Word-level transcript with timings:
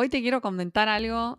hoy 0.00 0.08
te 0.08 0.20
quiero 0.22 0.40
comentar 0.40 0.88
algo 0.88 1.38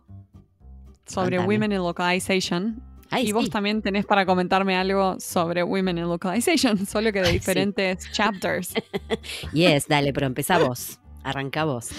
sobre 1.06 1.36
Contame. 1.36 1.54
Women 1.56 1.72
in 1.72 1.78
Localization. 1.78 2.82
Ay, 3.10 3.28
y 3.28 3.32
vos 3.32 3.44
sí. 3.44 3.50
también 3.50 3.82
tenés 3.82 4.06
para 4.06 4.24
comentarme 4.24 4.76
algo 4.76 5.18
sobre 5.20 5.62
Women 5.62 5.98
in 5.98 6.04
Localization, 6.08 6.86
solo 6.86 7.12
que 7.12 7.20
de 7.22 7.32
diferentes 7.32 8.10
chapters. 8.12 8.72
Yes, 9.52 9.86
dale, 9.88 10.12
pero 10.12 10.26
empezá 10.26 10.58
vos. 10.58 10.98
Arranca 11.24 11.64
vos. 11.64 11.90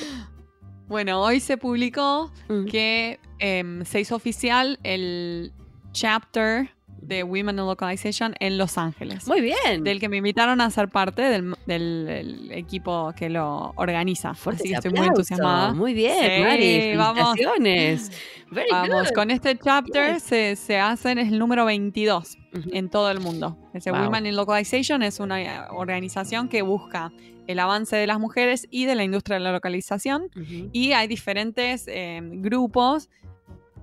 Bueno, 0.88 1.22
hoy 1.22 1.40
se 1.40 1.58
publicó 1.58 2.32
Mm. 2.50 2.66
que 2.66 3.20
em, 3.40 3.86
se 3.86 4.00
hizo 4.02 4.16
oficial 4.16 4.80
el 4.84 5.52
chapter 5.92 6.70
de 7.06 7.24
Women 7.24 7.60
in 7.60 7.66
Localization 7.66 8.34
en 8.40 8.58
Los 8.58 8.78
Ángeles. 8.78 9.28
Muy 9.28 9.42
bien. 9.42 9.84
Del 9.84 10.00
que 10.00 10.10
me 10.10 10.18
invitaron 10.18 10.62
a 10.62 10.70
ser 10.70 10.88
parte 10.90 11.22
del, 11.22 11.54
del- 11.66 12.06
del 12.06 12.52
equipo 12.52 13.14
que 13.16 13.30
lo 13.30 13.74
organiza. 13.76 14.34
Fuerte 14.34 14.64
Así 14.64 14.70
que 14.70 14.76
estoy 14.76 14.92
muy 14.94 15.08
entusiasmada. 15.08 15.74
Muy 15.74 15.94
bien, 15.94 16.18
Sí, 16.38 16.44
Mari. 16.44 16.96
vamos. 16.96 17.36
Very 18.52 18.68
Vamos, 18.72 19.08
good. 19.10 19.16
con 19.16 19.32
este 19.32 19.58
chapter 19.58 20.20
se, 20.20 20.56
se 20.56 20.78
hacen, 20.78 21.18
es 21.18 21.32
el 21.32 21.40
número 21.40 21.66
22 21.66 22.38
Ujú. 22.56 22.70
en 22.72 22.90
todo 22.90 23.10
el 23.10 23.20
mundo. 23.20 23.58
Ese 23.74 23.90
Wow. 23.92 24.02
Women 24.04 24.28
in 24.28 24.36
Localization 24.36 25.02
es 25.02 25.20
una 25.20 25.42
eh, 25.42 25.50
organización 25.72 26.50
que 26.50 26.62
busca 26.62 27.12
el 27.48 27.60
avance 27.60 27.96
de 27.96 28.06
las 28.06 28.20
mujeres 28.20 28.68
y 28.70 28.86
de 28.86 28.94
la 28.96 29.04
industria 29.04 29.38
de 29.38 29.44
la 29.44 29.52
localización. 29.54 30.30
Ujú. 30.36 30.70
Y 30.72 30.92
hay 30.92 31.08
diferentes 31.08 31.86
eh, 31.88 32.20
grupos 32.22 33.10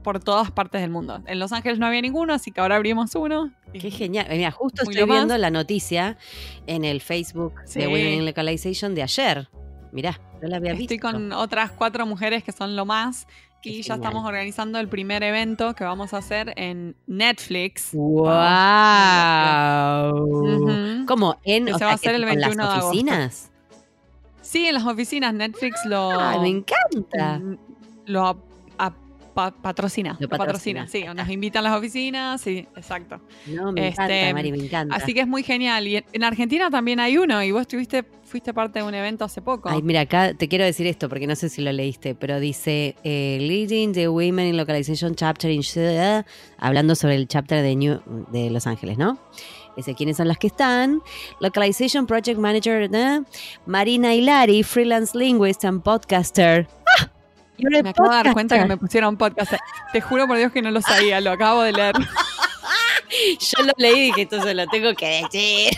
por 0.03 0.19
todas 0.21 0.51
partes 0.51 0.81
del 0.81 0.91
mundo. 0.91 1.23
En 1.27 1.39
Los 1.39 1.53
Ángeles 1.53 1.79
no 1.79 1.87
había 1.87 2.01
ninguno, 2.03 2.33
así 2.35 2.51
que 2.53 2.61
ahora 2.61 2.77
abrimos 2.77 3.15
uno. 3.15 3.51
Qué 3.73 3.91
genial. 3.91 4.27
Eh, 4.31 4.37
Mira, 4.39 4.51
justo 4.51 4.85
Muy 4.85 4.95
estoy 4.95 5.09
viendo 5.11 5.37
la 5.39 5.51
noticia 5.51 6.17
en 6.67 6.85
el 6.85 7.01
Facebook 7.01 7.55
Sí. 7.67 7.81
de 7.81 7.87
Women 7.87 8.13
in 8.15 8.25
Localization 8.27 8.95
de 8.95 9.03
ayer. 9.03 9.49
Mirá, 9.93 10.21
no 10.41 10.49
la 10.49 10.57
había 10.59 10.73
visto. 10.73 10.95
Estoy 10.95 10.99
con 11.13 11.33
otras 11.33 11.71
cuatro 11.73 12.07
mujeres 12.07 12.43
que 12.45 12.53
son 12.53 12.77
lo 12.77 12.85
más. 12.87 13.27
Qué 13.63 13.69
Y 13.71 13.83
ya 13.83 13.97
estamos 13.97 14.25
organizando 14.25 14.79
el 14.79 14.89
primer 14.89 15.23
evento 15.23 15.75
que 15.75 15.85
vamos 15.85 16.15
a 16.15 16.19
hacer 16.19 16.55
en 16.57 16.97
Netflix. 17.07 17.91
¡Wow! 17.93 18.31
Ujú. 20.25 21.05
¿Cómo? 21.07 21.37
¿En, 21.45 21.67
Que 21.67 21.75
se 21.75 21.85
va 21.85 21.93
a 21.93 21.99
sea, 21.99 22.11
hacer 22.11 22.11
que 22.13 22.17
el 22.17 22.23
con 22.23 22.37
21 22.37 22.51
de 22.51 22.57
las 22.57 22.69
agosto. 22.79 22.89
oficinas? 22.89 23.51
Sí, 24.41 24.67
en 24.67 24.75
las 24.75 24.85
oficinas 24.87 25.35
Netflix 25.35 25.81
lo, 25.85 26.19
¡Ay, 26.19 26.41
me 26.41 26.49
encanta! 26.49 27.41
lo 28.07 28.43
pa- 29.35 29.51
patrocina. 29.53 30.17
Lo 30.21 30.29
patrocina, 30.29 30.83
patrocina. 30.83 31.11
sí. 31.11 31.15
Nos 31.17 31.29
invitan 31.29 31.65
a 31.67 31.71
las 31.71 31.79
oficinas, 31.79 32.41
sí, 32.41 32.67
exacto. 32.77 33.21
No, 33.47 33.73
me 33.73 33.89
Este, 33.89 34.03
encanta, 34.03 34.35
Mari, 34.35 34.53
me 34.53 34.59
encanta. 34.65 34.95
Así 34.97 35.15
que 35.15 35.21
es 35.21 35.27
muy 35.29 35.43
genial. 35.43 35.87
Y 35.89 35.97
en- 35.97 36.05
en 36.13 36.25
Argentina 36.25 36.71
también 36.71 37.01
hay 37.01 37.19
uno, 37.19 37.43
y 37.43 37.53
vos 37.53 37.63
estuviste, 37.63 38.05
fuiste 38.25 38.53
parte 38.55 38.79
de 38.81 38.85
un 38.85 38.95
evento 38.95 39.25
hace 39.25 39.43
poco. 39.43 39.69
Ay, 39.69 39.83
mira, 39.83 40.01
acá 40.03 40.35
te 40.35 40.49
quiero 40.49 40.65
decir 40.65 40.87
esto 40.87 41.09
porque 41.09 41.27
no 41.27 41.35
sé 41.37 41.49
si 41.49 41.63
lo 41.63 41.73
leíste, 41.73 42.15
pero 42.15 42.39
dice 42.41 42.95
eh, 43.05 43.39
Leading 43.41 43.93
the 43.93 44.09
Women 44.09 44.47
in 44.49 44.57
Localization 44.57 45.15
Chapter 45.15 45.51
in 45.51 45.63
Ciudad, 45.63 46.25
hablando 46.59 46.95
sobre 46.95 47.15
el 47.17 47.27
chapter 47.29 47.63
de, 47.63 47.77
New, 47.77 48.01
de 48.31 48.51
Los 48.51 48.67
Ángeles, 48.67 48.99
¿no? 48.99 49.19
Dice 49.77 49.95
quiénes 49.95 50.17
son 50.17 50.27
las 50.29 50.37
que 50.37 50.49
están. 50.49 51.01
Localization 51.41 52.07
Project 52.07 52.39
Manager, 52.39 52.91
¿eh? 52.93 53.21
Marina 53.67 54.13
Hilari, 54.15 54.63
freelance 54.65 55.17
linguist 55.17 55.65
and 55.65 55.83
podcaster. 55.83 56.67
¡Ah! 56.99 57.10
Me 57.83 57.91
acabo 57.91 58.09
de 58.09 58.17
dar 58.17 58.33
cuenta 58.33 58.59
que 58.59 58.65
me 58.67 58.77
pusieron 58.77 59.17
podcast. 59.17 59.55
Te 59.93 60.01
juro 60.01 60.27
por 60.27 60.37
Dios 60.37 60.53
que 60.53 60.63
no 60.63 60.71
lo 60.71 60.81
sabía, 60.81 61.21
lo 61.21 61.33
acabo 61.33 61.63
de 61.63 61.73
leer. 61.73 61.95
Yo 63.41 63.65
lo 63.65 63.73
leí 63.77 63.99
y 63.99 64.03
dije, 64.07 64.23
esto 64.23 64.43
se 64.43 64.55
lo 64.55 64.67
tengo 64.69 64.95
que 64.95 65.23
decir. 65.23 65.73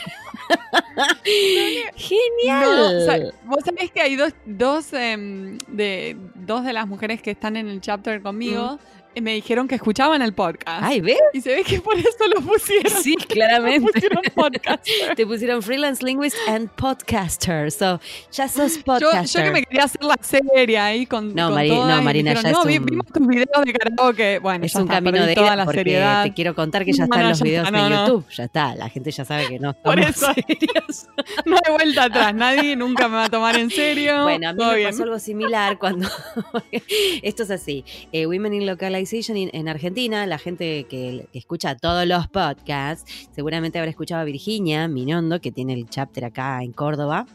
Genial. 1.97 2.65
No, 2.65 2.99
o 2.99 3.05
sea, 3.05 3.19
vos 3.45 3.59
sabés 3.65 3.91
que 3.91 4.01
hay 4.01 4.17
dos, 4.17 4.35
dos, 4.45 4.93
em, 4.93 5.59
de, 5.69 6.17
dos 6.35 6.65
de 6.65 6.73
las 6.73 6.87
mujeres 6.87 7.23
que 7.23 7.31
están 7.31 7.57
en 7.57 7.69
el 7.69 7.81
chapter 7.81 8.23
conmigo 8.23 8.79
eh, 8.81 9.02
me 9.21 9.35
dijeron 9.35 9.69
que 9.69 9.75
escuchaban 9.75 10.23
el 10.23 10.33
podcast. 10.33 10.83
Ay, 10.83 11.01
¿ves? 11.01 11.19
Y 11.33 11.41
se 11.41 11.55
ve 11.55 11.63
que 11.65 11.81
por 11.81 11.97
eso 11.99 12.09
lo 12.35 12.41
pusieron. 12.41 13.03
Sí, 13.03 13.15
claramente. 13.17 13.91
pusieron 13.93 14.23
podcast. 14.35 14.87
Te 15.17 15.27
pusieron 15.27 15.63
freelance 15.63 16.05
linguist 16.05 16.37
and 16.49 16.69
podcaster. 16.71 17.71
So, 17.71 18.01
ya 18.33 18.49
sos 18.49 18.77
Yo, 18.79 18.83
podcaster. 18.85 19.43
yo 19.43 19.47
que 19.49 19.51
me 19.53 19.63
quería 19.65 19.85
hacer 19.85 20.03
la 20.05 20.17
serie 20.21 20.79
ahí 20.79 21.07
con, 21.07 21.35
No, 21.35 21.47
con 21.49 21.55
Mari- 21.57 21.69
no, 21.71 22.03
Marina, 22.03 22.31
dijeron, 22.31 22.43
ya 22.43 22.53
no, 22.65 22.69
es 22.71 22.79
un- 22.79 22.87
vimos 22.87 23.07
tus 23.07 23.27
videos 23.27 23.65
de 23.65 23.73
karaoke. 23.73 24.39
Bueno, 24.39 24.65
Es 24.65 24.73
ya 24.73 24.79
un 24.81 24.85
está, 24.87 24.95
camino 25.03 25.27
de 25.27 25.35
toda 25.35 25.57
la 25.57 25.65
porque 25.65 25.81
seriedad. 25.81 26.23
te 26.25 26.33
quiero 26.33 26.55
contar 26.55 26.85
que 26.85 26.93
ya 26.93 27.05
están 27.05 27.23
no, 27.23 27.29
los 27.29 27.39
ya 27.39 27.45
videos 27.45 27.67
está, 27.67 27.89
no. 27.89 28.07
YouTube. 28.07 28.25
Ya 28.33 28.45
está, 28.45 28.75
la 28.75 28.89
gente 28.89 29.11
ya 29.11 29.25
sabe 29.25 29.47
que 29.49 29.59
no 29.59 29.75
Por 29.83 29.99
eso. 30.01 30.27
serios. 30.35 31.09
No 31.45 31.57
hay 31.57 31.73
vuelta 31.73 32.05
atrás, 32.05 32.35
nadie 32.35 32.77
nunca 32.77 33.09
me 33.09 33.17
va 33.17 33.25
a 33.25 33.29
tomar 33.31 33.57
en 33.59 33.71
serio. 33.71 34.23
Bueno, 34.23 34.49
a 34.49 34.53
mí 34.53 34.59
todo 34.59 34.71
me 34.71 34.77
bien. 34.79 34.91
pasó 34.91 35.03
algo 35.03 35.19
similar 35.19 35.79
cuando... 35.79 36.09
Esto 37.23 37.43
es 37.43 37.51
así. 37.51 37.85
eh, 38.13 38.27
Women 38.27 38.55
in 38.55 38.67
En 39.03 39.69
Argentina, 39.69 40.27
la 40.27 40.39
gente 40.39 40.85
que, 40.85 41.27
que 41.33 41.39
escucha 41.39 41.77
todos 41.77 42.07
los 42.07 42.29
podcasts, 42.29 43.29
seguramente 43.35 43.79
habrá 43.79 43.91
escuchado 43.91 44.23
a 44.23 44.25
Virginia 44.25 44.87
Minondo, 44.89 45.41
que 45.41 45.51
tiene 45.51 45.75
el 45.75 45.89
chapter 45.89 46.25
acá 46.25 46.63
en 46.63 46.73
Córdoba. 46.73 47.27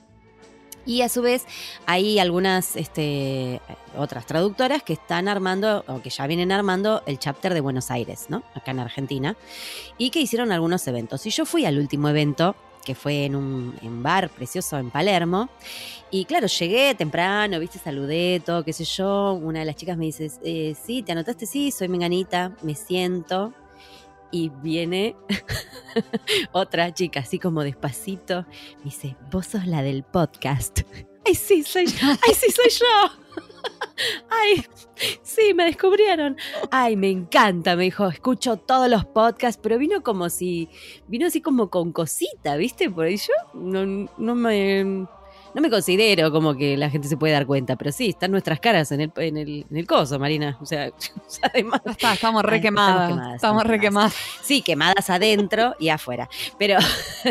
Y 0.87 1.01
a 1.01 1.09
su 1.09 1.21
vez 1.21 1.45
hay 1.85 2.17
algunas 2.17 2.77
este, 2.77 3.59
otras 3.97 4.25
traductoras 4.25 4.83
que 4.83 4.93
están 4.93 5.27
armando, 5.27 5.83
o 5.87 6.01
que 6.01 6.09
ya 6.09 6.25
vienen 6.27 6.53
armando, 6.53 7.03
el 7.05 7.19
chapter 7.19 7.53
de 7.53 7.59
Buenos 7.59 7.91
Aires, 7.91 8.27
¿no? 8.29 8.43
Acá 8.55 8.71
en 8.71 8.79
Argentina. 8.79 9.35
Y 9.97 10.11
que 10.11 10.21
hicieron 10.21 10.53
algunos 10.53 10.87
eventos. 10.87 11.25
Y 11.25 11.29
yo 11.29 11.45
fui 11.45 11.65
al 11.65 11.77
último 11.77 12.07
evento, 12.07 12.55
que 12.87 12.95
fue 12.95 13.25
en 13.25 13.35
un 13.35 13.75
en 13.81 14.01
bar 14.01 14.29
precioso 14.29 14.77
en 14.77 14.89
Palermo. 14.89 15.49
Y 16.09 16.23
claro, 16.23 16.47
llegué 16.47 16.95
temprano, 16.95 17.59
viste, 17.59 17.79
saludé, 17.79 18.41
todo, 18.45 18.63
qué 18.63 18.71
sé 18.71 18.85
yo. 18.85 19.33
Una 19.33 19.59
de 19.59 19.65
las 19.65 19.75
chicas 19.75 19.97
me 19.97 20.05
dice, 20.05 20.31
eh, 20.41 20.73
sí, 20.81 21.03
¿te 21.03 21.11
anotaste? 21.11 21.45
Sí, 21.45 21.69
soy 21.71 21.89
menganita, 21.89 22.55
me 22.61 22.75
siento. 22.75 23.53
Y 24.31 24.49
viene 24.63 25.17
otra 26.53 26.93
chica, 26.93 27.19
así 27.19 27.39
como 27.39 27.61
despacito, 27.61 28.45
me 28.77 28.85
dice, 28.85 29.17
vos 29.31 29.47
sos 29.47 29.67
la 29.67 29.81
del 29.81 30.03
podcast. 30.03 30.79
Ay, 31.25 31.35
sí, 31.35 31.63
soy 31.63 31.87
yo. 31.87 32.07
Ay, 32.07 32.33
sí, 32.33 32.49
soy 32.51 32.69
yo. 32.69 33.43
Ay, 34.29 34.65
sí, 35.23 35.53
me 35.53 35.65
descubrieron. 35.65 36.37
Ay, 36.71 36.95
me 36.95 37.09
encanta, 37.09 37.75
me 37.75 37.83
dijo, 37.83 38.07
escucho 38.07 38.57
todos 38.57 38.89
los 38.89 39.05
podcasts, 39.05 39.59
pero 39.61 39.77
vino 39.77 40.03
como 40.03 40.29
si, 40.29 40.69
vino 41.07 41.27
así 41.27 41.41
como 41.41 41.69
con 41.69 41.91
cosita, 41.91 42.55
¿viste? 42.55 42.89
Por 42.89 43.05
ahí 43.05 43.17
yo 43.17 43.33
no, 43.53 44.09
no 44.17 44.35
me, 44.35 45.07
no 45.57 45.61
me 45.61 45.69
considero 45.69 46.31
como 46.31 46.55
que 46.55 46.77
la 46.77 46.89
gente 46.89 47.07
se 47.07 47.17
puede 47.17 47.33
dar 47.33 47.47
cuenta, 47.47 47.75
pero 47.75 47.91
sí, 47.91 48.09
están 48.09 48.31
nuestras 48.31 48.59
caras 48.59 48.91
en 48.91 49.01
el, 49.01 49.11
en 49.15 49.37
el, 49.37 49.65
en 49.69 49.77
el 49.77 49.87
coso, 49.87 50.19
Marina. 50.19 50.57
O 50.61 50.65
sea, 50.65 50.91
además, 51.53 51.81
está, 51.85 52.13
estamos 52.13 52.43
re 52.43 52.57
estamos 52.57 52.61
quemadas. 52.61 53.35
estamos 53.35 53.63
re 53.63 53.79
quemadas. 53.79 54.15
sí, 54.43 54.61
quemadas 54.61 55.09
adentro 55.09 55.75
y 55.79 55.89
afuera. 55.89 56.29
Pero, 56.57 56.77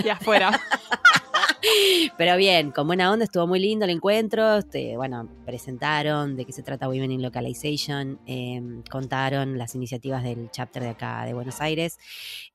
Y 0.04 0.08
afuera. 0.08 0.60
pero 2.18 2.36
bien, 2.36 2.70
con 2.70 2.86
buena 2.86 3.10
onda, 3.10 3.24
estuvo 3.24 3.46
muy 3.46 3.58
lindo 3.58 3.84
el 3.84 3.90
encuentro. 3.90 4.56
Este, 4.56 4.96
bueno, 4.96 5.28
presentaron 5.44 6.36
de 6.36 6.44
qué 6.44 6.52
se 6.52 6.62
trata 6.62 6.88
Women 6.88 7.12
in 7.12 7.22
Localization, 7.22 8.20
eh, 8.26 8.60
contaron 8.90 9.58
las 9.58 9.74
iniciativas 9.74 10.22
del 10.22 10.50
chapter 10.50 10.82
de 10.82 10.90
acá 10.90 11.24
de 11.24 11.34
Buenos 11.34 11.60
Aires. 11.60 11.98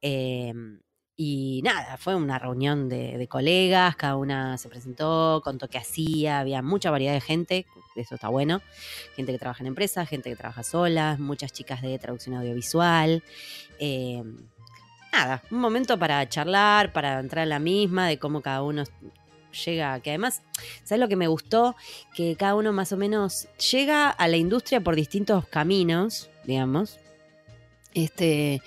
eh, 0.01 0.53
y 1.23 1.61
nada, 1.63 1.97
fue 1.97 2.15
una 2.15 2.39
reunión 2.39 2.89
de, 2.89 3.27
colegas, 3.29 3.95
cada 3.95 4.15
una 4.15 4.57
se 4.57 4.69
presentó, 4.69 5.41
contó 5.43 5.67
qué 5.67 5.77
hacía, 5.77 6.39
había 6.39 6.63
mucha 6.63 6.89
variedad 6.89 7.13
de 7.13 7.21
gente, 7.21 7.67
eso 7.95 8.15
está 8.15 8.29
bueno, 8.29 8.59
gente 9.15 9.31
que 9.31 9.37
trabaja 9.37 9.61
en 9.61 9.67
empresas, 9.67 10.09
gente 10.09 10.31
que 10.31 10.35
trabaja 10.35 10.63
sola, 10.63 11.17
muchas 11.19 11.51
chicas 11.53 11.83
de 11.83 11.99
traducción 11.99 12.35
audiovisual. 12.37 13.23
eh, 13.77 14.23
nada, 15.11 15.43
un 15.51 15.59
momento 15.59 15.97
para 15.97 16.27
charlar, 16.27 16.93
para 16.93 17.19
entrar 17.19 17.43
en 17.43 17.49
la 17.49 17.59
misma, 17.59 18.07
de 18.07 18.17
cómo 18.17 18.41
cada 18.41 18.63
uno 18.63 18.83
llega, 19.65 19.99
que 19.99 20.11
además, 20.11 20.41
¿sabes 20.83 20.99
lo 20.99 21.07
que 21.07 21.15
me 21.15 21.27
gustó? 21.27 21.75
Que 22.15 22.35
cada 22.35 22.55
uno 22.55 22.71
más 22.71 22.91
o 22.91 22.97
menos 22.97 23.47
llega 23.71 24.09
a 24.09 24.27
la 24.27 24.37
industria 24.37 24.81
por 24.81 24.95
distintos 24.95 25.45
caminos, 25.47 26.29
digamos. 26.45 26.99
Este, 27.93 28.61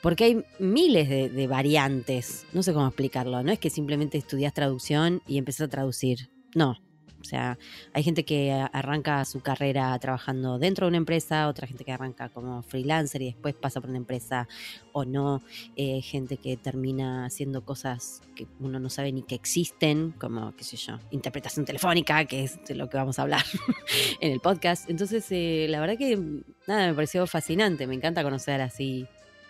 porque 0.00 0.24
hay 0.24 0.44
miles 0.58 1.08
de, 1.08 1.28
de 1.28 1.46
variantes, 1.46 2.46
no 2.54 2.62
sé 2.62 2.72
cómo 2.72 2.86
explicarlo, 2.86 3.42
no 3.42 3.52
es 3.52 3.58
que 3.58 3.68
simplemente 3.68 4.16
estudias 4.16 4.54
traducción 4.54 5.22
y 5.26 5.36
empezás 5.36 5.66
a 5.66 5.68
traducir, 5.68 6.30
no. 6.54 6.78
O 7.20 7.24
sea, 7.24 7.58
hay 7.92 8.02
gente 8.02 8.24
que 8.24 8.52
arranca 8.72 9.24
su 9.24 9.40
carrera 9.40 9.98
trabajando 9.98 10.58
dentro 10.58 10.86
de 10.86 10.88
una 10.88 10.96
empresa, 10.96 11.48
otra 11.48 11.66
gente 11.66 11.84
que 11.84 11.92
arranca 11.92 12.28
como 12.30 12.62
freelancer 12.62 13.22
y 13.22 13.26
después 13.26 13.54
pasa 13.54 13.80
por 13.80 13.90
una 13.90 13.98
empresa 13.98 14.48
o 14.92 15.04
no, 15.04 15.42
eh, 15.76 16.00
gente 16.00 16.38
que 16.38 16.56
termina 16.56 17.26
haciendo 17.26 17.64
cosas 17.64 18.22
que 18.34 18.46
uno 18.58 18.80
no 18.80 18.88
sabe 18.88 19.12
ni 19.12 19.22
que 19.22 19.34
existen, 19.34 20.12
como, 20.18 20.56
qué 20.56 20.64
sé 20.64 20.76
yo, 20.76 20.98
interpretación 21.10 21.64
telefónica, 21.64 22.24
que 22.24 22.44
es 22.44 22.64
de 22.64 22.74
lo 22.74 22.88
que 22.88 22.96
vamos 22.96 23.18
a 23.18 23.22
hablar 23.22 23.44
en 24.20 24.32
el 24.32 24.40
podcast. 24.40 24.88
Entonces, 24.88 25.26
eh, 25.30 25.66
la 25.68 25.80
verdad 25.80 25.98
que, 25.98 26.18
nada, 26.66 26.86
me 26.86 26.94
pareció 26.94 27.26
fascinante, 27.26 27.86
me 27.86 27.94
encanta 27.94 28.22
conocer 28.22 28.60
así 28.60 29.06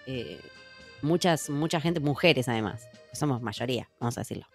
eh, 0.06 0.40
muchas, 1.02 1.50
mucha 1.50 1.80
gente, 1.80 2.00
mujeres 2.00 2.48
además, 2.48 2.88
somos 3.12 3.40
mayoría, 3.42 3.88
vamos 4.00 4.18
a 4.18 4.22
decirlo. 4.22 4.46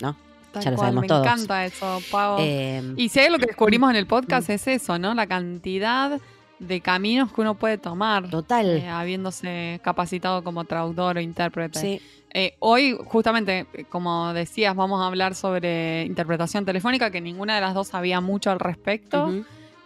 ¿No? 0.00 0.16
Tal 0.52 0.62
ya 0.64 0.70
lo 0.70 0.76
cual, 0.76 0.86
sabemos 0.86 1.02
me 1.02 1.08
todos. 1.08 1.26
encanta 1.26 1.64
eso, 1.66 2.00
Pau. 2.10 2.36
Eh, 2.40 2.94
y 2.96 3.08
si 3.08 3.20
hay 3.20 3.30
lo 3.30 3.38
que 3.38 3.46
descubrimos 3.46 3.90
en 3.90 3.96
el 3.96 4.04
Mm. 4.04 4.08
podcast 4.08 4.48
es 4.50 4.66
eso, 4.66 4.98
¿no? 4.98 5.14
La 5.14 5.26
cantidad 5.26 6.20
de 6.58 6.80
caminos 6.80 7.32
que 7.32 7.40
uno 7.40 7.54
puede 7.54 7.78
tomar. 7.78 8.28
total. 8.30 8.66
eh, 8.78 8.88
habiéndose 8.88 9.80
capacitado 9.84 10.42
como 10.42 10.64
traductor 10.64 11.16
o 11.16 11.20
intérprete. 11.20 11.80
sí. 11.80 12.00
Eh, 12.34 12.56
hoy, 12.58 12.94
justamente, 13.06 13.66
como 13.88 14.34
decías, 14.34 14.76
vamos 14.76 15.00
a 15.00 15.06
hablar 15.06 15.34
sobre 15.34 16.04
interpretación 16.04 16.66
telefónica, 16.66 17.10
que 17.10 17.22
ninguna 17.22 17.54
de 17.54 17.62
las 17.62 17.72
dos 17.72 17.88
sabía 17.88 18.20
mucho 18.20 18.50
al 18.50 18.60
respecto. 18.60 19.32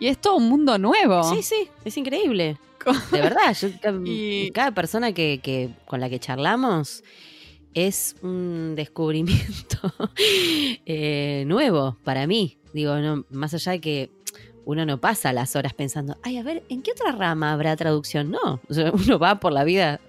Y 0.01 0.09
es 0.09 0.19
todo 0.19 0.37
un 0.39 0.49
mundo 0.49 0.77
nuevo. 0.77 1.23
Sí, 1.23 1.41
sí, 1.43 1.69
es 1.85 1.97
increíble. 1.97 2.57
De 3.13 3.21
verdad, 3.21 3.55
yo- 3.55 3.69
Y- 4.05 4.51
cada 4.51 4.73
persona 4.73 5.13
que, 5.13 5.39
que- 5.41 5.71
con 5.87 6.01
la 6.01 6.11
que 6.11 6.19
charlamos 6.19 7.05
es 7.75 8.17
un 8.23 8.75
descubrimiento 8.77 9.79
eh, 10.87 11.45
nuevo 11.47 11.97
para 12.05 12.27
mí. 12.27 12.59
Digo, 12.73 12.97
no, 12.97 13.25
más 13.31 13.55
allá 13.55 13.73
de 13.73 13.81
que 13.81 14.11
uno 14.65 14.87
no 14.87 15.01
pasa 15.01 15.33
las 15.33 15.57
horas 15.57 15.75
pensando, 15.75 16.17
ay, 16.23 16.39
a 16.39 16.43
ver, 16.43 16.63
¿en 16.69 16.83
qué 16.83 16.93
otra 16.93 17.13
rama 17.13 17.53
habrá 17.53 17.77
traducción? 17.77 18.31
No, 18.31 18.61
o 18.69 18.75
sea, 18.75 18.91
uno 18.93 19.19
va 19.19 19.41
por 19.41 19.53
la 19.53 19.65
vida 19.65 20.01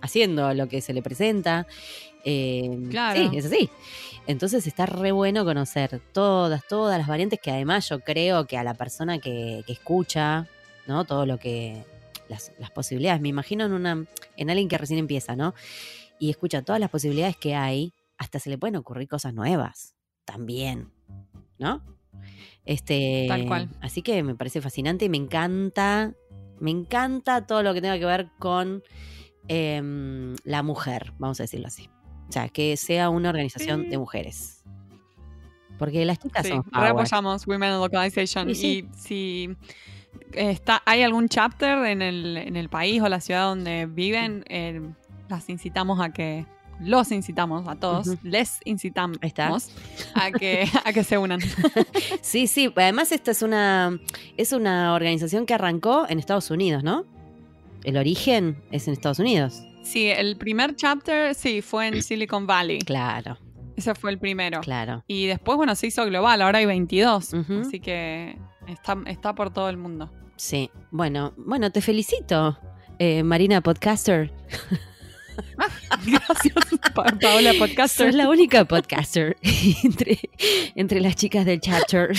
haciendo 0.00 0.52
lo 0.54 0.68
que 0.68 0.80
se 0.80 0.92
le 0.92 1.02
presenta. 1.02 1.66
Eh, 2.24 2.78
Claro. 2.90 3.30
Sí, 3.30 3.36
es 3.36 3.46
así. 3.46 3.70
Entonces 4.26 4.66
está 4.66 4.86
re 4.86 5.12
bueno 5.12 5.44
conocer 5.44 6.00
todas, 6.12 6.66
todas 6.66 6.96
las 6.96 7.06
variantes 7.06 7.38
que 7.40 7.50
además 7.50 7.88
yo 7.88 8.00
creo 8.00 8.46
que 8.46 8.56
a 8.56 8.64
la 8.64 8.74
persona 8.74 9.18
que, 9.18 9.62
que 9.66 9.72
escucha, 9.72 10.48
¿no? 10.86 11.04
Todo 11.04 11.26
lo 11.26 11.38
que, 11.38 11.84
las, 12.28 12.52
las 12.58 12.70
posibilidades, 12.70 13.20
me 13.20 13.28
imagino 13.28 13.66
en 13.66 13.72
una, 13.72 14.06
en 14.36 14.50
alguien 14.50 14.68
que 14.68 14.78
recién 14.78 14.98
empieza, 14.98 15.36
¿no? 15.36 15.54
Y 16.18 16.30
escucha 16.30 16.62
todas 16.62 16.80
las 16.80 16.90
posibilidades 16.90 17.36
que 17.36 17.54
hay, 17.54 17.92
hasta 18.18 18.38
se 18.38 18.50
le 18.50 18.58
pueden 18.58 18.76
ocurrir 18.76 19.08
cosas 19.08 19.34
nuevas, 19.34 19.94
también, 20.24 20.90
¿no? 21.58 21.82
Este, 22.64 23.26
Tal 23.28 23.46
cual. 23.46 23.68
Así 23.80 24.02
que 24.02 24.22
me 24.22 24.34
parece 24.34 24.60
fascinante 24.60 25.04
y 25.04 25.08
me 25.08 25.16
encanta, 25.18 26.14
me 26.60 26.70
encanta 26.70 27.46
todo 27.46 27.62
lo 27.62 27.74
que 27.74 27.80
tenga 27.82 27.98
que 27.98 28.06
ver 28.06 28.30
con 28.38 28.82
em, 29.48 30.36
la 30.44 30.62
mujer, 30.62 31.12
vamos 31.18 31.38
a 31.40 31.42
decirlo 31.42 31.66
así. 31.66 31.90
O 32.28 32.32
sea, 32.32 32.48
que 32.48 32.76
sea 32.78 33.10
una 33.10 33.28
organización 33.28 33.82
Sí. 33.82 33.88
de 33.90 33.98
mujeres. 33.98 34.64
Porque 35.78 36.04
las 36.06 36.18
chicas 36.20 36.46
Sí, 36.46 36.52
power. 36.72 36.90
apoyamos 36.90 37.46
Women 37.46 37.72
in 37.74 37.78
Localization. 37.80 38.48
Y 38.48 38.52
Y, 38.52 38.54
sí. 38.56 38.88
si 38.96 39.56
está, 40.32 40.82
hay 40.86 41.02
algún 41.02 41.28
chapter 41.28 41.84
en 41.84 42.00
el, 42.00 42.36
en 42.38 42.56
el 42.56 42.68
país 42.70 43.02
o 43.02 43.08
la 43.08 43.20
ciudad 43.20 43.48
donde 43.48 43.86
viven, 43.86 44.44
eh, 44.48 44.80
las 45.28 45.48
incitamos 45.48 46.00
a 46.00 46.10
que, 46.12 46.46
los 46.80 47.12
incitamos 47.12 47.68
a 47.68 47.76
todos, 47.76 48.08
les 48.24 48.60
incitamos 48.64 49.18
a 50.14 50.30
que, 50.32 50.68
a 50.84 50.92
que 50.92 51.04
se 51.04 51.18
unan. 51.18 51.40
Sí, 52.20 52.46
sí. 52.46 52.72
Además, 52.74 53.12
esta 53.12 53.30
es 53.30 53.42
una, 53.42 53.98
es 54.36 54.52
una 54.52 54.94
organización 54.94 55.46
que 55.46 55.54
arrancó 55.54 56.06
en 56.08 56.18
Estados 56.18 56.50
Unidos, 56.50 56.82
¿no? 56.82 57.04
El 57.84 57.96
origen 57.96 58.56
es 58.70 58.88
en 58.88 58.94
Estados 58.94 59.18
Unidos. 59.18 59.62
Sí, 59.82 60.08
el 60.08 60.36
primer 60.36 60.74
chapter, 60.74 61.34
sí, 61.34 61.60
fue 61.62 61.86
en 61.88 62.02
Silicon 62.02 62.46
Valley. 62.46 62.78
Claro, 62.80 63.38
Ese 63.76 63.94
fue 63.94 64.10
el 64.10 64.18
primero. 64.18 64.60
claro. 64.62 65.04
Y 65.06 65.26
después, 65.26 65.56
bueno, 65.56 65.74
se 65.76 65.86
hizo 65.88 66.04
global, 66.06 66.42
ahora 66.42 66.58
hay 66.58 66.66
22. 66.66 67.34
Ujú. 67.34 67.60
Así 67.60 67.78
que 67.80 68.36
está, 68.66 68.96
está 69.06 69.34
por 69.34 69.52
todo 69.52 69.68
el 69.68 69.76
mundo. 69.76 70.10
Sí. 70.36 70.70
Bueno, 70.90 71.34
bueno, 71.36 71.70
te 71.70 71.80
felicito, 71.80 72.58
eh, 72.98 73.22
Marina 73.22 73.60
Podcaster. 73.60 74.32
Gracias, 76.06 76.54
Pa- 76.94 77.04
Paola 77.20 77.52
Podcaster. 77.58 78.06
Sos 78.08 78.14
la 78.14 78.28
única 78.28 78.64
podcaster 78.64 79.36
entre, 79.82 80.18
entre 80.74 81.00
las 81.00 81.16
chicas 81.16 81.44
del 81.46 81.60
chapter. 81.60 82.12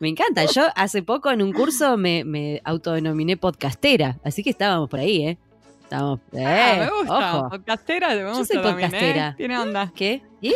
me 0.00 0.08
encanta. 0.08 0.44
Yo 0.46 0.66
hace 0.74 1.02
poco 1.02 1.30
en 1.30 1.42
un 1.42 1.52
curso 1.52 1.96
me, 1.96 2.24
me 2.24 2.60
autodenominé 2.64 3.36
podcastera, 3.36 4.18
así 4.24 4.42
que 4.42 4.50
estábamos 4.50 4.88
por 4.88 5.00
ahí, 5.00 5.26
¿eh? 5.28 5.38
Estábamos. 5.82 6.20
Ah, 6.34 6.72
eh, 6.76 6.80
me 6.80 6.90
gusta. 6.90 7.36
Ojo. 7.38 7.48
Podcastera, 7.50 8.08
me 8.08 8.20
Yo 8.22 8.28
gusta 8.38 8.54
soy 8.54 8.62
también, 8.62 8.88
¿eh? 8.88 8.90
podcastera. 8.92 9.34
Tiene 9.36 9.58
onda. 9.58 9.92
¿Qué? 9.94 10.22
¿Y? 10.40 10.54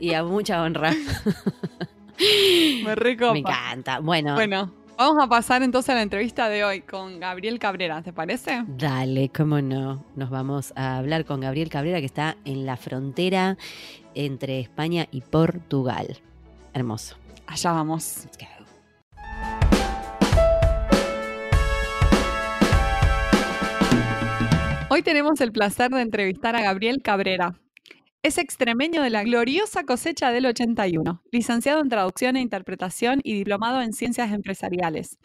Y 0.00 0.14
a 0.14 0.22
mucha 0.24 0.62
honra. 0.62 0.92
Me. 2.84 2.96
Me 3.32 3.38
encanta. 3.38 4.00
Bueno, 4.00 4.34
Bueno, 4.34 4.72
vamos 4.98 5.22
a 5.22 5.28
pasar 5.28 5.62
entonces 5.62 5.90
a 5.90 5.94
la 5.94 6.02
entrevista 6.02 6.48
de 6.48 6.64
hoy 6.64 6.80
con 6.80 7.20
Gabriel 7.20 7.58
Cabrera, 7.58 8.02
¿te 8.02 8.12
parece? 8.12 8.64
dale, 8.66 9.30
cómo 9.30 9.60
no. 9.60 10.04
Nos 10.16 10.28
vamos 10.28 10.72
a 10.76 10.98
hablar 10.98 11.24
con 11.24 11.40
Gabriel 11.40 11.68
Cabrera, 11.70 12.00
que 12.00 12.06
está 12.06 12.36
en 12.44 12.66
la 12.66 12.76
frontera 12.76 13.56
entre 14.14 14.60
España 14.60 15.06
y 15.10 15.20
Portugal. 15.20 16.18
Hermoso. 16.74 17.16
Allá 17.46 17.72
vamos. 17.72 18.24
Let's 18.24 18.38
go. 18.38 18.58
Hoy 24.90 25.02
tenemos 25.02 25.40
el 25.40 25.52
placer 25.52 25.90
de 25.90 26.00
entrevistar 26.00 26.56
a 26.56 26.62
Gabriel 26.62 27.02
Cabrera. 27.02 27.54
Es 28.24 28.36
extremeño 28.36 29.00
de 29.02 29.10
la 29.10 29.22
gloriosa 29.22 29.84
cosecha 29.84 30.32
del 30.32 30.46
81, 30.46 31.22
licenciado 31.30 31.80
en 31.80 31.88
traducción 31.88 32.34
e 32.34 32.40
interpretación 32.40 33.20
y 33.22 33.34
diplomado 33.34 33.80
en 33.80 33.92
ciencias 33.92 34.32
empresariales. 34.32 35.18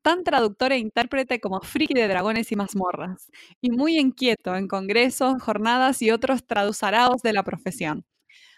Tan 0.00 0.24
traductor 0.24 0.72
e 0.72 0.78
intérprete 0.78 1.40
como 1.40 1.60
friki 1.60 1.92
de 1.92 2.08
dragones 2.08 2.50
y 2.50 2.56
mazmorras, 2.56 3.30
y 3.60 3.70
muy 3.70 3.98
inquieto 3.98 4.56
en 4.56 4.66
congresos, 4.66 5.42
jornadas 5.42 6.00
y 6.00 6.10
otros 6.10 6.46
traduzarados 6.46 7.20
de 7.20 7.34
la 7.34 7.42
profesión. 7.42 8.06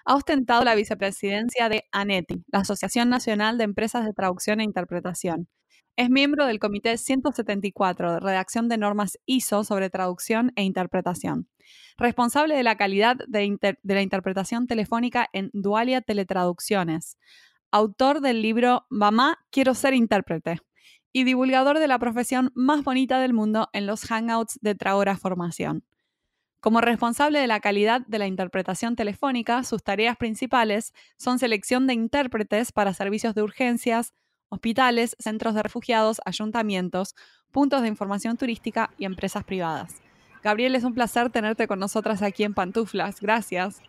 Ha 0.04 0.14
ostentado 0.14 0.62
la 0.62 0.76
vicepresidencia 0.76 1.68
de 1.68 1.84
ANETI, 1.90 2.44
la 2.46 2.60
Asociación 2.60 3.08
Nacional 3.08 3.58
de 3.58 3.64
Empresas 3.64 4.04
de 4.04 4.12
Traducción 4.12 4.60
e 4.60 4.64
Interpretación. 4.64 5.48
Es 5.96 6.10
miembro 6.10 6.46
del 6.46 6.60
Comité 6.60 6.96
174 6.96 8.14
de 8.14 8.20
redacción 8.20 8.68
de 8.68 8.78
normas 8.78 9.18
ISO 9.26 9.64
sobre 9.64 9.90
traducción 9.90 10.52
e 10.54 10.62
interpretación. 10.62 11.49
Responsable 11.98 12.54
de 12.54 12.62
la 12.62 12.76
calidad 12.76 13.16
de, 13.28 13.76
la 13.82 14.02
interpretación 14.02 14.66
telefónica 14.66 15.28
en 15.32 15.50
Dualia 15.52 16.00
Teletraducciones. 16.00 17.18
Autor 17.70 18.20
del 18.20 18.42
libro 18.42 18.86
Mamá, 18.88 19.38
quiero 19.50 19.74
ser 19.74 19.94
intérprete. 19.94 20.58
Y 21.12 21.24
divulgador 21.24 21.78
de 21.78 21.88
la 21.88 21.98
profesión 21.98 22.52
más 22.54 22.84
bonita 22.84 23.20
del 23.20 23.34
mundo 23.34 23.68
en 23.72 23.86
los 23.86 24.02
hangouts 24.02 24.58
de 24.62 24.74
Trahora 24.74 25.16
Formación. 25.16 25.84
Como 26.60 26.80
responsable 26.80 27.38
de 27.38 27.46
la 27.46 27.60
calidad 27.60 28.02
de 28.06 28.18
la 28.18 28.26
interpretación 28.26 28.94
telefónica, 28.94 29.64
sus 29.64 29.82
tareas 29.82 30.16
principales 30.18 30.92
son 31.16 31.38
selección 31.38 31.86
de 31.86 31.94
intérpretes 31.94 32.70
para 32.70 32.92
servicios 32.92 33.34
de 33.34 33.42
urgencias, 33.42 34.12
hospitales, 34.50 35.16
centros 35.18 35.54
de 35.54 35.62
refugiados, 35.62 36.20
ayuntamientos, 36.26 37.14
puntos 37.50 37.80
de 37.82 37.88
información 37.88 38.36
turística 38.36 38.90
y 38.98 39.06
empresas 39.06 39.44
privadas. 39.44 40.02
Gabriel, 40.42 40.74
es 40.74 40.84
un 40.84 40.94
placer 40.94 41.30
tenerte 41.30 41.66
con 41.66 41.78
nosotras 41.78 42.22
aquí 42.22 42.44
en 42.44 42.54
Pantuflas. 42.54 43.20
Gracias. 43.20 43.80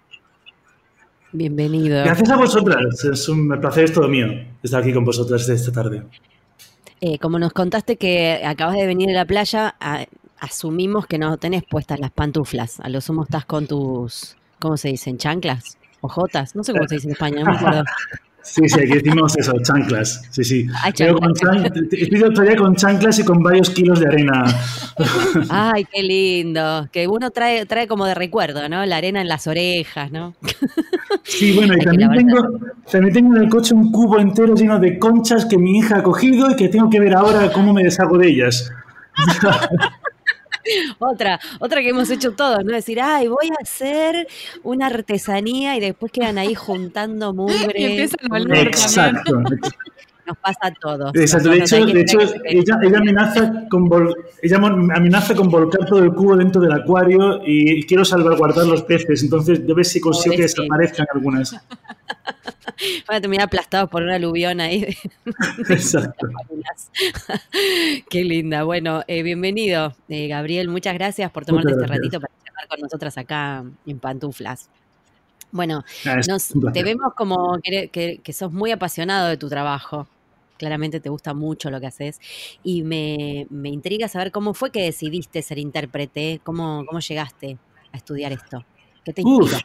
Bienvenido. 1.32 2.04
Gracias 2.04 2.30
a 2.30 2.36
vosotras. 2.36 3.04
Es 3.06 3.30
un 3.30 3.48
placer, 3.60 3.86
es 3.86 3.94
todo 3.94 4.08
mío 4.10 4.28
estar 4.62 4.82
aquí 4.82 4.94
con 4.94 5.06
vosotras 5.06 5.48
esta 5.48 5.72
tarde. 5.72 6.04
Eh, 7.00 7.18
como 7.20 7.40
nos 7.40 7.54
contaste 7.54 7.96
que 7.96 8.42
acabas 8.46 8.76
de 8.76 8.86
venir 8.86 9.08
de 9.08 9.14
la 9.14 9.26
playa, 9.26 9.76
a- 9.80 10.06
asumimos 10.40 11.08
que 11.08 11.18
no 11.18 11.38
tenés 11.38 11.64
puestas 11.64 12.00
las 12.00 12.12
pantuflas. 12.12 12.80
A 12.82 12.90
lo 12.90 13.00
sumo 13.00 13.24
estás 13.24 13.46
con 13.46 13.66
tus, 13.68 14.36
¿cómo 14.60 14.76
se 14.76 14.90
dicen? 14.90 15.18
¿Chanclas? 15.18 15.78
¿Ojotas? 16.02 16.56
No 16.56 16.64
sé 16.64 16.74
cómo 16.74 16.88
se 16.88 16.96
dice 16.96 17.08
en 17.08 17.14
España, 17.14 17.44
no 17.44 17.52
me 17.52 17.58
acuerdo. 17.58 17.84
Sí, 18.44 18.68
sí, 18.68 18.80
aquí 18.80 18.94
decimos 18.94 19.38
eso, 19.38 19.54
chanclas. 19.64 20.22
Sí, 20.32 20.44
sí. 20.44 20.68
Ay, 20.84 20.92
chanclas. 20.94 21.32
chan- 21.40 21.66
Estoy 21.92 22.34
todavía 22.34 22.56
con 22.58 22.76
chanclas 22.76 23.20
y 23.20 23.24
con 23.24 23.44
varios 23.44 23.70
kilos 23.70 24.00
de 24.00 24.08
arena. 24.08 24.44
Ay, 25.50 25.86
qué 25.86 26.02
lindo. 26.02 26.88
Que 26.92 27.08
uno 27.08 27.30
trae, 27.32 27.66
trae 27.66 27.88
como 27.88 28.06
de 28.06 28.16
recuerdo, 28.16 28.68
¿no? 28.68 28.86
La 28.86 28.98
arena 28.98 29.22
en 29.22 29.28
las 29.28 29.46
orejas, 29.48 30.12
¿no? 30.12 30.34
Sí, 31.24 31.54
bueno, 31.54 31.76
y 31.80 31.80
también 31.86 32.12
tengo, 32.12 32.60
también 32.92 33.14
tengo 33.14 33.36
en 33.36 33.44
el 33.44 33.50
coche 33.50 33.74
un 33.76 33.92
cubo 33.92 34.20
entero 34.20 34.56
lleno 34.56 34.80
de 34.80 34.98
conchas 34.98 35.46
que 35.46 35.58
mi 35.58 35.78
hija 35.78 35.98
ha 36.00 36.04
cogido 36.04 36.50
y 36.52 36.56
que 36.56 36.68
tengo 36.68 36.90
que 36.90 37.00
ver 37.00 37.14
ahora 37.14 37.52
cómo 37.52 37.74
me 37.74 37.84
deshago 37.84 38.18
de 38.18 38.28
ellas. 38.30 38.72
Otra, 41.00 41.40
otra 41.60 41.82
que 41.82 41.90
hemos 41.90 42.10
hecho 42.10 42.34
todos, 42.34 42.64
¿no? 42.64 42.74
Decir, 42.74 43.02
ay, 43.02 43.28
voy 43.28 43.50
a 43.50 43.62
hacer 43.62 44.28
una 44.64 44.88
artesanía 44.88 45.76
y 45.76 45.80
después 45.80 46.12
quedan 46.12 46.38
ahí 46.38 46.56
juntando 46.56 47.34
mugre. 47.34 47.74
Y 47.76 47.86
empiezan 47.86 48.52
a. 48.52 48.60
Exacto. 48.60 49.44
Nos 50.26 50.38
pasa 50.38 50.60
a 50.62 50.72
todos. 50.72 51.12
Exacto. 51.16 51.50
De 51.50 51.58
hecho, 51.60 51.86
de 51.86 52.02
hecho 52.02 52.20
ella, 52.46 52.78
ella 52.84 52.98
amenaza 53.00 53.66
con 53.70 53.90
vol- 53.90 54.16
ella 54.42 54.58
amenaza 54.58 55.36
con 55.36 55.50
volcar 55.50 55.86
todo 55.88 56.04
el 56.04 56.14
cubo 56.14 56.36
dentro 56.38 56.62
del 56.62 56.72
acuario 56.74 57.42
y 57.46 57.84
quiero 57.86 58.06
salvaguardar 58.06 58.66
los 58.66 58.84
peces. 58.84 59.24
Entonces, 59.24 59.62
yo 59.66 59.76
ver 59.76 59.86
si 59.86 60.00
consigo 60.00 60.36
que 60.36 60.44
desaparezcan 60.44 61.08
algunas. 61.14 61.52
Van 63.08 63.18
a 63.18 63.22
terminar 63.22 63.46
aplastados 63.46 63.90
por 63.90 64.02
una 64.02 64.16
aluvión 64.16 64.60
ahí. 64.60 64.82
de 64.82 64.98
Exacto. 65.74 66.28
Qué 68.10 68.24
linda. 68.24 68.64
Bueno, 68.64 69.04
eh, 69.08 69.24
bienvenido, 69.24 69.94
eh, 70.10 70.28
Gabriel. 70.28 70.68
Muchas 70.70 70.94
gracias 70.94 71.32
por 71.32 71.46
tomarte 71.46 71.72
este 71.72 71.86
ratito 71.88 72.20
para 72.20 72.34
charlar 72.44 72.68
con 72.70 72.80
nosotras 72.82 73.18
acá 73.18 73.64
en 73.86 74.00
Pantuflas. 74.00 74.70
Bueno, 75.52 75.84
te 76.74 76.84
vemos 76.84 77.14
como 77.16 77.60
que, 77.62 77.90
que, 78.24 78.34
sos 78.34 78.52
muy 78.52 78.72
apasionado 78.72 79.28
de 79.28 79.38
tu 79.38 79.50
trabajo. 79.50 80.08
Claramente 80.58 81.00
te 81.00 81.10
gusta 81.10 81.34
mucho 81.34 81.70
lo 81.70 81.80
que 81.80 81.88
haces. 81.88 82.20
Y 82.64 82.84
me, 82.84 83.48
me 83.50 83.70
intriga 83.70 84.08
saber 84.08 84.32
cómo 84.32 84.54
fue 84.54 84.72
que 84.72 84.84
decidiste 84.84 85.42
ser 85.42 85.58
intérprete, 85.58 86.40
cómo, 86.44 86.86
cómo 86.86 87.00
llegaste 87.00 87.58
a 87.92 87.98
estudiar 87.98 88.32
esto. 88.32 88.64
¿Qué 89.04 89.14
te 89.14 89.22
inspiró? 89.22 89.58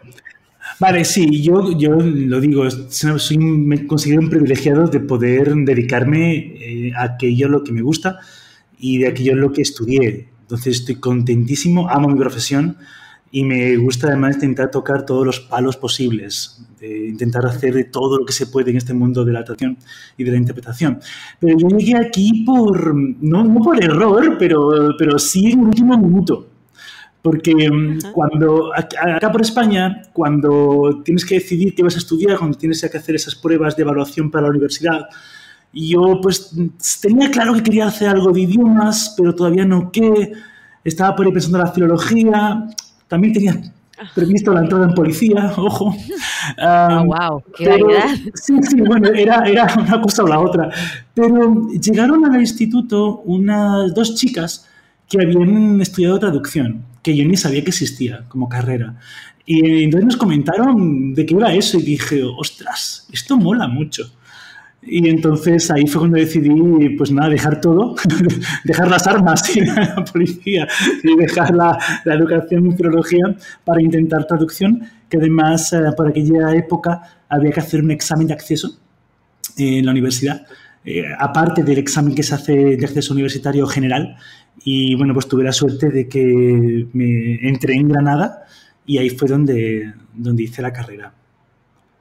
Vale, 0.80 1.04
sí, 1.04 1.42
yo, 1.42 1.72
yo 1.78 1.90
lo 1.90 2.40
digo, 2.40 2.68
soy, 2.70 3.38
me 3.38 3.86
considero 3.86 4.20
un 4.20 4.28
privilegiado 4.28 4.88
de 4.88 5.00
poder 5.00 5.54
dedicarme 5.54 6.34
eh, 6.34 6.92
a 6.94 7.04
aquello 7.04 7.48
lo 7.48 7.62
que 7.62 7.72
me 7.72 7.82
gusta 7.82 8.18
y 8.78 8.98
de 8.98 9.08
aquello 9.08 9.36
lo 9.36 9.52
que 9.52 9.62
estudié. 9.62 10.28
Entonces 10.42 10.80
estoy 10.80 10.96
contentísimo, 10.96 11.88
amo 11.88 12.08
mi 12.08 12.18
profesión 12.18 12.76
y 13.30 13.44
me 13.44 13.76
gusta 13.76 14.08
además 14.08 14.36
intentar 14.36 14.70
tocar 14.70 15.04
todos 15.04 15.26
los 15.26 15.40
palos 15.40 15.76
posibles, 15.76 16.64
de 16.80 17.08
intentar 17.08 17.44
hacer 17.46 17.74
de 17.74 17.84
todo 17.84 18.18
lo 18.18 18.24
que 18.24 18.32
se 18.32 18.46
puede 18.46 18.70
en 18.70 18.76
este 18.76 18.94
mundo 18.94 19.24
de 19.24 19.32
la 19.32 19.40
actuación 19.40 19.76
y 20.16 20.24
de 20.24 20.30
la 20.30 20.36
interpretación. 20.36 21.00
Pero 21.40 21.58
yo 21.58 21.68
llegué 21.68 21.96
aquí 21.96 22.44
por, 22.44 22.94
no, 22.94 23.44
no 23.44 23.60
por 23.60 23.82
error, 23.82 24.36
pero, 24.38 24.94
pero 24.98 25.18
sí 25.18 25.52
en 25.52 25.60
el 25.60 25.66
último 25.66 25.98
minuto. 25.98 26.48
Porque 27.20 27.68
mm, 27.68 28.12
cuando, 28.12 28.72
acá 28.72 29.32
por 29.32 29.40
España, 29.40 30.02
cuando 30.12 31.02
tienes 31.04 31.24
que 31.24 31.34
decidir 31.36 31.74
qué 31.74 31.82
vas 31.82 31.96
a 31.96 31.98
estudiar, 31.98 32.38
cuando 32.38 32.56
tienes 32.56 32.80
que 32.80 32.96
hacer 32.96 33.16
esas 33.16 33.34
pruebas 33.34 33.74
de 33.76 33.82
evaluación 33.82 34.30
para 34.30 34.44
la 34.44 34.50
universidad, 34.50 35.08
yo 35.72 36.20
pues 36.22 36.52
tenía 37.02 37.30
claro 37.30 37.52
que 37.54 37.62
quería 37.62 37.86
hacer 37.86 38.08
algo 38.08 38.30
de 38.30 38.42
idiomas, 38.42 39.14
pero 39.16 39.34
todavía 39.34 39.64
no 39.64 39.90
qué. 39.90 40.32
Estaba 40.84 41.16
por 41.16 41.26
ahí 41.26 41.32
pensando 41.32 41.58
en 41.58 41.64
la 41.64 41.72
filología, 41.72 42.66
también 43.08 43.32
tenía 43.32 43.72
previsto 44.14 44.52
la 44.52 44.60
entrada 44.60 44.86
en 44.86 44.94
policía, 44.94 45.52
ojo. 45.56 45.94
oh, 46.62 47.04
wow, 47.04 47.42
qué 47.56 47.68
variedad. 47.68 48.14
Sí, 48.34 48.54
sí, 48.62 48.80
bueno, 48.82 49.08
era, 49.08 49.44
era 49.48 49.74
una 49.78 50.00
cosa 50.00 50.24
o 50.24 50.28
la 50.28 50.40
otra. 50.40 50.70
Pero 51.14 51.68
llegaron 51.70 52.24
al 52.24 52.40
instituto 52.40 53.20
unas 53.24 53.94
dos 53.94 54.14
chicas 54.14 54.68
que 55.08 55.22
habían 55.22 55.80
estudiado 55.80 56.18
traducción, 56.18 56.84
que 57.02 57.16
yo 57.16 57.24
ni 57.24 57.36
sabía 57.36 57.62
que 57.62 57.70
existía 57.70 58.24
como 58.28 58.48
carrera. 58.48 58.96
Y 59.44 59.84
entonces 59.84 60.06
nos 60.06 60.16
comentaron 60.16 61.14
de 61.14 61.24
qué 61.24 61.34
iba 61.34 61.54
eso 61.54 61.78
y 61.78 61.82
dije, 61.82 62.22
ostras, 62.24 63.06
esto 63.12 63.36
mola 63.36 63.68
mucho. 63.68 64.10
Y 64.86 65.08
entonces 65.08 65.70
ahí 65.70 65.86
fue 65.86 66.02
cuando 66.02 66.18
decidí, 66.18 66.50
pues 66.96 67.10
nada, 67.10 67.28
dejar 67.28 67.60
todo, 67.60 67.96
dejar 68.64 68.88
las 68.88 69.06
armas 69.06 69.56
y 69.56 69.60
la 69.60 70.04
policía 70.04 70.68
y 71.02 71.16
dejar 71.16 71.54
la, 71.54 71.76
la, 72.04 72.14
educación 72.14 72.66
en 72.66 72.76
filología 72.76 73.24
para 73.64 73.82
intentar 73.82 74.26
traducción, 74.26 74.82
que 75.08 75.16
además 75.16 75.72
eh, 75.72 75.80
por 75.96 76.08
aquella 76.08 76.54
época 76.54 77.02
había 77.28 77.50
que 77.50 77.60
hacer 77.60 77.82
un 77.82 77.90
examen 77.90 78.28
de 78.28 78.34
acceso 78.34 78.78
en 79.56 79.84
la 79.84 79.90
universidad, 79.90 80.46
eh, 80.84 81.04
aparte 81.18 81.64
del 81.64 81.78
examen 81.78 82.14
que 82.14 82.22
se 82.22 82.34
hace 82.34 82.76
de 82.76 82.84
acceso 82.84 83.12
universitario 83.12 83.66
general. 83.66 84.16
Y 84.64 84.94
bueno, 84.94 85.14
pues 85.14 85.26
tuve 85.26 85.42
la 85.42 85.52
suerte 85.52 85.90
de 85.90 86.08
que 86.08 86.86
me 86.92 87.48
entré 87.48 87.74
en 87.74 87.88
Granada 87.88 88.44
y 88.86 88.98
ahí 88.98 89.10
fue 89.10 89.28
donde, 89.28 89.92
donde 90.14 90.44
hice 90.44 90.62
la 90.62 90.72
carrera. 90.72 91.12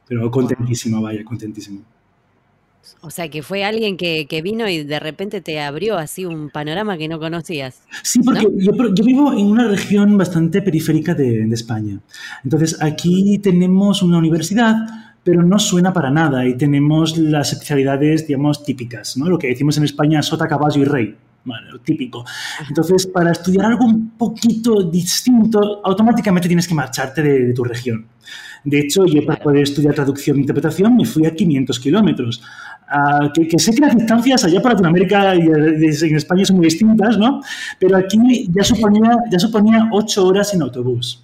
Pero 0.07 0.29
contentísimo, 0.29 1.01
vaya, 1.01 1.23
contentísimo. 1.23 1.81
O 3.01 3.09
sea, 3.09 3.29
que 3.29 3.43
fue 3.43 3.63
alguien 3.63 3.97
que, 3.97 4.41
vino 4.43 4.67
y 4.67 4.83
de 4.83 4.99
repente 4.99 5.41
te 5.41 5.59
abrió 5.61 5.97
así 5.97 6.25
un 6.25 6.49
panorama 6.49 6.97
que 6.97 7.07
no 7.07 7.19
conocías. 7.19 7.81
Sí, 8.03 8.19
porque 8.19 8.47
yo, 8.57 9.03
vivo 9.03 9.33
en 9.33 9.45
una 9.45 9.67
región 9.67 10.17
bastante 10.17 10.61
periférica 10.61 11.13
de, 11.13 11.45
España. 11.51 11.99
Entonces, 12.43 12.81
aquí 12.81 13.39
tenemos 13.39 14.01
una 14.01 14.17
universidad, 14.17 14.75
pero 15.23 15.41
no 15.41 15.57
suena 15.57 15.93
para 15.93 16.11
nada 16.11 16.45
y 16.45 16.57
tenemos 16.57 17.17
las 17.17 17.53
especialidades, 17.53 18.27
digamos, 18.27 18.63
típicas, 18.63 19.15
¿no? 19.15 19.29
Lo 19.29 19.37
que 19.37 19.47
decimos 19.47 19.77
en 19.77 19.85
España, 19.85 20.21
sota, 20.21 20.47
caballo 20.47 20.81
y 20.81 20.85
rey. 20.85 21.15
Bueno, 21.45 21.73
lo 21.73 21.79
típico. 21.79 22.25
Entonces, 22.67 23.05
para 23.05 23.31
estudiar 23.31 23.67
algo 23.67 23.85
un 23.85 24.17
poquito 24.17 24.81
distinto, 24.81 25.81
automáticamente 25.85 26.47
tienes 26.47 26.67
que 26.67 26.73
marcharte 26.73 27.21
de, 27.21 27.53
tu 27.53 27.63
región. 27.63 28.07
De 28.63 28.79
hecho, 28.79 29.05
yo 29.05 29.23
para 29.23 29.39
poder 29.39 29.61
estudiar 29.61 29.93
traducción 29.93 30.37
e 30.37 30.39
interpretación 30.39 30.97
me 30.97 31.05
fui 31.05 31.27
a 31.27 31.35
500 31.35 31.79
kilómetros 31.79 32.41
que, 33.33 33.59
sé 33.59 33.73
que 33.73 33.81
las 33.81 33.95
distancias 33.95 34.43
allá 34.43 34.61
por 34.61 34.71
Latinoamérica 34.71 35.35
y, 35.35 35.41
en 35.41 36.15
España 36.15 36.45
son 36.45 36.57
muy 36.57 36.65
distintas, 36.65 37.17
¿no? 37.17 37.41
Pero 37.79 37.97
aquí 37.97 38.47
ya 38.53 38.63
suponía, 38.63 39.17
ya 39.31 39.39
suponía 39.39 39.89
ocho 39.91 40.25
horas 40.25 40.53
en 40.53 40.61
autobús. 40.61 41.23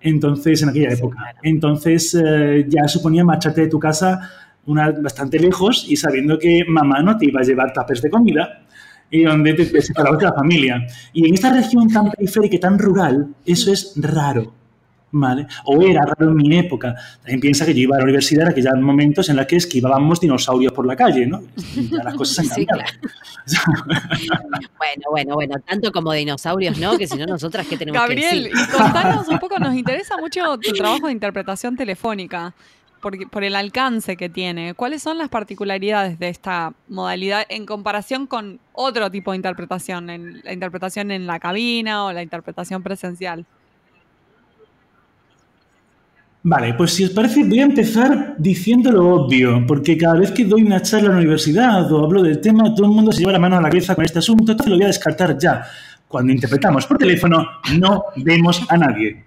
Entonces, 0.00 0.62
en 0.62 0.68
aquella 0.70 0.92
época. 0.92 1.18
Entonces, 1.42 2.14
eh, 2.14 2.66
ya 2.68 2.88
suponía 2.88 3.24
marcharte 3.24 3.62
de 3.62 3.68
tu 3.68 3.78
casa 3.78 4.30
una, 4.66 4.90
bastante 4.90 5.38
lejos 5.38 5.86
y 5.88 5.96
sabiendo 5.96 6.38
que 6.38 6.64
mamá 6.68 7.02
no 7.02 7.16
te 7.16 7.26
iba 7.26 7.40
a 7.40 7.44
llevar 7.44 7.72
tapes 7.72 8.02
de 8.02 8.10
comida 8.10 8.62
y 9.10 9.22
donde 9.24 9.54
te, 9.54 9.66
te 9.66 9.82
separabas 9.82 10.18
de 10.18 10.26
la 10.26 10.34
familia. 10.34 10.86
Y 11.12 11.28
en 11.28 11.34
esta 11.34 11.52
región 11.52 11.88
tan 11.88 12.10
periférica 12.10 12.56
y 12.56 12.60
tan 12.60 12.78
rural, 12.78 13.28
eso 13.44 13.72
es 13.72 13.94
raro. 13.96 14.61
¿Vale? 15.12 15.46
O 15.64 15.80
era 15.82 16.02
raro 16.02 16.30
en 16.30 16.36
mi 16.36 16.58
época. 16.58 16.94
También 17.18 17.40
piensa 17.40 17.64
que 17.64 17.74
yo 17.74 17.80
iba 17.80 17.96
a 17.96 17.98
la 17.98 18.04
universidad 18.04 18.46
en 18.46 18.52
aquellos 18.52 18.80
momentos 18.80 19.28
en 19.28 19.36
los 19.36 19.46
que 19.46 19.56
esquivábamos 19.56 20.20
dinosaurios 20.20 20.72
por 20.72 20.86
la 20.86 20.96
calle, 20.96 21.26
¿no? 21.26 21.42
las 21.90 22.14
cosas 22.14 22.38
han 22.38 22.46
cambiado. 22.64 22.92
bueno, 24.78 25.02
bueno, 25.10 25.34
bueno, 25.34 25.54
tanto 25.66 25.92
como 25.92 26.12
dinosaurios, 26.12 26.78
¿no? 26.78 26.96
Que 26.98 27.06
si 27.06 27.16
no, 27.16 27.26
nosotras, 27.26 27.66
¿qué 27.66 27.76
tenemos 27.76 28.02
que 28.08 28.14
decir? 28.14 28.50
Gabriel, 28.50 28.68
contanos 28.76 29.28
un 29.28 29.38
poco, 29.38 29.58
nos 29.58 29.74
interesa 29.74 30.16
mucho 30.16 30.58
tu 30.58 30.72
trabajo 30.72 31.06
de 31.06 31.12
interpretación 31.12 31.76
telefónica. 31.76 32.54
Por, 33.00 33.28
por, 33.30 33.42
el 33.42 33.56
alcance 33.56 34.16
que 34.16 34.28
tiene. 34.28 34.74
¿Cuáles 34.74 35.02
son 35.02 35.18
las 35.18 35.28
particularidades 35.28 36.20
de 36.20 36.28
esta 36.28 36.72
modalidad 36.86 37.44
en 37.48 37.66
comparación 37.66 38.28
con 38.28 38.60
otro 38.74 39.10
tipo 39.10 39.32
de 39.32 39.38
interpretación, 39.38 40.08
en, 40.08 40.40
la 40.44 40.52
interpretación 40.52 41.10
en 41.10 41.26
la 41.26 41.40
cabina 41.40 42.04
o 42.04 42.12
la 42.12 42.22
interpretación 42.22 42.84
presencial? 42.84 43.44
Vale, 46.44 46.74
pues 46.74 46.92
si 46.92 47.04
os 47.04 47.10
parece, 47.10 47.44
voy 47.44 47.60
a 47.60 47.64
empezar 47.64 48.34
diciendo 48.36 48.90
lo 48.90 49.14
obvio, 49.14 49.64
porque 49.64 49.96
cada 49.96 50.14
vez 50.14 50.32
que 50.32 50.44
doy 50.44 50.62
una 50.62 50.82
charla 50.82 51.06
en 51.06 51.12
la 51.12 51.18
universidad 51.18 51.92
o 51.92 52.04
hablo 52.04 52.20
del 52.20 52.40
tema, 52.40 52.74
todo 52.74 52.86
el 52.86 52.92
mundo 52.92 53.12
se 53.12 53.20
lleva 53.20 53.30
la 53.30 53.38
mano 53.38 53.58
a 53.58 53.60
la 53.60 53.68
cabeza 53.68 53.94
con 53.94 54.04
este 54.04 54.18
asunto, 54.18 54.50
entonces 54.50 54.68
lo 54.68 54.76
voy 54.76 54.84
a 54.84 54.88
descartar 54.88 55.38
ya. 55.38 55.62
Cuando 56.08 56.32
interpretamos 56.32 56.84
por 56.86 56.98
teléfono, 56.98 57.46
no 57.78 58.04
vemos 58.16 58.60
a 58.68 58.76
nadie. 58.76 59.24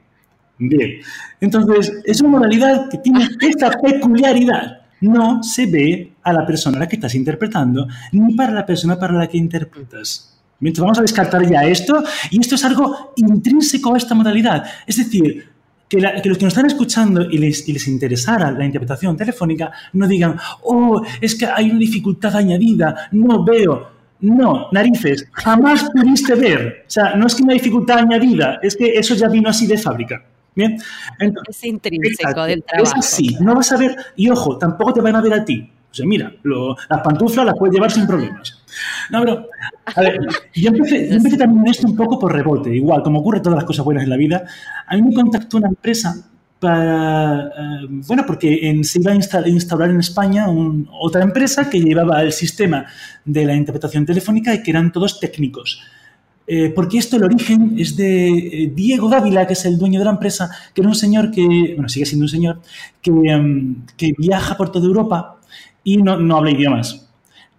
Bien, 0.57 0.99
entonces 1.39 2.01
es 2.03 2.19
una 2.19 2.31
modalidad 2.31 2.89
que 2.89 2.97
tiene 2.97 3.27
esta 3.41 3.71
peculiaridad. 3.71 4.81
No 4.99 5.41
se 5.41 5.67
ve 5.67 6.13
a 6.21 6.33
la 6.33 6.45
persona 6.45 6.77
a 6.77 6.79
la 6.81 6.87
que 6.87 6.97
estás 6.97 7.15
interpretando, 7.15 7.87
ni 8.11 8.33
para 8.33 8.51
la 8.51 8.65
persona 8.65 8.99
para 8.99 9.13
la 9.13 9.27
que 9.27 9.37
interpretas. 9.37 10.37
Entonces 10.59 10.81
vamos 10.81 10.99
a 10.99 11.01
descartar 11.01 11.49
ya 11.49 11.63
esto, 11.63 12.03
y 12.29 12.41
esto 12.41 12.55
es 12.55 12.65
algo 12.65 13.13
intrínseco 13.15 13.93
a 13.93 13.97
esta 13.97 14.15
modalidad. 14.15 14.65
Es 14.85 14.97
decir, 14.97 15.54
que, 15.89 15.99
los 15.99 16.37
que 16.37 16.45
nos 16.45 16.53
están 16.53 16.65
escuchando 16.65 17.21
y 17.29 17.37
les, 17.37 17.67
les, 17.67 17.87
interesara 17.87 18.51
la 18.51 18.65
interpretación 18.65 19.15
telefónica 19.15 19.71
no 19.93 20.07
digan, 20.07 20.37
oh, 20.63 21.01
es 21.21 21.35
que 21.35 21.45
hay 21.45 21.69
una 21.69 21.79
dificultad 21.79 22.35
añadida, 22.35 23.09
no 23.11 23.43
veo. 23.43 23.95
No, 24.21 24.69
narices, 24.71 25.27
jamás 25.33 25.89
pudiste 25.91 26.35
ver. 26.35 26.85
O 26.87 26.89
sea, 26.89 27.15
no 27.15 27.27
es 27.27 27.35
que 27.35 27.43
una 27.43 27.53
dificultad 27.53 27.99
añadida, 27.99 28.59
es 28.63 28.75
que 28.75 28.93
eso 28.97 29.13
ya 29.13 29.27
vino 29.27 29.49
así 29.49 29.67
de 29.67 29.77
fábrica. 29.77 30.23
Bien. 30.55 30.77
es 31.49 31.63
intrínseco 31.65 32.45
del 32.45 32.63
trabajo. 32.63 32.97
Es 32.97 33.05
así, 33.05 33.35
no 33.41 33.53
vas 33.53 33.71
a 33.73 33.77
ver, 33.77 33.95
y 34.15 34.29
ojo, 34.29 34.57
tampoco 34.57 34.93
te 34.93 35.01
van 35.01 35.15
a 35.15 35.21
ver 35.21 35.33
a 35.33 35.45
ti. 35.45 35.69
Sea, 35.95 36.05
mira, 36.05 36.29
las 36.43 37.01
pantuflas 37.01 37.45
las 37.45 37.55
puedes 37.57 37.73
llevar 37.73 37.89
sin 37.89 38.05
problemas. 38.05 38.61
No, 39.09 39.21
pero, 39.21 39.47
a 39.85 40.01
ver, 40.01 40.19
yo 40.53 40.69
empecé, 40.69 41.07
yo 41.07 41.15
empecé 41.15 41.37
también 41.37 41.65
esto 41.67 41.87
un 41.87 41.95
poco 41.95 42.19
por 42.19 42.33
rebote, 42.33 42.75
igual, 42.75 43.01
como 43.01 43.19
ocurre 43.19 43.39
todas 43.39 43.55
las 43.55 43.63
cosas 43.63 43.85
buenas 43.85 44.03
en 44.03 44.09
la 44.09 44.17
vida. 44.17 44.43
A 44.87 44.95
mí 44.97 45.01
me 45.03 45.13
contactó 45.13 45.55
una 45.55 45.69
empresa 45.69 46.13
para, 46.59 47.47
eh, 47.47 47.87
bueno, 47.89 48.25
porque 48.27 48.77
se 48.83 48.99
iba 48.99 49.13
a 49.13 49.47
instaurar 49.47 49.89
en 49.89 50.01
España 50.01 50.47
otra 50.99 51.23
empresa 51.23 51.69
que 51.69 51.79
llevaba 51.79 52.21
el 52.21 52.33
sistema 52.33 52.85
de 53.23 53.45
la 53.45 53.55
interpretación 53.55 54.05
telefónica 54.05 54.53
y 54.53 54.61
que 54.61 54.71
eran 54.71 54.91
todos 54.91 55.17
técnicos. 55.21 55.81
Eh, 56.45 56.73
porque 56.75 56.97
esto, 56.97 57.15
el 57.15 57.23
origen 57.23 57.75
es 57.77 57.95
de 57.95 58.27
eh, 58.27 58.71
Diego 58.75 59.07
Dávila, 59.07 59.47
que 59.47 59.53
es 59.53 59.65
el 59.65 59.77
dueño 59.77 59.99
de 59.99 60.05
la 60.05 60.11
empresa, 60.11 60.49
que 60.73 60.81
era 60.81 60.89
un 60.89 60.95
señor 60.95 61.31
que, 61.31 61.73
bueno, 61.75 61.87
sigue 61.87 62.05
siendo 62.05 62.25
un 62.25 62.29
señor, 62.29 62.59
que, 63.01 63.11
em, 63.11 63.77
que 63.95 64.13
viaja 64.17 64.57
por 64.57 64.71
toda 64.71 64.85
Europa 64.85 65.35
y 65.85 65.97
no, 65.97 66.17
no 66.17 66.35
habla 66.35 66.51
idiomas. 66.51 67.07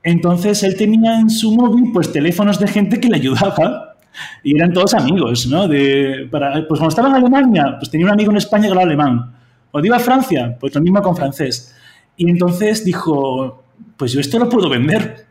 Entonces 0.03 0.63
él 0.63 0.77
tenía 0.77 1.19
en 1.19 1.31
su 1.31 1.53
móvil 1.53 1.91
pues 1.93 2.13
teléfonos 2.13 2.61
de 2.61 2.69
gente 2.69 3.01
que 3.01 3.09
le 3.09 3.17
ayudaba 3.17 3.97
y 4.43 4.55
eran 4.55 4.73
todos 4.73 4.95
amigos, 4.95 5.47
¿no? 5.47 5.67
De, 5.67 6.29
para, 6.31 6.53
pues 6.69 6.79
cuando 6.79 6.89
estaba 6.89 7.09
en 7.09 7.15
Alemania, 7.15 7.77
pues 7.79 7.91
tenía 7.91 8.07
un 8.07 8.13
amigo 8.13 8.31
en 8.31 8.37
España 8.37 8.65
que 8.65 8.69
hablaba 8.69 8.87
alemán. 8.87 9.33
O 9.73 9.81
iba 9.81 9.97
a 9.97 10.01
Francia, 10.01 10.57
pues 10.59 10.75
lo 10.75 10.81
mismo 10.81 11.03
con 11.03 11.17
francés. 11.17 11.75
Y 12.17 12.31
entonces 12.31 12.85
dijo, 12.85 13.63
pues 13.97 14.13
yo 14.13 14.21
esto 14.21 14.39
lo 14.39 14.49
puedo 14.49 14.69
vender. 14.69 15.27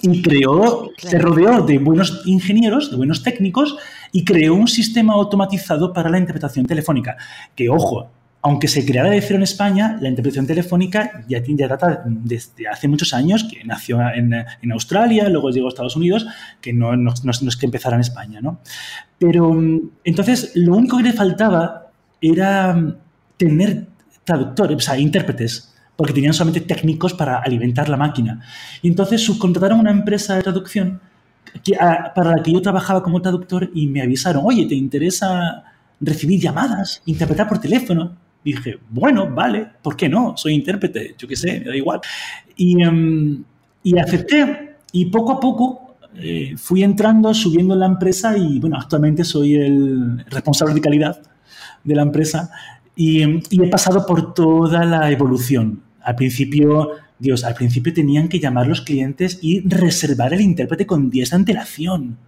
Y 0.00 0.22
creó, 0.22 0.90
se 0.96 1.18
rodeó 1.18 1.62
de 1.62 1.78
buenos 1.78 2.22
ingenieros, 2.24 2.90
de 2.90 2.96
buenos 2.96 3.22
técnicos, 3.22 3.76
y 4.12 4.24
creó 4.24 4.54
un 4.54 4.68
sistema 4.68 5.14
automatizado 5.14 5.92
para 5.92 6.08
la 6.08 6.18
interpretación 6.18 6.66
telefónica. 6.66 7.16
Que, 7.56 7.68
ojo, 7.68 8.08
aunque 8.48 8.66
se 8.66 8.86
creara 8.86 9.10
de 9.10 9.20
cero 9.20 9.36
en 9.36 9.42
España, 9.42 9.98
la 10.00 10.08
interpretación 10.08 10.46
telefónica 10.46 11.22
ya, 11.28 11.42
ya 11.46 11.68
data 11.68 12.02
desde 12.06 12.66
hace 12.66 12.88
muchos 12.88 13.12
años, 13.12 13.44
que 13.44 13.62
nació 13.62 14.00
en, 14.00 14.72
Australia, 14.72 15.28
luego 15.28 15.50
llegó 15.50 15.66
a 15.66 15.68
Estados 15.68 15.96
Unidos, 15.96 16.26
que 16.58 16.72
no, 16.72 16.96
no, 16.96 17.12
es 17.12 17.56
que 17.58 17.66
empezara 17.66 17.96
en 17.96 18.00
España, 18.00 18.40
¿no? 18.40 18.60
Pero 19.18 19.54
entonces 20.02 20.52
lo 20.54 20.76
único 20.76 20.96
que 20.96 21.02
le 21.02 21.12
faltaba 21.12 21.88
era 22.22 22.96
tener 23.36 23.86
traductores, 24.24 24.78
o 24.78 24.80
sea, 24.80 24.98
intérpretes, 24.98 25.74
porque 25.94 26.14
tenían 26.14 26.32
solamente 26.32 26.62
técnicos 26.62 27.12
para 27.12 27.40
alimentar 27.40 27.90
la 27.90 27.98
máquina. 27.98 28.40
Y 28.80 28.88
entonces 28.88 29.22
subcontrataron 29.22 29.78
una 29.78 29.90
empresa 29.90 30.36
de 30.36 30.42
traducción 30.42 31.02
para 32.14 32.36
la 32.36 32.42
que 32.42 32.52
yo 32.52 32.62
trabajaba 32.62 33.02
como 33.02 33.20
traductor 33.20 33.70
y 33.74 33.88
me 33.88 34.00
avisaron, 34.00 34.42
oye, 34.46 34.64
¿te 34.64 34.74
interesa 34.74 35.64
recibir 36.00 36.40
llamadas, 36.40 37.02
interpretar 37.04 37.46
por 37.46 37.58
teléfono? 37.58 38.27
Dije, 38.44 38.78
bueno, 38.90 39.28
vale, 39.28 39.66
¿por 39.82 39.96
qué 39.96 40.08
no? 40.08 40.36
Soy 40.36 40.54
intérprete, 40.54 41.14
yo 41.18 41.26
qué 41.26 41.36
sé, 41.36 41.60
me 41.60 41.66
da 41.66 41.76
igual. 41.76 42.00
Y, 42.56 42.84
um, 42.84 43.44
y 43.82 43.98
acepté 43.98 44.76
y 44.92 45.06
poco 45.06 45.32
a 45.32 45.40
poco 45.40 45.96
eh, 46.16 46.54
fui 46.56 46.82
entrando, 46.82 47.32
subiendo 47.34 47.74
en 47.74 47.80
la 47.80 47.86
empresa 47.86 48.36
y 48.36 48.58
bueno, 48.58 48.76
actualmente 48.78 49.24
soy 49.24 49.54
el 49.54 50.24
responsable 50.28 50.74
de 50.74 50.80
calidad 50.80 51.20
de 51.84 51.94
la 51.94 52.02
empresa 52.02 52.50
y, 52.96 53.22
y, 53.50 53.62
he 53.62 53.68
pasado 53.68 54.04
por 54.06 54.34
toda 54.34 54.84
la 54.84 55.10
evolución. 55.10 55.82
Al 56.02 56.16
principio, 56.16 56.90
Dios, 57.18 57.44
al 57.44 57.54
principio 57.54 57.92
tenían 57.92 58.28
que 58.28 58.40
llamar 58.40 58.66
los 58.66 58.80
clientes 58.80 59.38
y 59.42 59.60
reservar 59.68 60.32
el 60.34 60.40
intérprete 60.40 60.86
con 60.86 61.10
días 61.10 61.30
de 61.30 61.36
antelación. 61.36 62.18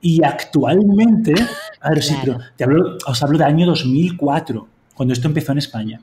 Y 0.00 0.22
actualmente, 0.24 1.34
a 1.80 1.90
ver, 1.90 2.00
claro. 2.00 2.02
sí, 2.02 2.14
pero 2.24 2.38
te 2.56 2.64
hablo, 2.64 2.98
os 3.06 3.22
hablo 3.22 3.38
del 3.38 3.46
año 3.46 3.66
2004 3.66 4.73
cuando 4.94 5.12
esto 5.12 5.28
empezó 5.28 5.52
en 5.52 5.58
España. 5.58 6.00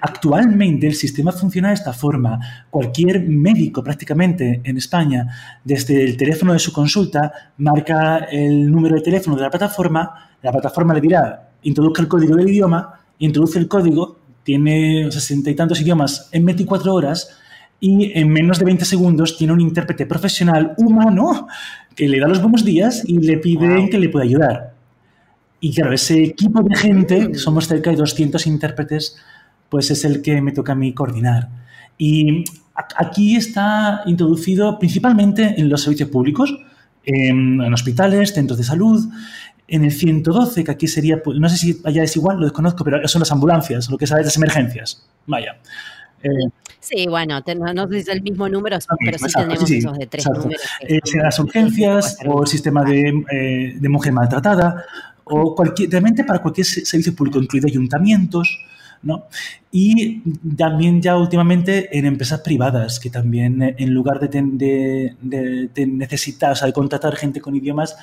Actualmente 0.00 0.86
el 0.86 0.94
sistema 0.94 1.32
funciona 1.32 1.68
de 1.68 1.74
esta 1.74 1.92
forma. 1.92 2.38
Cualquier 2.70 3.26
médico 3.26 3.82
prácticamente 3.82 4.60
en 4.62 4.76
España, 4.76 5.26
desde 5.64 6.04
el 6.04 6.16
teléfono 6.16 6.52
de 6.52 6.58
su 6.58 6.72
consulta, 6.72 7.32
marca 7.58 8.18
el 8.30 8.70
número 8.70 8.94
de 8.94 9.00
teléfono 9.00 9.36
de 9.36 9.42
la 9.42 9.50
plataforma, 9.50 10.36
la 10.42 10.52
plataforma 10.52 10.94
le 10.94 11.00
dirá, 11.00 11.50
introduzca 11.62 12.02
el 12.02 12.08
código 12.08 12.36
del 12.36 12.48
idioma, 12.48 13.00
introduce 13.18 13.58
el 13.58 13.68
código, 13.68 14.20
tiene 14.42 15.10
sesenta 15.10 15.50
y 15.50 15.54
tantos 15.54 15.80
idiomas 15.80 16.28
en 16.30 16.44
24 16.44 16.94
horas 16.94 17.36
y 17.80 18.18
en 18.18 18.28
menos 18.28 18.58
de 18.58 18.64
20 18.64 18.84
segundos 18.84 19.36
tiene 19.36 19.52
un 19.52 19.60
intérprete 19.60 20.06
profesional 20.06 20.74
humano 20.78 21.48
que 21.94 22.08
le 22.08 22.20
da 22.20 22.28
los 22.28 22.40
buenos 22.40 22.64
días 22.64 23.02
y 23.06 23.18
le 23.18 23.38
pide 23.38 23.76
wow. 23.76 23.90
que 23.90 23.98
le 23.98 24.08
pueda 24.08 24.24
ayudar. 24.24 24.75
Y 25.60 25.74
claro, 25.74 25.92
ese 25.92 26.22
equipo 26.22 26.62
de 26.62 26.76
gente, 26.76 27.34
somos 27.34 27.66
cerca 27.66 27.90
de 27.90 27.96
200 27.96 28.46
intérpretes, 28.46 29.16
pues 29.68 29.90
es 29.90 30.04
el 30.04 30.22
que 30.22 30.40
me 30.40 30.52
toca 30.52 30.72
a 30.72 30.76
mí 30.76 30.92
coordinar. 30.92 31.48
Y 31.98 32.44
aquí 32.74 33.36
está 33.36 34.02
introducido 34.06 34.78
principalmente 34.78 35.54
en 35.58 35.68
los 35.68 35.82
servicios 35.82 36.10
públicos, 36.10 36.54
en, 37.04 37.60
en 37.60 37.72
hospitales, 37.72 38.34
centros 38.34 38.58
de 38.58 38.64
salud, 38.64 39.08
en 39.68 39.84
el 39.84 39.92
112, 39.92 40.64
que 40.64 40.70
aquí 40.70 40.86
sería, 40.86 41.22
pues, 41.22 41.38
no 41.38 41.48
sé 41.48 41.56
si 41.56 41.80
allá 41.84 42.02
es 42.02 42.16
igual, 42.16 42.38
lo 42.38 42.44
desconozco, 42.44 42.84
pero 42.84 43.06
son 43.08 43.20
las 43.20 43.32
ambulancias, 43.32 43.90
lo 43.90 43.98
que 43.98 44.06
sabes, 44.06 44.26
las 44.26 44.36
emergencias. 44.36 45.04
Vaya. 45.26 45.56
Eh, 46.22 46.28
sí, 46.78 47.06
bueno, 47.08 47.42
te, 47.42 47.54
no, 47.54 47.72
no, 47.74 47.90
es 47.92 48.08
el 48.08 48.22
mismo 48.22 48.48
número, 48.48 48.78
pero 49.04 49.18
sí 49.18 49.24
exacto, 49.24 49.48
tenemos 49.48 49.68
sí, 49.68 49.78
esos 49.78 49.98
de 49.98 50.06
tres 50.06 50.26
exacto. 50.26 50.42
números. 50.42 50.62
Eh, 50.80 51.00
las 51.22 51.38
urgencias 51.38 52.18
o 52.26 52.42
el 52.42 52.48
sistema 52.48 52.84
de, 52.84 53.24
eh, 53.30 53.76
de 53.78 53.88
mujer 53.88 54.12
maltratada 54.12 54.84
o 55.28 55.54
cualquier, 55.54 55.90
realmente 55.90 56.24
para 56.24 56.40
cualquier 56.40 56.66
servicio 56.66 57.14
público, 57.14 57.38
incluido 57.40 57.66
ayuntamientos, 57.66 58.58
¿no? 59.02 59.26
Y 59.72 60.20
también 60.56 61.02
ya 61.02 61.16
últimamente 61.16 61.96
en 61.96 62.06
empresas 62.06 62.40
privadas, 62.40 63.00
que 63.00 63.10
también 63.10 63.74
en 63.76 63.92
lugar 63.92 64.20
de, 64.20 64.28
de, 64.28 65.16
de, 65.20 65.68
de 65.74 65.86
necesitar, 65.86 66.52
o 66.52 66.56
sea, 66.56 66.66
de 66.66 66.72
contratar 66.72 67.16
gente 67.16 67.40
con 67.40 67.56
idiomas, 67.56 67.96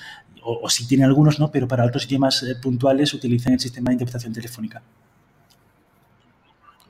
o, 0.43 0.59
o 0.63 0.69
si 0.69 0.85
tiene 0.85 1.05
algunos, 1.05 1.39
¿no? 1.39 1.49
Pero 1.49 1.67
para 1.67 1.85
otros 1.85 2.05
idiomas 2.05 2.43
eh, 2.43 2.55
puntuales 2.61 3.13
utilizan 3.13 3.53
el 3.53 3.59
sistema 3.59 3.89
de 3.89 3.93
interpretación 3.93 4.33
telefónica. 4.33 4.81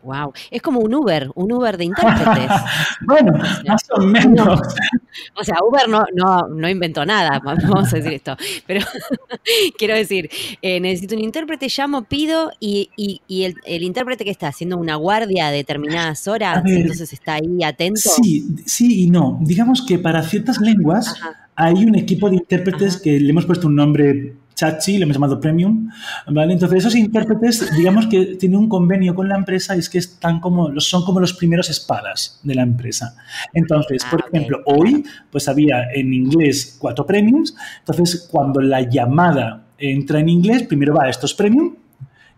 Wow, 0.02 0.34
es 0.52 0.62
como 0.62 0.80
un 0.80 0.94
Uber, 0.94 1.32
un 1.36 1.52
Uber 1.52 1.78
de 1.78 1.86
intérpretes. 1.86 2.52
bueno, 3.02 3.34
más 3.66 3.84
o 3.92 4.02
menos. 4.02 4.60
O 5.36 5.44
sea, 5.44 5.58
Uber 5.68 5.88
no, 5.88 6.04
no, 6.16 6.48
no 6.48 6.70
inventó 6.70 7.06
nada, 7.06 7.40
vamos 7.44 7.94
a 7.94 7.98
decir 7.98 8.14
esto. 8.14 8.36
Pero 8.66 8.82
quiero 9.78 9.96
decir, 9.96 10.30
eh, 10.62 10.80
necesito 10.80 11.16
un 11.16 11.22
intérprete, 11.22 11.68
llamo, 11.76 12.04
pido 12.04 12.52
y, 12.60 12.90
y, 12.96 13.22
y 13.28 13.44
el, 13.44 13.56
el, 13.66 13.84
intérprete 13.84 14.24
que 14.24 14.32
está 14.32 14.48
haciendo 14.48 14.78
una 14.78 14.96
guardia 14.96 15.48
a 15.48 15.52
determinadas 15.52 16.28
horas, 16.28 16.64
ver, 16.64 16.82
entonces 16.82 17.12
está 17.14 17.36
ahí 17.36 17.64
atento. 17.64 18.10
Sí, 18.22 18.46
sí 18.66 19.04
y 19.04 19.10
no. 19.10 19.40
Digamos 19.42 19.86
que 19.86 20.00
para 20.00 20.24
ciertas 20.24 20.60
lenguas 20.60 21.08
Ajá. 21.10 21.50
hay 21.56 21.86
un 21.86 21.96
equipo 21.96 22.30
de 22.30 22.38
intérpretes 22.38 22.96
Ajá. 22.96 23.04
que 23.04 23.20
le 23.20 23.30
hemos 23.30 23.46
puesto 23.46 23.68
un 23.68 23.76
nombre 23.76 24.34
Chachi, 24.64 24.98
lo 24.98 25.04
hemos 25.04 25.16
llamado 25.18 25.42
Premium, 25.42 25.90
¿vale? 26.28 26.54
Entonces 26.54 26.80
esos 26.80 26.96
intérpretes, 26.96 27.76
digamos 27.76 28.08
que 28.08 28.38
tienen 28.38 28.58
un 28.60 28.70
convenio 28.70 29.14
con 29.14 29.28
la 29.28 29.36
empresa 29.36 29.76
y 29.76 29.80
es 29.80 29.90
que 29.90 29.98
están 29.98 30.40
como, 30.40 30.80
son 30.80 31.04
como 31.04 31.20
los 31.20 31.34
primeros 31.34 31.70
espadas 31.70 32.40
de 32.44 32.56
la 32.56 32.64
empresa. 32.64 33.14
Entonces, 33.54 34.04
ah, 34.06 34.10
por 34.10 34.24
ejemplo, 34.26 34.62
hoy 34.66 35.04
pues 35.30 35.50
había 35.50 35.92
en 35.94 36.14
inglés 36.14 36.78
cuatro 36.80 37.06
Premiums, 37.06 37.54
entonces 37.80 38.26
cuando 38.32 38.62
la 38.62 38.82
llamada 38.82 39.66
entra 39.78 40.22
en 40.22 40.30
inglés, 40.30 40.64
primero 40.64 40.96
va 40.96 41.06
a 41.06 41.10
estos 41.10 41.34
Premium 41.34 41.76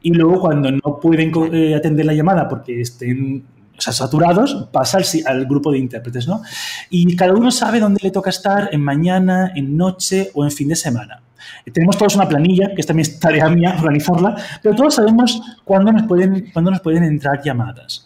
y 0.02 0.10
luego 0.12 0.40
cuando 0.40 0.72
no 0.72 1.00
pueden 1.00 1.32
eh, 1.54 1.76
atender 1.76 2.08
la 2.08 2.14
llamada 2.14 2.50
porque 2.50 2.82
estén 2.82 3.44
o 3.78 3.82
sea, 3.82 3.94
saturados, 3.94 4.68
pasa 4.72 4.98
al, 4.98 5.06
al, 5.28 5.46
grupo 5.46 5.72
de 5.72 5.78
intérpretes, 5.78 6.28
¿no? 6.28 6.42
Y 6.90 7.16
cada 7.16 7.34
uno 7.34 7.52
sabe 7.52 7.80
dónde 7.80 8.00
le 8.02 8.10
toca 8.10 8.32
estar 8.32 8.70
en 8.72 8.82
mañana, 8.82 9.52
en 9.54 9.78
noche 9.78 10.32
o 10.34 10.44
en 10.44 10.52
fin 10.52 10.70
de 10.70 10.76
semana. 10.76 11.22
Tenemos 11.72 11.98
todos 11.98 12.16
una 12.16 12.28
planilla, 12.28 12.74
que 12.74 12.82
es 12.82 12.88
también 12.88 13.08
tarea 13.20 13.50
mía 13.50 13.76
organizarla, 13.80 14.36
pero 14.62 14.76
todos 14.76 14.96
sabemos 14.96 15.42
cuándo 15.64 15.92
nos 15.92 16.04
pueden, 16.04 16.52
cuándo 16.52 16.72
nos 16.72 16.82
pueden 16.82 17.04
entrar 17.04 17.42
llamadas. 17.44 18.06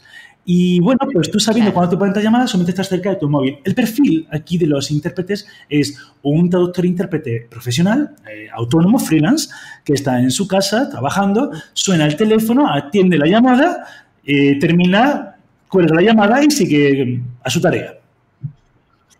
Y 0.51 0.79
bueno, 0.79 0.99
pues 1.13 1.29
tú 1.29 1.39
sabiendo 1.39 1.71
cuándo 1.71 1.91
te 1.91 1.97
pueden 1.97 2.09
entrar 2.09 2.23
llamadas, 2.23 2.49
solamente 2.49 2.71
estás 2.71 2.89
cerca 2.89 3.11
de 3.11 3.17
tu 3.17 3.29
móvil. 3.29 3.59
El 3.63 3.75
perfil 3.75 4.27
aquí 4.31 4.57
de 4.57 4.65
los 4.65 4.89
intérpretes 4.89 5.47
es 5.69 5.95
un 6.23 6.49
traductor-intérprete 6.49 7.47
profesional, 7.47 8.15
eh, 8.27 8.47
autónomo, 8.51 8.97
freelance, 8.97 9.49
que 9.85 9.93
está 9.93 10.19
en 10.19 10.31
su 10.31 10.47
casa 10.47 10.89
trabajando, 10.89 11.51
suena 11.73 12.07
el 12.07 12.15
teléfono, 12.15 12.67
atiende 12.67 13.19
la 13.19 13.27
llamada, 13.27 13.85
eh, 14.25 14.57
termina, 14.59 15.35
cuelga 15.67 15.93
la 15.93 16.01
llamada 16.01 16.43
y 16.43 16.49
sigue 16.49 17.21
a 17.43 17.49
su 17.51 17.61
tarea. 17.61 17.99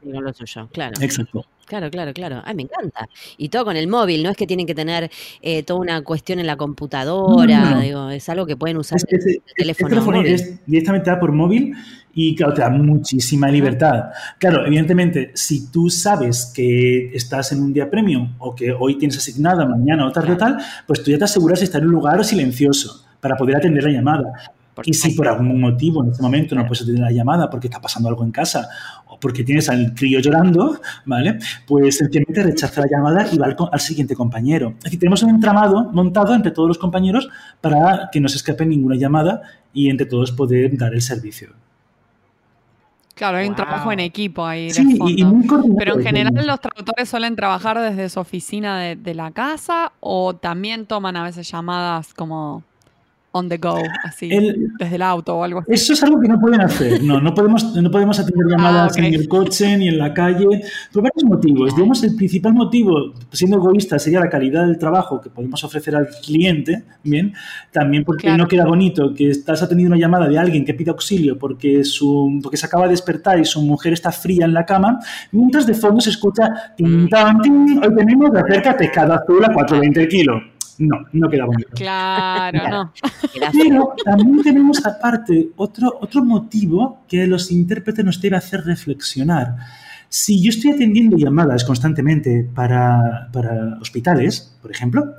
Sí, 0.02 0.10
lo 0.12 0.34
suyo, 0.34 0.68
claro. 0.72 0.94
Exacto. 1.00 1.46
Claro, 1.70 1.92
claro, 1.92 2.14
claro. 2.14 2.42
Ay, 2.46 2.56
me 2.56 2.64
encanta. 2.64 3.08
Y 3.38 3.50
todo 3.50 3.64
con 3.64 3.78
el 3.78 3.88
móvil, 3.88 4.24
no 4.24 4.32
es 4.32 4.36
que 4.36 4.48
tienen 4.48 4.66
que 4.66 4.74
tener 4.74 5.12
eh, 5.44 5.62
toda 5.62 5.80
una 5.80 6.02
cuestión 6.02 6.40
en 6.40 6.48
la 6.48 6.56
computadora, 6.56 7.60
no, 7.60 7.76
no. 7.76 7.82
Digo, 7.82 8.10
es 8.10 8.28
algo 8.28 8.48
que 8.48 8.58
pueden 8.58 8.78
usar 8.78 8.98
es, 8.98 9.06
es, 9.08 9.26
el, 9.28 9.42
teléfono. 9.56 9.88
El 9.88 9.94
teléfono 9.94 10.22
es 10.24 10.66
directamente 10.66 11.16
por 11.18 11.32
móvil 11.32 11.76
y 12.12 12.36
claro, 12.36 12.56
te 12.56 12.62
da 12.62 12.72
muchísima 12.72 13.50
libertad. 13.50 14.06
Claro, 14.40 14.66
evidentemente, 14.66 15.30
si 15.36 15.70
tú 15.70 15.92
sabes 15.92 16.52
que 16.56 17.12
estás 17.14 17.52
en 17.52 17.62
un 17.62 17.72
día 17.72 17.88
premium 17.88 18.34
o 18.40 18.56
que 18.56 18.72
hoy 18.72 18.98
tienes 18.98 19.18
asignada, 19.18 19.68
mañana 19.68 20.08
o 20.08 20.12
tarde 20.12 20.36
claro. 20.36 20.56
o 20.56 20.58
tal, 20.58 20.66
pues 20.88 21.04
tú 21.04 21.12
ya 21.12 21.20
te 21.20 21.26
aseguras 21.26 21.60
de 21.60 21.66
estar 21.66 21.82
en 21.82 21.88
un 21.88 21.94
lugar 21.94 22.26
silencioso 22.26 23.06
para 23.22 23.38
poder 23.38 23.58
atender 23.58 23.84
la 23.84 23.92
llamada. 23.92 24.34
Y 24.86 24.94
si 24.94 25.12
por 25.12 25.28
algún 25.28 25.60
motivo 25.60 26.04
en 26.04 26.12
este 26.12 26.22
momento 26.22 26.56
no 26.56 26.66
puedes 26.66 26.82
atender 26.82 27.04
la 27.04 27.12
llamada 27.12 27.50
porque 27.50 27.68
está 27.68 27.82
pasando 27.82 28.10
algo 28.10 28.24
en 28.24 28.32
casa 28.32 28.70
o 29.08 29.20
porque 29.20 29.44
tienes 29.44 29.70
al 29.70 29.94
crío 29.94 30.20
llorando, 30.20 30.80
¿vale? 31.06 31.40
Pues 31.68 31.98
sencillamente 31.98 32.44
rechaza 32.44 32.82
la 32.82 32.88
llamada 32.90 33.28
y 33.32 33.38
va 33.38 33.48
al, 33.48 33.56
al, 33.72 33.80
siguiente 33.80 34.16
compañero. 34.16 34.76
Decir, 34.84 35.00
tenemos 35.00 35.24
un 35.24 35.30
entramado 35.30 35.90
montado 35.92 36.34
entre 36.34 36.52
todos 36.52 36.68
los 36.68 36.78
compañeros 36.78 37.30
para 37.62 38.10
que 38.12 38.20
no 38.20 38.30
se 38.30 38.38
escape 38.38 38.66
ninguna 38.66 38.96
llamada 38.96 39.42
y 39.74 39.90
entre 39.90 40.06
todos 40.06 40.32
poder 40.32 40.78
dar 40.78 40.94
el 40.94 41.02
servicio. 41.02 41.50
Claro, 43.20 43.38
hay 43.38 43.44
wow. 43.44 43.52
un 43.52 43.56
trabajo 43.58 43.92
en 43.92 44.00
equipo 44.00 44.46
ahí. 44.46 44.70
Sí, 44.70 44.98
y, 45.06 45.22
y 45.22 45.26
muy 45.26 45.46
Pero 45.78 45.96
en 45.96 46.04
general 46.04 46.48
los 46.48 46.62
traductores 46.62 47.10
suelen 47.10 47.36
trabajar 47.36 47.78
desde 47.78 48.08
su 48.08 48.22
oficina 48.22 48.80
de, 48.80 48.96
de 48.96 49.14
la 49.14 49.32
casa 49.32 49.92
o 50.00 50.36
también 50.36 50.86
toman 50.86 51.18
a 51.18 51.24
veces 51.26 51.52
llamadas 51.52 52.14
como 52.14 52.64
on 53.32 53.48
the 53.48 53.58
go, 53.58 53.78
así, 54.04 54.30
el, 54.32 54.70
desde 54.80 54.96
el 54.96 55.02
auto 55.04 55.38
o 55.38 55.44
algo 55.44 55.60
así. 55.60 55.72
Eso 55.72 55.94
es 55.94 56.02
algo 56.04 56.20
que 56.20 56.28
no 56.28 56.40
pueden 56.40 56.62
hacer. 56.62 57.04
No, 57.04 57.22
no 57.22 57.34
podemos, 57.34 57.76
no 57.76 57.92
podemos 57.92 58.20
atender 58.20 58.46
llamadas 58.50 58.92
ah, 58.92 58.92
okay. 58.92 59.08
en 59.08 59.14
el 59.14 59.28
coche 59.28 59.78
ni 59.78 59.88
en 59.88 59.98
la 59.98 60.14
calle, 60.14 60.48
por 60.92 61.04
varios 61.04 61.24
motivos. 61.24 61.76
Digamos, 61.76 62.04
el 62.04 62.16
principal 62.16 62.54
motivo, 62.54 63.14
siendo 63.32 63.58
egoísta, 63.58 64.00
sería 64.00 64.20
la 64.20 64.30
calidad 64.30 64.66
del 64.66 64.78
trabajo 64.78 65.22
que 65.22 65.30
podemos 65.30 65.64
ofrecer 65.64 65.96
al 65.96 66.08
cliente, 66.08 66.84
¿bien? 67.04 67.34
También 67.72 68.04
porque 68.04 68.24
claro. 68.24 68.38
no 68.38 68.48
queda 68.48 68.66
bonito 68.66 69.14
que 69.14 69.30
estás 69.30 69.62
atendiendo 69.62 69.96
una 69.96 70.02
llamada 70.02 70.28
de 70.28 70.38
alguien 70.38 70.66
que 70.66 70.74
pide 70.74 70.90
auxilio 70.90 71.38
porque, 71.38 71.84
su, 71.84 72.40
porque 72.42 72.58
se 72.58 72.66
acaba 72.66 72.86
de 72.86 72.92
despertar 72.92 73.40
y 73.40 73.46
su 73.46 73.62
mujer 73.62 73.94
está 73.94 74.12
fría 74.12 74.46
en 74.46 74.54
la 74.54 74.66
cama, 74.66 75.00
mientras 75.32 75.68
de 75.68 75.76
fondo 75.76 76.02
se 76.02 76.10
escucha 76.10 76.74
tin, 76.76 77.08
tan, 77.10 77.42
tin, 77.42 77.80
hoy 77.84 77.96
tenemos 77.96 78.32
de 78.32 78.40
acércate 78.40 78.90
cada 78.92 79.18
azul 79.18 79.44
a 79.46 79.54
420 79.54 80.08
kilos 80.08 80.42
No, 80.80 81.06
no 81.12 81.30
queda 81.30 81.46
bonito. 81.46 81.70
Claro, 81.76 82.70
no. 82.70 82.94
Pero 83.52 83.94
también 84.04 84.42
tenemos 84.42 84.86
aparte 84.86 85.50
otro, 85.58 85.98
otro 86.02 86.24
motivo 86.24 87.04
que 87.08 87.28
los 87.28 87.52
intérpretes 87.52 88.06
nos 88.06 88.22
debe 88.22 88.38
hacer 88.38 88.64
reflexionar. 88.64 89.58
Si 90.08 90.42
yo 90.42 90.50
estoy 90.50 90.72
atendiendo 90.72 91.18
llamadas 91.18 91.64
constantemente 91.64 92.50
para, 92.56 93.30
para 93.32 93.78
hospitales, 93.80 94.58
por 94.62 94.72
ejemplo, 94.72 95.16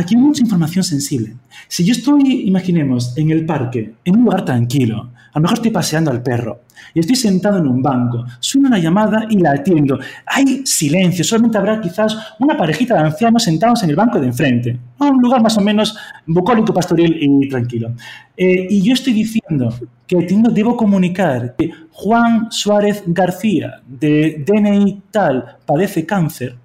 aquí 0.00 0.14
hay 0.14 0.20
mucha 0.20 0.42
información 0.42 0.84
sensible. 0.84 1.34
Si 1.68 1.84
yo 1.84 1.92
estoy, 1.92 2.42
imaginemos, 2.46 3.16
en 3.16 3.30
el 3.30 3.44
parque, 3.44 3.94
en 4.04 4.16
un 4.16 4.24
lugar 4.24 4.44
tranquilo, 4.44 5.10
a 5.32 5.38
lo 5.38 5.42
mejor 5.42 5.58
estoy 5.58 5.70
paseando 5.70 6.10
al 6.10 6.22
perro 6.22 6.62
y 6.92 7.00
estoy 7.00 7.14
sentado 7.14 7.58
en 7.58 7.68
un 7.68 7.80
banco, 7.82 8.24
suena 8.40 8.68
una 8.68 8.78
llamada 8.78 9.26
y 9.30 9.38
la 9.38 9.52
atiendo. 9.52 9.98
Hay 10.26 10.66
silencio, 10.66 11.22
solamente 11.24 11.58
habrá 11.58 11.80
quizás 11.80 12.16
una 12.40 12.56
parejita 12.56 12.94
de 12.94 13.00
ancianos 13.00 13.44
sentados 13.44 13.82
en 13.82 13.90
el 13.90 13.96
banco 13.96 14.18
de 14.18 14.26
enfrente, 14.26 14.78
un 14.98 15.22
lugar 15.22 15.40
más 15.40 15.56
o 15.56 15.60
menos 15.60 15.96
bucólico, 16.26 16.74
pastoril 16.74 17.16
y 17.20 17.48
tranquilo. 17.48 17.92
Eh, 18.36 18.66
y 18.70 18.82
yo 18.82 18.94
estoy 18.94 19.12
diciendo 19.12 19.72
que 20.06 20.26
debo 20.52 20.76
comunicar 20.76 21.54
que 21.56 21.70
Juan 21.92 22.50
Suárez 22.50 23.04
García, 23.06 23.82
de 23.86 24.42
DNI 24.44 25.02
tal, 25.12 25.58
padece 25.64 26.04
cáncer, 26.04 26.56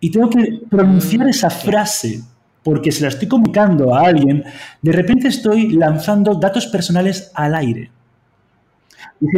y 0.00 0.10
tengo 0.10 0.30
que 0.30 0.60
pronunciar 0.68 1.26
mm, 1.26 1.30
esa 1.30 1.50
frase 1.50 2.22
porque 2.62 2.92
se 2.92 3.02
la 3.02 3.08
estoy 3.08 3.28
comunicando 3.28 3.94
a 3.94 4.02
alguien, 4.02 4.44
de 4.82 4.92
repente 4.92 5.28
estoy 5.28 5.70
lanzando 5.70 6.34
datos 6.34 6.66
personales 6.66 7.30
al 7.34 7.54
aire. 7.54 7.90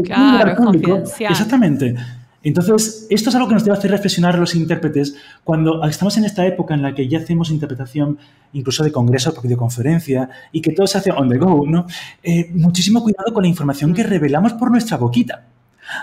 claro, 0.05 0.57
público, 0.57 1.03
exactamente. 1.18 1.94
Entonces, 2.42 3.07
esto 3.11 3.29
es 3.29 3.37
algo 3.37 3.49
que 3.49 3.55
nos 3.55 3.64
debe 3.64 3.77
hacer 3.77 3.90
reflexionar 3.90 4.38
los 4.38 4.55
intérpretes 4.55 5.14
cuando 5.44 5.85
estamos 5.85 6.16
en 6.16 6.25
esta 6.25 6.46
época 6.46 6.73
en 6.75 6.83
la 6.83 6.94
que 6.94 7.07
ya 7.07 7.18
hacemos 7.18 7.51
interpretación 7.51 8.18
incluso 8.55 8.83
de 8.83 8.90
congreso 8.90 9.35
por 9.35 9.42
videoconferencia 9.42 10.31
y 10.51 10.62
que 10.62 10.73
todo 10.73 10.87
se 10.87 10.99
hace 10.99 11.12
on 11.12 11.29
the 11.29 11.37
go, 11.37 11.66
¿no? 11.66 11.87
Eh, 12.23 12.51
muchísimo 12.55 13.03
cuidado 13.03 13.35
con 13.35 13.42
la 13.42 13.49
información 13.49 13.92
que 13.92 14.03
revelamos 14.03 14.55
por 14.55 14.70
nuestra 14.70 14.96
boquita. 14.96 15.46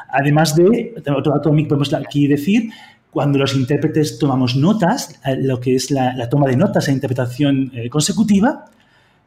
Además 0.09 0.55
de, 0.55 0.93
otro 1.15 1.33
dato 1.33 1.51
que 1.55 1.63
podemos 1.63 1.93
aquí 1.93 2.27
decir, 2.27 2.71
cuando 3.17 3.39
los 3.39 3.55
intérpretes 3.55 4.19
tomamos 4.19 4.55
notas, 4.55 5.19
eh, 5.25 5.35
lo 5.41 5.59
que 5.59 5.73
es 5.73 5.89
la, 5.89 6.29
toma 6.29 6.45
de 6.45 6.55
notas 6.55 6.87
e 6.87 6.91
interpretación 6.91 7.71
eh, 7.73 7.89
consecutiva, 7.89 8.65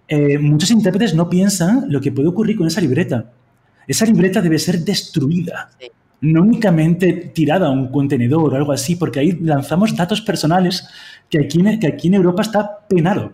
eh, 0.07 0.39
muchos 0.39 0.71
intérpretes 0.71 1.13
no 1.13 1.29
piensan 1.29 1.87
lo 1.89 2.01
que 2.01 2.13
puede 2.13 2.29
ocurrir 2.29 2.57
con 2.57 2.69
esa 2.69 2.81
libreta. 2.81 3.33
Esa 3.89 4.07
libreta 4.07 4.41
debe 4.41 4.61
ser 4.61 4.85
destruida, 4.85 5.71
no 6.21 6.43
únicamente 6.43 7.33
tirada 7.35 7.67
a 7.67 7.71
un 7.71 7.89
contenedor 7.89 8.55
o 8.55 8.57
algo 8.57 8.71
así, 8.71 8.95
porque 8.95 9.19
ahí 9.19 9.37
lanzamos 9.43 9.97
datos 9.97 10.21
personales 10.21 10.87
que 11.29 11.41
aquí, 11.41 11.61
que 11.81 11.89
aquí 11.89 12.07
en 12.07 12.15
Europa 12.15 12.43
está 12.43 12.87
penado. 12.89 13.33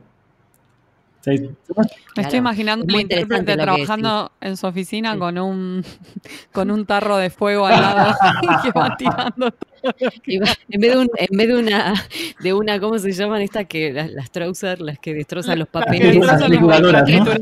Me 1.27 2.23
estoy 2.23 2.39
imaginando 2.39 2.85
un 2.85 3.01
intérprete 3.01 3.57
trabajando 3.57 4.31
en 4.41 4.57
su 4.57 4.67
oficina 4.67 5.19
con 5.19 5.37
un 5.39 5.85
con 6.53 6.71
un 6.71 6.87
tarro 6.87 7.17
de 7.17 7.31
fuego 7.31 7.67
al 7.67 7.81
lado 7.81 8.15
que 8.63 8.71
va 8.71 8.97
tirando 8.97 9.51
todo. 9.51 9.93
en 10.69 10.81
vez 10.81 10.93
de 10.93 10.99
un, 10.99 11.11
en 11.17 11.37
vez 11.37 11.49
de 11.49 11.57
una 11.57 11.95
de 12.41 12.55
una 12.55 12.81
¿cómo 12.81 12.99
se 12.99 13.13
llaman 13.13 13.43
estas 13.43 13.67
que 13.67 13.93
las, 13.93 14.11
las 14.13 14.31
trousers, 14.31 14.81
las 14.81 14.99
que 14.99 15.15
destrozan 15.15 15.59
los 15.59 15.69
papeles? 15.69 16.17
Las 16.17 16.41
calculadoras, 16.41 17.09
¿no? 17.09 17.33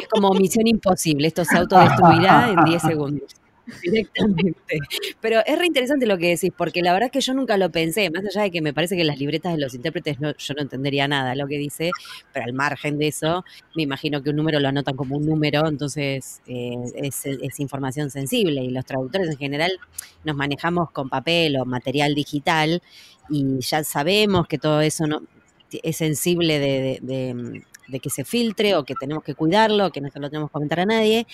Es 0.00 0.08
como 0.08 0.32
misión 0.32 0.66
imposible, 0.66 1.28
esto 1.28 1.44
se 1.44 1.58
autodestruirá 1.58 2.48
en 2.48 2.64
10 2.64 2.82
segundos. 2.82 3.41
Directamente. 3.82 4.78
Pero 5.20 5.40
es 5.46 5.58
re 5.58 5.66
interesante 5.66 6.06
lo 6.06 6.18
que 6.18 6.30
decís, 6.30 6.50
porque 6.56 6.82
la 6.82 6.92
verdad 6.92 7.06
es 7.06 7.12
que 7.12 7.20
yo 7.20 7.32
nunca 7.34 7.56
lo 7.56 7.70
pensé, 7.70 8.10
más 8.10 8.24
allá 8.24 8.42
de 8.42 8.50
que 8.50 8.60
me 8.60 8.72
parece 8.72 8.96
que 8.96 9.04
las 9.04 9.18
libretas 9.18 9.52
de 9.54 9.60
los 9.60 9.74
intérpretes 9.74 10.18
yo 10.18 10.54
no 10.54 10.62
entendería 10.62 11.06
nada 11.06 11.34
lo 11.34 11.46
que 11.46 11.58
dice, 11.58 11.90
pero 12.32 12.44
al 12.46 12.52
margen 12.52 12.98
de 12.98 13.08
eso, 13.08 13.44
me 13.76 13.84
imagino 13.84 14.22
que 14.22 14.30
un 14.30 14.36
número 14.36 14.58
lo 14.58 14.68
anotan 14.68 14.96
como 14.96 15.16
un 15.16 15.26
número, 15.26 15.66
entonces 15.68 16.42
eh, 16.46 16.76
es, 16.94 17.60
información 17.60 18.10
sensible 18.10 18.62
y 18.62 18.70
los 18.70 18.84
traductores 18.84 19.28
en 19.28 19.36
general 19.36 19.78
nos 20.24 20.34
manejamos 20.34 20.90
con 20.90 21.08
papel 21.08 21.56
o 21.56 21.64
material 21.64 22.14
digital 22.14 22.82
y 23.30 23.60
ya 23.60 23.84
sabemos 23.84 24.48
que 24.48 24.58
todo 24.58 24.80
eso 24.80 25.06
no 25.06 25.22
es 25.70 25.96
sensible 25.96 26.58
de, 26.58 27.62
de 27.88 28.00
que 28.00 28.10
se 28.10 28.24
filtre 28.24 28.74
o 28.74 28.84
que 28.84 28.94
tenemos 28.94 29.22
que 29.22 29.34
cuidarlo, 29.34 29.90
que 29.90 30.00
no 30.00 30.10
se 30.10 30.18
lo 30.18 30.28
tenemos 30.28 30.50
que 30.50 30.54
comentar 30.54 30.80
a 30.80 30.86
nadie, 30.86 31.26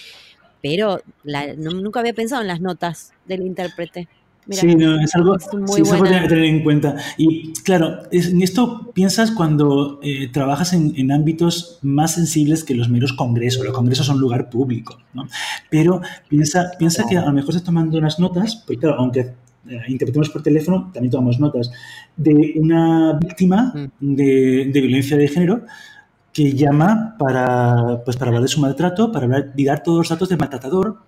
pero 0.63 1.01
nunca 1.57 2.01
había 2.01 2.15
pensado 2.15 2.43
en 2.43 2.49
las 2.49 2.61
notas 2.61 3.13
del 3.27 3.43
intérprete. 3.43 4.09
sí, 4.51 4.77
es 5.03 5.15
algo, 5.15 5.39
sí, 5.39 5.83
que 5.83 6.29
tener 6.29 6.45
en 6.45 6.63
cuenta. 6.63 6.97
Y 7.17 7.53
claro, 7.65 8.03
en 8.11 8.43
esto 8.43 8.91
piensas 8.95 9.31
cuando 9.31 10.01
eh, 10.03 10.29
trabajas 10.33 10.73
en, 10.73 11.13
ámbitos 11.13 11.79
más 11.83 12.15
sensibles 12.15 12.65
que 12.65 12.75
los 12.75 12.89
meros 12.89 13.13
congresos. 13.13 13.65
Los 13.65 13.75
congresos 13.75 14.07
son 14.07 14.19
lugar 14.19 14.51
público, 14.51 14.99
¿no? 15.15 15.29
Pero 15.71 16.01
piensa, 16.29 16.73
piensa 16.79 17.05
que 17.09 17.17
a 17.17 17.27
lo 17.27 17.33
mejor 17.33 17.51
estás 17.51 17.65
tomando 17.65 17.99
unas 17.99 18.19
notas, 18.19 18.65
pues 18.67 18.79
claro, 18.79 18.97
aunque 18.99 19.21
eh, 19.69 19.83
interpretemos 19.89 20.31
por 20.31 20.43
teléfono, 20.43 20.91
también 20.93 21.11
tomamos 21.11 21.39
notas, 21.39 21.71
de 22.17 22.55
una 22.57 23.19
víctima 23.21 23.73
mm. 23.75 24.15
de, 24.17 24.71
de 24.73 24.81
violencia 24.81 25.17
de 25.17 25.29
género 25.29 25.63
que 26.39 26.53
llama 26.53 27.17
para, 27.19 28.01
pues 28.05 28.17
para 28.17 28.29
hablar 28.29 28.43
de 28.43 28.49
su 28.49 28.61
maltrato, 28.61 29.11
para 29.11 29.25
hablar, 29.25 29.53
y 29.57 29.65
dar 29.65 29.83
todos 29.83 29.99
los 29.99 30.09
datos 30.09 30.29
del 30.29 30.39
maltratador, 30.39 30.99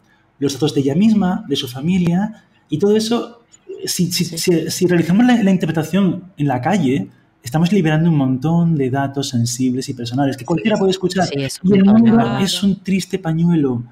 los 0.40 0.54
datos 0.54 0.74
de 0.74 0.80
ella 0.80 0.96
misma, 0.96 1.44
de 1.46 1.54
su 1.54 1.68
familia, 1.68 2.42
y 2.68 2.78
todo 2.80 2.96
eso, 2.96 3.42
si, 3.84 4.10
si, 4.10 4.24
si, 4.24 4.86
realizamos 4.88 5.24
la, 5.24 5.50
interpretación 5.52 6.24
en 6.36 6.48
la 6.48 6.60
calle, 6.60 7.10
estamos 7.44 7.70
liberando 7.70 8.10
un 8.10 8.16
montón 8.16 8.74
de 8.74 8.90
datos 8.90 9.28
sensibles 9.28 9.88
y 9.88 9.94
personales 9.94 10.36
que 10.36 10.44
cualquiera 10.44 10.76
puede 10.76 10.90
escuchar. 10.90 11.28
y 11.32 11.74
el 11.74 11.84
mundo 11.84 12.38
es 12.40 12.60
un 12.64 12.82
triste 12.82 13.20
pañuelo 13.20 13.84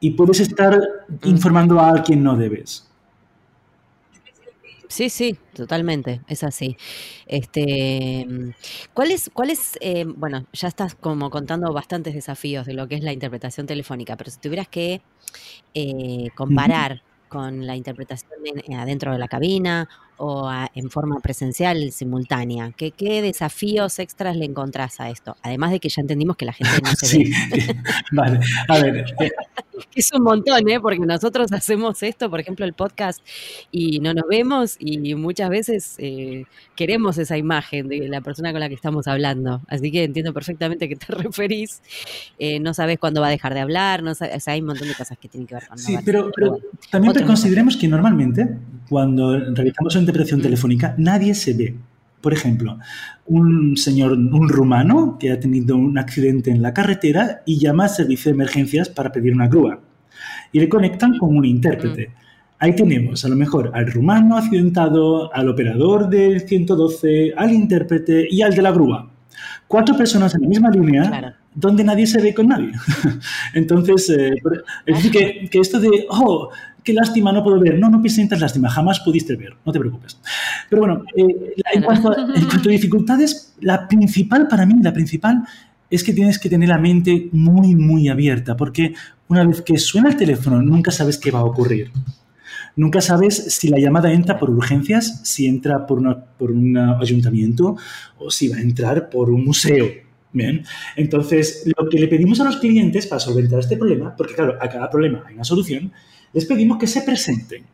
y 0.00 0.12
puedes 0.12 0.40
estar 0.40 0.80
informando 1.24 1.78
a 1.78 2.02
quien 2.02 2.22
no 2.22 2.38
debes. 2.38 2.89
Sí, 4.90 5.08
sí, 5.08 5.38
totalmente, 5.54 6.20
es 6.26 6.42
así. 6.42 6.76
Este, 7.26 8.26
¿cuál 8.92 9.12
es, 9.12 9.30
cuál 9.32 9.50
es 9.50 9.78
eh, 9.80 10.04
bueno, 10.04 10.46
ya 10.52 10.66
estás 10.66 10.96
como 10.96 11.30
contando 11.30 11.72
bastantes 11.72 12.12
desafíos 12.12 12.66
de 12.66 12.74
lo 12.74 12.88
que 12.88 12.96
es 12.96 13.04
la 13.04 13.12
interpretación 13.12 13.68
telefónica, 13.68 14.16
pero 14.16 14.32
si 14.32 14.40
tuvieras 14.40 14.66
que 14.66 15.00
eh, 15.74 16.28
comparar 16.36 17.02
con 17.28 17.66
la 17.66 17.76
interpretación 17.76 18.30
adentro 18.78 19.12
de 19.12 19.18
la 19.18 19.28
cabina 19.28 19.88
o 20.22 20.50
en 20.74 20.90
forma 20.90 21.18
presencial 21.20 21.92
simultánea, 21.92 22.72
¿qué, 22.76 22.90
¿qué, 22.90 23.22
desafíos 23.22 23.98
extras 23.98 24.36
le 24.36 24.44
encontrás 24.44 25.00
a 25.00 25.08
esto? 25.08 25.34
Además 25.42 25.70
de 25.70 25.80
que 25.80 25.88
ya 25.88 26.02
entendimos 26.02 26.36
que 26.36 26.44
la 26.44 26.52
gente 26.52 26.72
no 26.84 26.90
se 26.90 27.06
sí, 27.06 27.32
vale, 28.12 28.38
a 28.68 28.78
ver, 28.80 29.06
eh, 29.18 29.30
es 29.94 30.12
un 30.12 30.22
montón, 30.22 30.68
¿eh? 30.68 30.80
Porque 30.80 30.98
nosotros 30.98 31.52
hacemos 31.52 32.02
esto, 32.02 32.30
por 32.30 32.40
ejemplo, 32.40 32.64
el 32.64 32.74
podcast, 32.74 33.20
y 33.70 34.00
no 34.00 34.14
nos 34.14 34.24
vemos 34.28 34.76
y 34.78 35.14
muchas 35.14 35.50
veces 35.50 35.94
eh, 35.98 36.44
queremos 36.76 37.18
esa 37.18 37.36
imagen 37.36 37.88
de 37.88 38.08
la 38.08 38.20
persona 38.20 38.52
con 38.52 38.60
la 38.60 38.68
que 38.68 38.74
estamos 38.74 39.06
hablando. 39.06 39.62
Así 39.68 39.90
que 39.90 40.04
entiendo 40.04 40.32
perfectamente 40.32 40.84
a 40.84 40.88
qué 40.88 40.96
te 40.96 41.12
referís. 41.14 41.82
Eh, 42.38 42.60
no 42.60 42.74
sabes 42.74 42.98
cuándo 42.98 43.20
va 43.20 43.28
a 43.28 43.30
dejar 43.30 43.54
de 43.54 43.60
hablar, 43.60 44.02
no 44.02 44.14
sabes, 44.14 44.36
o 44.36 44.40
sea, 44.40 44.54
hay 44.54 44.60
un 44.60 44.66
montón 44.66 44.88
de 44.88 44.94
cosas 44.94 45.18
que 45.18 45.28
tienen 45.28 45.46
que 45.46 45.54
ver 45.54 45.66
con 45.66 45.78
Sí, 45.78 45.96
pero, 46.04 46.30
también 46.90 47.14
consideremos 47.26 47.76
que 47.76 47.88
normalmente 47.88 48.48
cuando 48.88 49.38
realizamos 49.38 49.94
una 49.94 50.00
interpretación 50.10 50.40
mm. 50.40 50.42
telefónica, 50.42 50.94
nadie 50.98 51.34
se 51.34 51.54
ve. 51.54 51.74
Por 52.20 52.34
ejemplo, 52.34 52.78
un 53.26 53.76
señor, 53.76 54.12
un 54.12 54.48
rumano 54.48 55.16
que 55.18 55.32
ha 55.32 55.40
tenido 55.40 55.76
un 55.76 55.96
accidente 55.96 56.50
en 56.50 56.60
la 56.60 56.74
carretera 56.74 57.42
y 57.46 57.58
llama 57.58 57.84
al 57.84 57.90
servicio 57.90 58.30
de 58.30 58.34
emergencias 58.34 58.90
para 58.90 59.10
pedir 59.10 59.32
una 59.32 59.48
grúa. 59.48 59.80
Y 60.52 60.60
le 60.60 60.68
conectan 60.68 61.16
con 61.16 61.34
un 61.34 61.44
intérprete. 61.44 62.08
Mm. 62.08 62.12
Ahí 62.58 62.74
tenemos 62.76 63.24
a 63.24 63.28
lo 63.28 63.36
mejor 63.36 63.70
al 63.72 63.90
rumano 63.90 64.36
accidentado, 64.36 65.34
al 65.34 65.48
operador 65.48 66.10
del 66.10 66.40
112, 66.42 67.32
al 67.34 67.52
intérprete 67.52 68.26
y 68.30 68.42
al 68.42 68.54
de 68.54 68.60
la 68.60 68.70
grúa. 68.70 69.10
Cuatro 69.66 69.96
personas 69.96 70.34
en 70.34 70.42
la 70.42 70.48
misma 70.48 70.70
línea 70.70 71.36
donde 71.54 71.84
nadie 71.84 72.06
se 72.06 72.20
ve 72.20 72.34
con 72.34 72.48
nadie. 72.48 72.72
Entonces, 73.54 74.10
eh, 74.10 74.34
es 74.86 74.96
decir, 74.96 75.10
que, 75.10 75.48
que, 75.48 75.58
esto 75.58 75.80
de, 75.80 76.06
oh, 76.10 76.50
qué 76.82 76.92
lástima, 76.92 77.32
no 77.32 77.42
puedo 77.42 77.60
ver. 77.60 77.78
No, 77.78 77.88
no 77.88 78.02
sientas 78.08 78.40
lástima, 78.40 78.68
jamás 78.70 79.00
pudiste 79.00 79.36
ver, 79.36 79.54
no 79.64 79.72
te 79.72 79.78
preocupes. 79.78 80.18
Pero 80.68 80.82
bueno, 80.82 81.04
eh, 81.16 81.54
en, 81.72 81.82
cuanto, 81.82 82.10
a 82.10 82.68
dificultades, 82.68 83.54
la 83.60 83.88
principal 83.88 84.48
para 84.48 84.66
mí, 84.66 84.74
la 84.82 84.92
principal 84.92 85.44
es 85.88 86.04
que 86.04 86.12
tienes 86.12 86.38
que 86.38 86.48
tener 86.48 86.68
la 86.68 86.78
mente 86.78 87.28
muy, 87.32 87.74
muy 87.74 88.08
abierta, 88.08 88.56
porque 88.56 88.94
una 89.28 89.44
vez 89.44 89.62
que 89.62 89.78
suena 89.78 90.08
el 90.08 90.16
teléfono, 90.16 90.62
nunca 90.62 90.90
sabes 90.90 91.18
qué 91.18 91.30
va 91.30 91.40
a 91.40 91.44
ocurrir. 91.44 91.90
Nunca 92.76 93.00
sabes 93.00 93.34
si 93.52 93.68
la 93.68 93.78
llamada 93.78 94.12
entra 94.12 94.38
por 94.38 94.50
urgencias, 94.50 95.20
si 95.24 95.46
entra 95.46 95.86
por, 95.86 95.98
una, 95.98 96.16
por 96.16 96.52
un 96.52 96.76
ayuntamiento 96.76 97.76
o 98.18 98.30
si 98.30 98.48
va 98.48 98.56
a 98.56 98.60
entrar 98.60 99.10
por 99.10 99.30
un 99.30 99.44
museo. 99.44 99.88
Bien, 100.32 100.64
entonces 100.94 101.64
lo 101.76 101.88
que 101.88 101.98
le 101.98 102.06
pedimos 102.06 102.40
a 102.40 102.44
los 102.44 102.58
clientes 102.58 103.08
para 103.08 103.18
solventar 103.18 103.58
este 103.58 103.76
problema, 103.76 104.14
porque 104.14 104.34
claro, 104.34 104.56
a 104.60 104.68
cada 104.68 104.88
problema 104.88 105.24
hay 105.26 105.34
una 105.34 105.42
solución, 105.42 105.92
les 106.32 106.46
pedimos 106.46 106.78
que 106.78 106.86
se 106.86 107.02
presenten. 107.02 107.64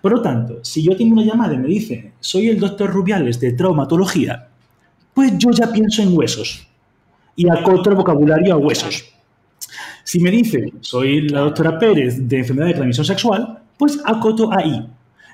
Por 0.00 0.12
lo 0.12 0.22
tanto, 0.22 0.60
si 0.62 0.82
yo 0.82 0.96
tengo 0.96 1.14
una 1.14 1.24
llamada 1.24 1.54
y 1.54 1.58
me 1.58 1.68
dice, 1.68 2.12
soy 2.20 2.48
el 2.48 2.58
doctor 2.58 2.90
Rubiales 2.90 3.40
de 3.40 3.52
traumatología, 3.52 4.48
pues 5.12 5.32
yo 5.38 5.50
ya 5.50 5.72
pienso 5.72 6.02
en 6.02 6.16
huesos 6.16 6.66
y 7.36 7.48
acoto 7.48 7.90
el 7.90 7.96
vocabulario 7.96 8.54
a 8.54 8.56
huesos. 8.56 9.04
Si 10.04 10.20
me 10.20 10.30
dice, 10.30 10.72
soy 10.80 11.28
la 11.28 11.40
doctora 11.40 11.78
Pérez 11.78 12.28
de 12.28 12.38
enfermedad 12.38 12.68
de 12.68 12.74
transmisión 12.74 13.06
sexual, 13.06 13.58
pues 13.76 13.98
acoto 14.04 14.52
ahí. 14.52 14.86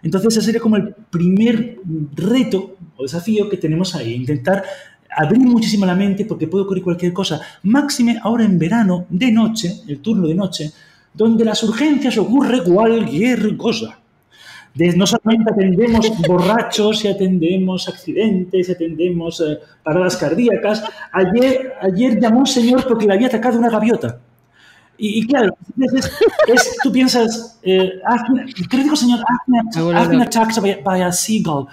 Entonces 0.03 0.37
ese 0.37 0.47
sería 0.47 0.61
como 0.61 0.77
el 0.77 0.95
primer 1.11 1.79
reto 2.15 2.77
o 2.97 3.03
desafío 3.03 3.49
que 3.49 3.57
tenemos 3.57 3.95
ahí, 3.95 4.15
intentar 4.15 4.65
abrir 5.11 5.41
muchísimo 5.41 5.85
la 5.85 5.95
mente 5.95 6.25
porque 6.25 6.47
puede 6.47 6.65
ocurrir 6.65 6.85
cualquier 6.85 7.13
cosa. 7.13 7.41
Máxime 7.65 8.19
ahora 8.23 8.45
en 8.45 8.59
verano, 8.59 9.07
de 9.09 9.33
noche, 9.33 9.81
el 9.89 9.99
turno 9.99 10.29
de 10.29 10.35
noche, 10.35 10.71
donde 11.13 11.45
las 11.45 11.63
urgencias 11.63 12.17
ocurre 12.19 12.63
cualquier 12.63 13.57
cosa. 13.57 13.99
no 14.75 15.07
solamente 15.07 15.51
atendemos 15.53 16.11
borrachos 16.27 17.05
y 17.05 17.09
atendemos 17.09 17.89
accidentes 17.89 18.69
y 18.69 18.73
atendemos 18.73 19.41
eh, 19.41 19.59
paradas 19.83 20.17
cardíacas. 20.17 20.85
Ayer, 21.13 21.75
ayer 21.83 22.21
llamó 22.21 22.41
un 22.41 22.47
señor 22.47 22.87
porque 22.87 23.07
le 23.07 23.15
había 23.15 23.27
atacado 23.27 23.59
una 23.59 23.71
gaviota. 23.71 24.21
Y, 25.03 25.27
claro, 25.27 25.57
es, 26.47 26.77
tú 26.83 26.93
piensas, 26.93 27.59
eh, 27.63 27.91
¿qué 28.71 28.77
le 28.77 28.83
digo, 28.83 28.95
señor? 28.95 29.21
Been 29.47 30.21
attacked 30.21 30.85
by, 30.85 31.01
a 31.01 31.11
seagull. 31.11 31.69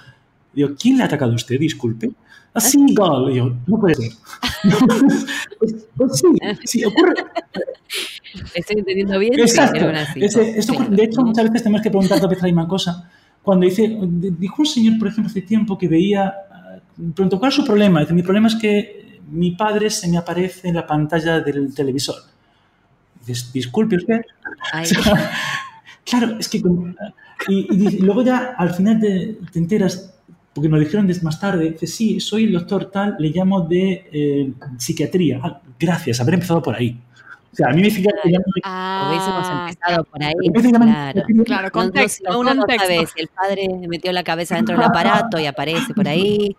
Digo, 0.54 0.70
¿quién 0.80 0.96
le 0.96 1.04
ha 1.04 1.08
atacado 1.08 1.34
a 1.34 1.36
usted? 1.36 1.60
Disculpe. 1.60 2.10
A 2.54 2.62
seagull. 2.62 3.34
Digo, 3.34 3.54
no 3.68 3.80
puede 3.82 3.96
ser. 3.96 4.12
pues, 5.60 5.88
pues, 5.98 6.20
sí, 6.20 6.28
sí, 6.64 6.86
ocurre. 6.86 7.16
Estoy 8.54 8.80
entendiendo 8.80 9.20
bien. 9.20 9.40
Exacto. 9.40 9.88
de 9.88 11.04
hecho, 11.04 11.22
muchas 11.22 11.46
veces 11.46 11.64
tenemos 11.64 11.82
que 11.82 11.90
preguntar 11.90 12.22
la 12.22 12.44
misma 12.44 12.68
cosa. 12.68 13.10
Cuando 13.42 13.66
dice, 13.66 13.98
dijo 14.02 14.56
un 14.60 14.66
señor, 14.66 15.00
por 15.00 15.08
ejemplo, 15.08 15.30
hace 15.30 15.42
tiempo 15.42 15.78
que 15.78 15.88
veía, 15.88 16.34
preguntó, 17.16 17.40
¿cuál 17.40 17.50
es 17.50 17.56
su 17.56 17.64
problema? 17.64 18.02
Dice, 18.02 18.14
mi 18.14 18.24
problema 18.24 18.48
es 18.48 18.56
que 18.56 19.20
mi 19.30 19.52
padre 19.52 19.90
se 19.90 20.08
me 20.08 20.18
aparece 20.18 20.68
en 20.68 20.76
la 20.76 20.86
pantalla 20.86 21.40
del 21.40 21.74
televisor 21.74 22.16
disculpe 23.54 23.96
usted. 23.96 24.22
claro, 26.06 26.38
es 26.40 26.50
que... 26.50 26.62
Y, 27.48 28.00
luego 28.02 28.24
ya 28.24 28.56
al 28.58 28.74
final 28.74 29.00
te, 29.00 29.38
enteras, 29.56 30.14
porque 30.54 30.70
nos 30.70 30.80
dijeron 30.80 31.10
más 31.22 31.40
tarde, 31.40 31.72
dice, 31.72 31.88
sí, 31.88 32.20
soy 32.20 32.46
el 32.46 32.54
doctor 32.54 32.90
tal, 32.92 33.16
le 33.20 33.30
llamo 33.30 33.62
de 33.62 34.10
eh, 34.12 34.54
psiquiatría. 34.78 35.40
Ah, 35.44 35.62
gracias, 35.80 36.20
haber 36.20 36.36
empezado 36.36 36.62
por 36.62 36.76
ahí. 36.76 37.00
O 37.58 37.60
sea, 37.60 37.70
a 37.70 37.74
mí 37.74 37.82
me 37.82 37.90
fija 37.90 38.12
que 38.22 38.32
Ah, 38.64 39.08
hubiésemos 39.10 39.50
empezado 39.50 40.04
por 40.04 40.24
ahí. 40.24 40.34
Claro, 41.44 41.72
contexto, 41.72 42.44
no, 42.44 42.52
el 42.52 43.28
padre 43.30 43.68
metió 43.88 44.12
la 44.12 44.24
cabeza 44.24 44.56
dentro 44.58 44.76
del 44.76 44.86
aparato 44.86 45.40
y 45.40 45.48
aparece 45.48 45.92
por 45.96 46.08
ahí 46.08 46.56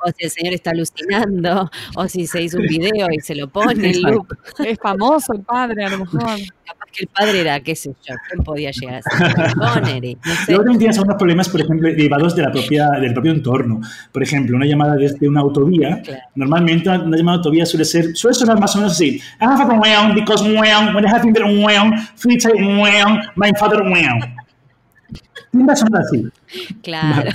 o 0.00 0.10
si 0.16 0.24
el 0.24 0.30
señor 0.30 0.54
está 0.54 0.70
alucinando, 0.70 1.70
o 1.96 2.08
si 2.08 2.26
se 2.26 2.42
hizo 2.42 2.58
un 2.58 2.66
video 2.66 3.08
y 3.10 3.20
se 3.20 3.34
lo 3.34 3.48
pone 3.48 3.94
loop. 3.94 4.28
Es 4.64 4.78
famoso 4.78 5.32
el 5.32 5.42
padre, 5.42 5.84
a 5.84 5.90
lo 5.90 5.98
mejor. 5.98 6.22
Capaz 6.88 6.92
que 6.92 7.04
el 7.04 7.08
padre 7.08 7.40
era, 7.40 7.60
qué 7.60 7.74
sé 7.74 7.90
yo, 8.06 8.14
¿quién 8.28 8.44
podía 8.44 8.70
llegar 8.70 8.96
a 8.96 9.02
ser? 9.02 9.54
Connery, 9.54 10.18
no 10.24 10.34
sé. 10.34 10.52
Luego 10.52 10.64
también 10.64 10.78
tienes 10.78 10.98
algunos 10.98 11.16
problemas, 11.16 11.48
por 11.48 11.60
ejemplo, 11.60 11.88
derivados 11.88 12.34
de 12.36 12.42
la 12.42 12.50
propia, 12.50 12.88
del 13.00 13.12
propio 13.12 13.32
entorno. 13.32 13.80
Por 14.12 14.22
ejemplo, 14.22 14.56
una 14.56 14.66
llamada 14.66 14.96
desde 14.96 15.28
una 15.28 15.40
autovía, 15.40 16.02
normalmente 16.34 16.88
una, 16.88 17.16
llamada 17.16 17.36
de 17.36 17.40
autovía 17.40 17.66
suele 17.66 17.84
ser, 17.84 18.16
suele 18.16 18.34
sonar 18.34 18.58
más 18.58 18.74
o 18.76 18.78
menos 18.78 18.92
así. 18.92 19.20
I 19.40 19.44
have 19.44 19.72
a 19.72 19.78
weon 19.78 20.14
because 20.14 20.42
weon, 20.42 20.94
when 20.94 21.04
I 21.04 21.08
have 21.08 21.24
weon, 21.24 21.98
free 22.16 22.38
time 22.38 22.80
weon, 22.80 23.20
my 23.36 23.52
father 23.58 23.82
weon 23.82 24.20
tiende 25.50 25.72
a 25.72 25.76
sonar 25.76 26.02
así. 26.02 26.26
Claro. 26.82 27.30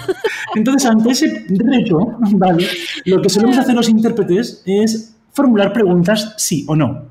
Entonces, 0.55 0.89
ante 0.89 1.11
ese 1.11 1.45
reto, 1.49 2.17
¿vale? 2.33 2.67
Lo 3.05 3.21
que 3.21 3.29
solemos 3.29 3.57
hacer 3.57 3.75
los 3.75 3.89
intérpretes 3.89 4.63
es 4.65 5.15
formular 5.31 5.73
preguntas 5.73 6.35
sí 6.37 6.65
o 6.67 6.75
no. 6.75 7.05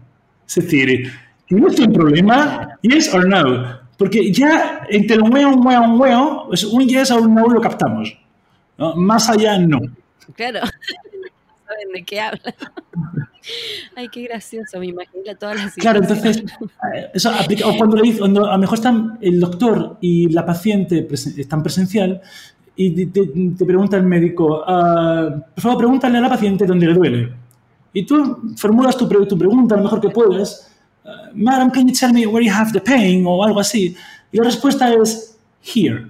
Es 0.46 0.54
decir, 0.56 1.12
¿tienes 1.56 1.80
un 1.80 1.92
problema? 1.92 2.78
¿Yes 2.82 3.14
or 3.14 3.28
no? 3.28 3.80
Porque 3.96 4.32
ya 4.32 4.82
entre 4.88 5.16
el 5.16 5.22
weón, 5.22 5.64
weón, 5.64 6.00
weón, 6.00 6.48
pues 6.48 6.64
un 6.64 6.86
yes 6.86 7.10
o 7.10 7.20
un 7.20 7.34
no 7.34 7.46
lo 7.46 7.60
captamos. 7.60 8.16
Más 8.96 9.28
allá, 9.28 9.58
no. 9.58 9.80
Claro. 10.34 10.60
saben 11.72 11.92
de 11.92 12.04
qué 12.04 12.20
hablan. 12.20 12.54
Ay, 13.96 14.08
qué 14.08 14.22
gracioso, 14.22 14.78
me 14.78 14.86
imagino 14.86 15.34
todas 15.38 15.56
las 15.56 15.74
Claro, 15.74 15.98
entonces, 15.98 16.44
eh, 16.94 17.10
eso 17.12 17.30
aplica, 17.30 17.66
o 17.66 17.76
cuando, 17.76 17.96
le 17.96 18.02
dice, 18.02 18.20
cuando 18.20 18.46
a 18.46 18.52
lo 18.52 18.58
mejor 18.58 18.78
están 18.78 19.18
el 19.20 19.40
doctor 19.40 19.98
y 20.00 20.28
la 20.28 20.46
paciente 20.46 21.08
están 21.10 21.62
presencial 21.62 22.20
y 22.76 23.06
te, 23.06 23.64
pregunta 23.64 23.96
el 23.96 24.04
médico, 24.04 24.62
uh, 24.62 25.40
por 25.54 25.60
favor, 25.60 25.78
pregúntale 25.78 26.18
a 26.18 26.20
la 26.20 26.28
paciente 26.28 26.66
dónde 26.66 26.86
le 26.86 26.94
duele. 26.94 27.32
Y 27.92 28.06
tú 28.06 28.54
formulas 28.56 28.96
tu, 28.96 29.08
tu 29.08 29.36
pregunta 29.36 29.76
lo 29.76 29.82
mejor 29.82 30.00
que 30.00 30.08
puedes, 30.08 30.68
uh, 30.68 30.71
Madam, 31.34 31.70
can 31.70 31.88
you 31.88 31.94
tell 31.94 32.12
me 32.12 32.26
where 32.26 32.44
you 32.44 32.52
have 32.52 32.72
the 32.72 32.80
pain? 32.80 33.24
o 33.26 33.42
algo 33.42 33.60
así. 33.60 33.96
Y 34.30 34.36
la 34.38 34.44
respuesta 34.44 34.92
es, 34.92 35.36
here. 35.62 36.06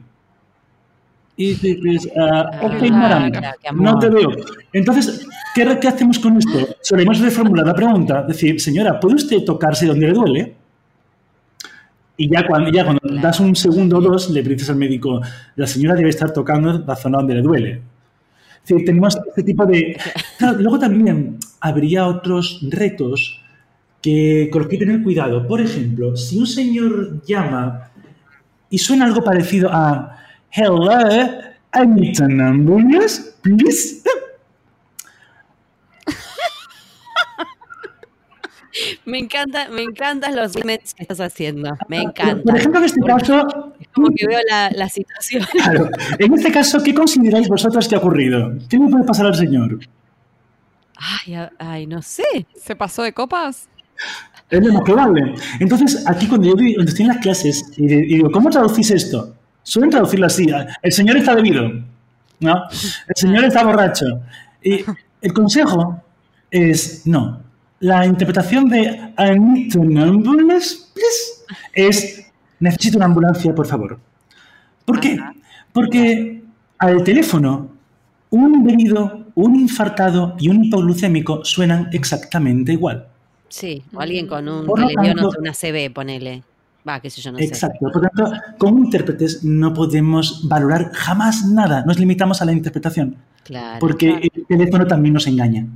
Y 1.37 1.55
dices, 1.55 2.09
uh, 2.15 2.67
ok, 2.67 2.91
madam, 2.91 3.33
no 3.75 3.99
te 3.99 4.11
veo. 4.11 4.31
Entonces, 4.73 5.27
¿Qué, 5.55 5.89
hacemos 5.89 6.19
con 6.19 6.39
esto? 6.39 6.77
Solemos 6.81 7.21
reformular 7.21 7.67
la 7.67 7.75
pregunta, 7.75 8.23
decir, 8.23 8.59
señora, 8.61 8.99
¿puede 8.99 9.17
usted 9.17 9.45
tocarse 9.45 9.87
donde 9.87 10.07
le 10.07 10.13
duele? 10.15 10.55
Y 12.17 12.31
ya 12.31 12.47
cuando, 12.47 12.71
ya 12.71 12.85
cuando 12.85 13.03
das 13.21 13.39
un 13.41 13.55
segundo 13.55 13.99
o 13.99 14.01
dos, 14.01 14.31
le 14.31 14.43
dices 14.43 14.71
al 14.71 14.77
médico, 14.77 15.21
la 15.57 15.67
señora 15.67 15.95
debe 15.95 16.09
estar 16.09 16.33
tocando 16.33 16.79
la 16.79 16.97
zona 16.97 17.19
donde 17.19 17.35
le 17.35 17.43
duele. 17.43 17.83
Es 18.67 18.85
tenemos 18.85 19.19
este 19.27 19.43
tipo 19.43 19.67
de... 19.67 19.99
luego 20.59 20.79
también 20.79 21.39
habría 21.61 22.07
otros 22.07 22.61
retos 22.71 23.42
que, 24.03 24.49
con 24.51 24.63
los 24.63 24.71
que 24.71 24.77
tener 24.77 25.03
cuidado. 25.03 25.47
Por 25.47 25.61
ejemplo, 25.61 26.17
si 26.17 26.39
un 26.39 26.47
señor 26.47 27.23
llama 27.25 27.91
y 28.69 28.79
suena 28.79 29.07
algo 29.07 29.23
parecido 29.23 29.71
a 29.73 30.19
Hello, 30.51 30.91
I 31.75 31.87
need 31.87 32.21
an 32.21 32.41
ambulance, 32.41 33.23
please. 33.41 34.03
Me 39.05 39.19
encanta, 39.19 39.69
me 39.69 39.83
encantan 39.83 40.35
los 40.35 40.55
remets 40.55 40.95
que 40.95 41.03
estás 41.03 41.21
haciendo. 41.21 41.77
Me 41.89 42.01
encanta. 42.01 42.43
Por 42.43 42.57
ejemplo, 42.57 42.81
en 42.81 42.87
este 42.87 43.01
caso. 43.03 43.75
como 43.93 44.09
que 44.09 44.27
veo 44.27 44.41
la, 44.49 44.89
situación. 44.89 45.45
Claro. 45.53 45.91
En 46.19 46.33
este 46.33 46.51
caso, 46.51 46.83
¿qué 46.83 46.95
consideráis 46.95 47.49
vosotros 47.49 47.87
que 47.87 47.97
ha 47.97 47.99
ocurrido? 47.99 48.53
¿Qué 48.71 48.79
le 48.79 48.89
puede 48.89 49.05
pasar 49.05 49.27
al 49.27 49.35
señor? 49.35 49.79
Ay, 50.97 51.37
ay, 51.59 51.87
no 51.87 52.01
sé. 52.01 52.47
¿Se 52.57 52.75
pasó 52.75 53.03
de 53.03 53.13
copas? 53.13 53.69
Es 54.51 54.65
lo 54.65 54.73
más 54.73 54.83
probable. 54.83 55.35
Entonces, 55.61 56.05
aquí 56.07 56.27
cuando 56.27 56.49
yo 56.49 56.83
estoy 56.85 57.03
en 57.03 57.09
las 57.09 57.19
clases 57.19 57.65
y 57.77 57.87
digo, 57.87 58.31
¿cómo 58.31 58.51
traducís 58.51 58.91
esto? 58.91 59.35
Suelen 59.63 59.91
traducirlo 59.91 60.27
así. 60.27 60.47
El 60.83 60.93
señor 60.93 61.17
está 61.17 61.35
bebido. 61.35 61.71
¿No? 62.41 62.63
El 63.09 63.17
señor 63.17 63.45
está 63.45 63.65
borracho. 63.65 64.05
Y 64.63 64.85
el 65.23 65.33
consejo 65.33 66.03
es, 66.51 67.07
no, 67.07 67.41
la 67.81 68.05
interpretación 68.05 68.69
de 68.69 69.13
I 69.19 69.39
need 69.39 69.77
an 69.77 69.97
ambulance, 69.99 70.77
please, 70.95 71.57
es 71.73 72.27
necesito 72.61 72.97
una 72.97 73.07
ambulancia, 73.07 73.55
por 73.55 73.67
favor. 73.67 73.99
¿Por 74.85 75.01
qué? 75.01 75.19
Porque 75.73 76.43
al 76.79 77.03
teléfono 77.03 77.71
un 78.31 78.65
bebido, 78.65 79.27
un 79.35 79.57
infartado 79.57 80.37
y 80.39 80.49
un 80.49 80.65
hipoglucémico 80.65 81.45
suenan 81.45 81.89
exactamente 81.93 82.73
igual. 82.73 83.09
Sí, 83.53 83.83
o 83.93 84.01
alguien 84.01 84.27
con 84.27 84.49
un 84.49 84.67
le 84.67 85.13
dio 85.13 85.31
una 85.39 85.53
CB, 85.53 85.93
ponele. 85.93 86.43
Va, 86.89 87.01
qué 87.01 87.11
sé 87.11 87.21
yo, 87.21 87.33
no 87.33 87.39
exacto. 87.39 87.87
Por 87.93 88.01
tanto, 88.01 88.33
como 88.57 88.79
intérpretes 88.79 89.45
no 89.45 89.75
podemos 89.75 90.49
valorar 90.49 90.91
jamás 90.95 91.45
nada. 91.45 91.85
Nos 91.85 91.99
limitamos 91.99 92.41
a 92.41 92.47
la 92.47 92.53
interpretación. 92.53 93.15
Claro. 93.45 93.79
Porque 93.79 94.31
el 94.35 94.47
teléfono 94.47 94.87
también 94.87 95.13
nos 95.13 95.27
engaña. 95.27 95.67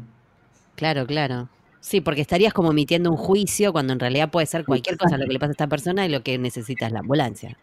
Claro, 0.75 1.07
claro. 1.07 1.51
Sí, 1.81 2.01
porque 2.01 2.23
estarías 2.23 2.55
como 2.55 2.71
emitiendo 2.71 3.11
un 3.11 3.19
juicio 3.19 3.75
cuando 3.75 3.93
en 3.93 4.01
realidad 4.01 4.31
puede 4.31 4.47
ser 4.47 4.65
cualquier 4.65 4.97
cosa 4.97 5.19
lo 5.19 5.27
que 5.27 5.35
le 5.35 5.39
pasa 5.39 5.51
a 5.51 5.53
esta 5.53 5.67
persona 5.67 6.07
y 6.07 6.09
lo 6.09 6.23
que 6.23 6.39
necesita 6.39 6.87
es 6.87 6.93
la 6.93 7.01
ambulancia. 7.01 7.59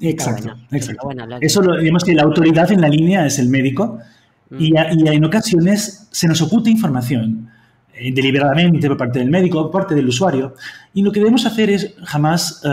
Exacto, 0.00 0.56
exacto. 0.72 1.10
Eso 1.42 1.60
lo, 1.60 1.78
digamos 1.78 2.02
que 2.02 2.14
la 2.14 2.22
autoridad 2.22 2.72
en 2.72 2.80
la 2.80 2.88
línea 2.88 3.26
es 3.26 3.38
el 3.38 3.50
médico 3.50 3.98
y, 4.58 4.72
mm. 4.72 4.76
y, 5.00 5.08
en 5.08 5.24
ocasiones 5.26 6.08
se 6.10 6.26
nos 6.26 6.40
oculta 6.40 6.70
información 6.70 7.50
eh, 7.98 8.12
deliberadamente 8.12 8.86
por 8.88 8.96
parte 8.96 9.18
del 9.18 9.30
médico, 9.30 9.62
por 9.62 9.82
parte 9.82 9.94
del 9.94 10.08
usuario 10.08 10.54
y 10.94 11.02
lo 11.02 11.12
que 11.12 11.20
debemos 11.20 11.44
hacer 11.46 11.70
es 11.70 11.94
jamás 12.04 12.62
eh, 12.64 12.68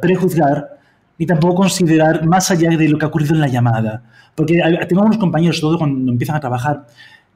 prejuzgar 0.00 0.76
ni 1.18 1.26
tampoco 1.26 1.54
considerar 1.54 2.26
más 2.26 2.50
allá 2.50 2.70
de 2.70 2.88
lo 2.88 2.98
que 2.98 3.04
ha 3.04 3.08
ocurrido 3.08 3.34
en 3.34 3.40
la 3.40 3.48
llamada. 3.48 4.02
Porque 4.34 4.60
tengo 4.86 5.02
unos 5.02 5.16
compañeros, 5.16 5.60
todo 5.60 5.78
cuando 5.78 6.12
empiezan 6.12 6.36
a 6.36 6.40
trabajar, 6.40 6.86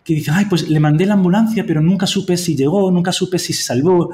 que 0.05 0.15
dice, 0.15 0.31
ay, 0.35 0.47
pues 0.47 0.69
le 0.69 0.81
mandé 0.81 1.07
la 1.07 1.15
ambulancia, 1.15 1.65
pero 1.67 1.81
nunca 1.81 2.07
supe 2.07 2.37
si 2.37 2.57
llegó, 2.57 2.91
nunca 2.91 3.13
supe 3.13 3.39
si 3.39 3.53
se 3.53 3.63
salvó 3.63 4.11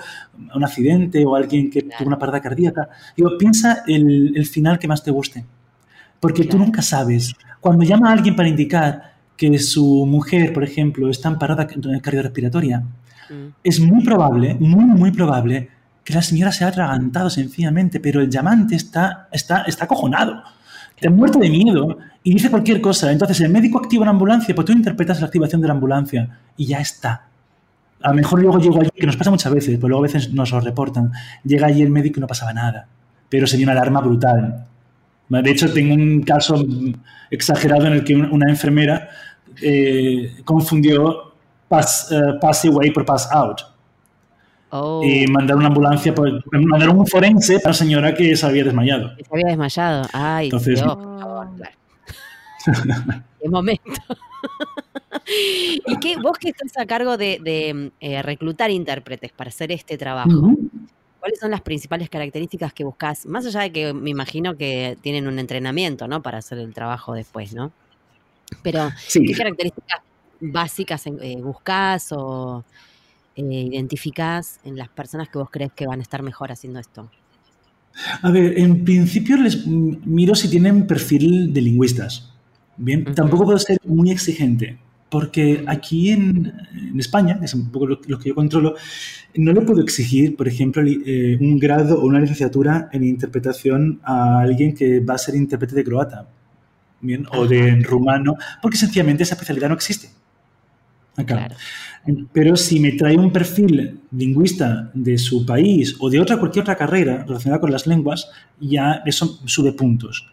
un 0.55 0.65
accidente 0.65 1.25
o 1.25 1.35
alguien 1.35 1.71
que 1.71 1.83
tuvo 1.83 2.07
una 2.07 2.19
parada 2.19 2.41
cardíaca. 2.41 2.89
Digo, 3.17 3.37
piensa 3.39 3.83
el, 3.87 4.33
el 4.37 4.47
final 4.47 4.79
que 4.79 4.89
más 4.89 5.03
te 5.03 5.11
guste, 5.11 5.45
porque 6.21 6.45
tú 6.45 6.59
nunca 6.59 6.83
sabes. 6.83 7.35
Cuando 7.61 7.85
llama 7.85 8.11
a 8.11 8.12
alguien 8.12 8.37
para 8.37 8.49
indicar 8.49 9.15
que 9.37 9.59
su 9.59 10.07
mujer, 10.07 10.53
por 10.53 10.65
ejemplo, 10.65 11.11
está 11.11 11.29
en 11.29 11.39
parada 11.39 11.67
cardiorrespiratoria, 11.67 12.85
Mm. 13.29 13.49
es 13.65 13.81
muy 13.81 14.05
probable, 14.05 14.55
muy, 14.59 14.85
muy 14.85 15.11
probable 15.11 15.69
que 16.05 16.15
la 16.15 16.23
señora 16.23 16.53
se 16.53 16.65
ha 16.65 16.69
atragantado 16.69 17.29
sencillamente, 17.29 17.99
pero 17.99 18.21
el 18.21 18.31
llamante 18.31 18.77
está, 18.77 19.29
está, 19.33 19.62
está 19.62 19.85
acojonado. 19.87 20.43
Te 20.99 21.09
ha 21.09 21.11
muerto 21.11 21.39
de 21.39 21.51
miedo 21.51 21.99
y 22.23 22.33
dice 22.33 22.49
cualquier 22.49 22.81
cosa. 22.81 23.11
Entonces 23.11 23.41
el 23.41 23.51
médico 23.51 23.79
activa 23.79 24.03
una 24.03 24.12
ambulancia, 24.12 24.55
pues 24.55 24.67
tú 24.67 24.73
interpretas 24.73 25.21
la 25.21 25.27
activación 25.27 25.61
de 25.61 25.67
la 25.67 25.75
ambulancia 25.75 26.39
y 26.57 26.67
ya 26.67 26.79
está. 26.79 27.27
A 28.03 28.11
lo 28.11 28.15
mejor 28.15 28.41
luego 28.41 28.59
llego 28.61 28.81
allí, 28.81 28.91
que 28.95 29.07
nos 29.07 29.17
pasa 29.17 29.31
muchas 29.31 29.53
veces, 29.53 29.77
pero 29.77 29.89
luego 29.89 30.05
a 30.05 30.07
veces 30.07 30.33
nos 30.33 30.53
lo 30.53 30.61
reportan. 30.61 31.11
Llega 31.43 31.67
allí 31.67 31.83
el 31.83 31.91
médico 31.91 32.19
y 32.19 32.21
no 32.21 32.29
pasaba 32.29 32.53
nada, 32.53 32.87
pero 33.29 33.49
se 33.49 33.57
dio 33.57 33.65
una 33.65 33.73
alarma 33.73 34.01
brutal. 34.01 34.65
De 35.29 35.51
hecho, 35.51 35.73
tengo 35.73 35.95
un 35.95 36.23
caso 36.23 36.65
exagerado 37.31 37.87
en 37.87 37.95
el 37.95 38.05
que 38.05 38.15
una 38.15 38.49
enfermera 38.49 39.09
eh, 39.61 40.37
confundió 40.45 41.26
pass, 41.69 42.11
eh, 42.13 42.21
pass 42.41 42.65
away 42.65 42.91
por 42.91 43.05
pass 43.05 43.29
out. 43.33 43.61
Oh, 44.71 45.03
Y 45.05 45.27
mandaron 45.29 45.61
una 45.61 45.69
ambulancia, 45.69 46.15
pues, 46.15 46.33
mandaron 46.53 46.99
un 46.99 47.07
forense 47.07 47.59
para 47.61 47.69
la 47.71 47.75
señora 47.75 48.15
que 48.15 48.37
se 48.37 48.47
había 48.47 48.65
desmayado. 48.65 49.11
se 49.17 49.25
había 49.31 49.47
desmayado. 49.47 50.07
Ay, 50.13 50.47
Entonces- 50.47 50.83
Dios, 50.83 50.97
por 50.97 51.21
favor, 51.21 51.49
claro. 51.57 51.77
Qué 53.41 53.49
momento. 53.49 53.83
¿Y 55.87 55.97
qué, 55.99 56.17
vos 56.19 56.39
que 56.39 56.51
estás 56.51 56.77
a 56.79 56.87
cargo 56.87 57.17
de, 57.17 57.39
de, 57.43 57.91
eh, 58.01 58.23
reclutar 58.23 58.71
intérpretes 58.71 59.33
para 59.33 59.49
hacer 59.49 59.73
este 59.73 59.97
trabajo? 59.99 60.53
¿Cuáles 61.21 61.41
son 61.41 61.51
las 61.51 61.63
principales 61.63 62.09
características 62.09 62.73
que 62.73 62.85
buscas? 62.85 63.27
Más 63.27 63.45
allá 63.47 63.61
de 63.63 63.73
que 63.73 63.93
me 63.93 64.11
imagino 64.11 64.57
que 64.57 64.97
tienen 65.01 65.27
un 65.27 65.39
entrenamiento, 65.39 66.07
¿no? 66.07 66.23
Para 66.23 66.39
hacer 66.39 66.59
el 66.59 66.73
trabajo 66.75 67.15
después, 67.15 67.55
¿no? 67.55 67.73
Pero, 68.63 68.91
Sí. 69.07 69.25
¿qué 69.27 69.33
características 69.35 70.01
básicas 70.40 71.07
eh, 71.07 71.37
buscás 71.42 72.12
o 72.12 72.64
eh, 73.35 73.42
identificás 73.42 74.61
en 74.64 74.77
las 74.77 74.88
personas 74.88 75.29
que 75.29 75.38
vos 75.38 75.49
crees 75.51 75.72
que 75.72 75.87
van 75.87 76.01
a 76.01 76.03
estar 76.03 76.22
mejor 76.22 76.53
haciendo 76.53 76.79
esto? 76.79 77.11
A 78.22 78.31
ver, 78.31 78.59
en 78.59 78.85
principio 78.85 79.37
les 79.37 79.66
miro 79.66 80.35
si 80.35 80.49
tienen 80.49 80.87
perfil 80.87 81.53
de 81.53 81.62
lingüistas. 81.62 82.33
Bien, 82.77 83.05
tampoco 83.14 83.44
puedo 83.44 83.59
ser 83.59 83.79
muy 83.85 84.11
exigente, 84.11 84.79
porque 85.09 85.64
aquí 85.66 86.11
en, 86.11 86.53
en 86.75 87.01
España, 87.01 87.38
que 87.38 87.46
es 87.46 87.55
un 87.55 87.70
poco 87.70 87.87
lo, 87.87 88.01
lo 88.07 88.18
que 88.18 88.29
yo 88.29 88.35
controlo, 88.35 88.75
no 89.35 89.53
le 89.53 89.62
puedo 89.62 89.81
exigir, 89.83 90.37
por 90.37 90.49
ejemplo, 90.49 90.83
eh, 90.87 91.38
un 91.40 91.59
grado 91.59 92.01
o 92.01 92.07
una 92.07 92.20
licenciatura 92.20 92.88
en 92.92 93.05
interpretación 93.05 94.01
a 94.03 94.40
alguien 94.40 94.75
que 94.75 95.01
va 95.01 95.14
a 95.14 95.18
ser 95.18 95.35
intérprete 95.35 95.75
de 95.75 95.85
croata, 95.85 96.29
bien, 97.01 97.27
o 97.33 97.46
de 97.46 97.77
rumano, 97.83 98.37
porque 98.62 98.77
sencillamente 98.77 99.22
esa 99.22 99.35
especialidad 99.35 99.68
no 99.68 99.75
existe. 99.75 100.09
Acá. 101.17 101.35
Claro. 101.37 101.55
Pero 102.33 102.57
si 102.57 102.79
me 102.79 102.93
trae 102.93 103.17
un 103.17 103.33
perfil 103.33 103.99
lingüista 104.13 104.91
de 104.95 105.19
su 105.19 105.45
país 105.45 105.97
o 105.99 106.09
de 106.09 106.21
otra 106.21 106.39
cualquier 106.39 106.63
otra 106.63 106.77
carrera 106.77 107.25
relacionada 107.27 107.61
con 107.61 107.73
las 107.73 107.87
lenguas, 107.87 108.29
ya 108.61 109.03
eso 109.07 109.41
sube 109.45 109.73
puntos. 109.73 110.27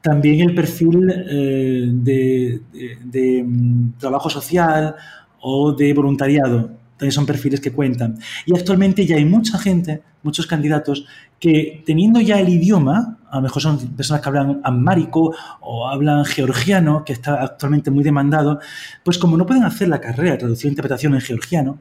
También 0.00 0.40
el 0.40 0.54
perfil 0.54 1.10
eh, 1.28 1.88
de, 1.92 2.60
de- 2.72 2.98
de, 3.04 3.44
mm, 3.44 3.98
trabajo 3.98 4.30
social 4.30 4.94
o 5.40 5.72
de 5.72 5.92
voluntariado, 5.92 6.70
también 6.96 7.12
son 7.12 7.26
perfiles 7.26 7.60
que 7.60 7.72
cuentan. 7.72 8.18
Y 8.46 8.56
actualmente 8.56 9.04
ya 9.04 9.16
hay 9.16 9.24
mucha 9.26 9.58
gente, 9.58 10.00
muchos 10.22 10.46
candidatos, 10.46 11.06
que 11.38 11.82
teniendo 11.86 12.20
ya 12.20 12.38
el 12.38 12.48
idioma, 12.48 13.18
a 13.30 13.36
lo 13.36 13.42
mejor 13.42 13.62
son 13.62 13.78
personas 13.96 14.22
que 14.22 14.28
hablan 14.28 14.60
amárico 14.64 15.34
o 15.60 15.88
hablan 15.88 16.24
georgiano, 16.24 17.04
que 17.04 17.12
está 17.12 17.42
actualmente 17.42 17.90
muy 17.90 18.04
demandado, 18.04 18.60
pues 19.02 19.18
como 19.18 19.36
no 19.36 19.46
pueden 19.46 19.64
hacer 19.64 19.88
la 19.88 20.00
carrera 20.00 20.32
de 20.32 20.38
traducción 20.38 20.70
e 20.70 20.72
interpretación 20.72 21.14
en 21.14 21.20
georgiano, 21.20 21.78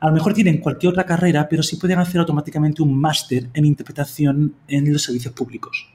a 0.00 0.08
lo 0.08 0.14
mejor 0.14 0.34
tienen 0.34 0.58
cualquier 0.58 0.92
otra 0.92 1.06
carrera, 1.06 1.48
pero 1.48 1.62
sí 1.62 1.76
pueden 1.76 1.98
hacer 1.98 2.20
automáticamente 2.20 2.82
un 2.82 2.94
máster 2.98 3.48
en 3.54 3.64
interpretación 3.64 4.54
en 4.68 4.92
los 4.92 5.02
servicios 5.02 5.32
públicos. 5.32 5.88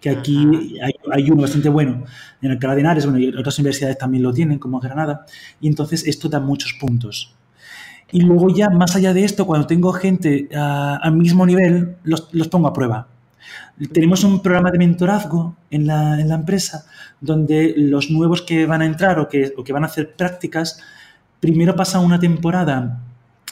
Que 0.00 0.10
aquí 0.10 0.78
hay, 0.82 0.92
hay 1.12 1.30
uno 1.30 1.42
bastante 1.42 1.68
bueno 1.68 2.04
en 2.42 2.50
Alcalá 2.50 2.74
de 2.74 2.80
Henares, 2.80 3.06
bueno, 3.06 3.20
y 3.20 3.28
otras 3.28 3.58
universidades 3.58 3.98
también 3.98 4.24
lo 4.24 4.32
tienen, 4.32 4.58
como 4.58 4.80
Granada, 4.80 5.26
y 5.60 5.68
entonces 5.68 6.06
esto 6.06 6.28
da 6.28 6.40
muchos 6.40 6.72
puntos. 6.74 7.35
Y 8.12 8.20
luego 8.20 8.48
ya, 8.50 8.70
más 8.70 8.94
allá 8.96 9.12
de 9.12 9.24
esto, 9.24 9.46
cuando 9.46 9.66
tengo 9.66 9.92
gente 9.92 10.48
ah, 10.54 10.98
al 11.02 11.16
mismo 11.16 11.44
nivel, 11.44 11.96
los, 12.04 12.28
los 12.32 12.48
pongo 12.48 12.68
a 12.68 12.72
prueba. 12.72 13.08
Tenemos 13.92 14.24
un 14.24 14.42
programa 14.42 14.70
de 14.70 14.78
mentorazgo 14.78 15.54
en 15.70 15.86
la, 15.86 16.20
en 16.20 16.28
la 16.28 16.36
empresa 16.36 16.86
donde 17.20 17.74
los 17.76 18.10
nuevos 18.10 18.42
que 18.42 18.66
van 18.66 18.82
a 18.82 18.86
entrar 18.86 19.18
o 19.18 19.28
que, 19.28 19.52
o 19.56 19.64
que 19.64 19.72
van 19.72 19.84
a 19.84 19.86
hacer 19.86 20.14
prácticas, 20.14 20.80
primero 21.40 21.74
pasan 21.74 22.04
una 22.04 22.18
temporada 22.18 23.00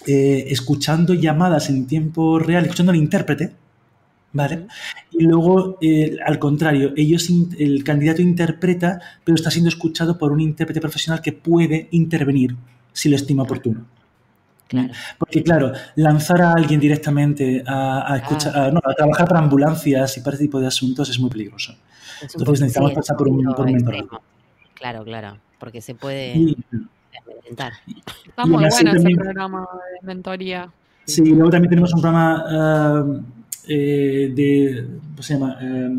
eh, 0.07 0.47
escuchando 0.49 1.15
llamadas 1.15 1.69
en 1.71 1.87
tiempo 1.87 2.39
real, 2.39 2.65
escuchando 2.65 2.93
al 2.93 2.97
intérprete, 2.97 3.53
¿vale? 4.33 4.67
Y 5.13 5.25
luego, 5.25 5.79
eh, 5.81 6.17
al 6.25 6.39
contrario, 6.39 6.93
ellos, 6.97 7.29
el 7.59 7.85
candidato 7.85 8.23
interpreta, 8.23 9.01
pero 9.25 9.35
está 9.35 9.51
siendo 9.51 9.69
escuchado 9.69 10.19
por 10.19 10.33
un 10.33 10.41
intérprete 10.41 10.81
profesional 10.81 11.23
que 11.23 11.33
puede 11.33 11.89
intervenir 11.93 12.57
si 12.93 13.09
lo 13.09 13.17
estima 13.17 13.43
oportuno. 13.45 13.87
Claro. 14.69 14.93
Porque, 15.19 15.43
claro, 15.43 15.73
lanzar 15.97 16.41
a 16.43 16.53
alguien 16.55 16.81
directamente 16.81 17.63
a, 17.67 18.13
a 18.15 18.17
escuchar- 18.19 18.57
a- 18.57 18.71
no, 18.71 18.81
a 18.83 18.95
trabajar 18.95 19.29
para 19.29 19.41
ambulancias 19.41 20.17
y 20.17 20.21
para 20.21 20.35
este 20.35 20.47
tipo 20.47 20.59
de 20.61 20.67
asuntos 20.67 21.09
es 21.11 21.19
muy 21.21 21.31
peligroso. 21.31 21.73
Es 22.23 22.35
Entonces 22.35 22.61
necesitamos 22.63 22.91
es 22.93 22.97
pasar 22.97 23.17
por 23.17 23.29
un- 23.29 23.45
por 23.55 23.67
un 23.67 23.73
mentor. 23.73 23.95
extremo. 23.95 24.23
Claro, 24.75 25.05
claro, 25.05 25.37
porque 25.61 25.81
se 25.81 25.95
puede 25.95 26.35
Y. 26.37 26.57
Está 27.47 27.71
muy 28.47 28.53
bueno 28.55 28.69
ese 28.69 28.85
también- 28.85 29.17
programa 29.19 29.61
de 30.01 30.07
mentoría. 30.07 30.69
Sí, 31.05 31.23
y 31.23 31.31
luego 31.35 31.51
también 31.51 31.69
tenemos 31.71 31.93
un 31.93 32.01
programa 32.01 32.45
ah, 32.49 33.05
eh, 33.69 34.33
de, 34.35 34.89
¿cómo 35.11 35.23
se 35.23 35.35
llama? 35.35 35.59
Eh, 35.61 35.91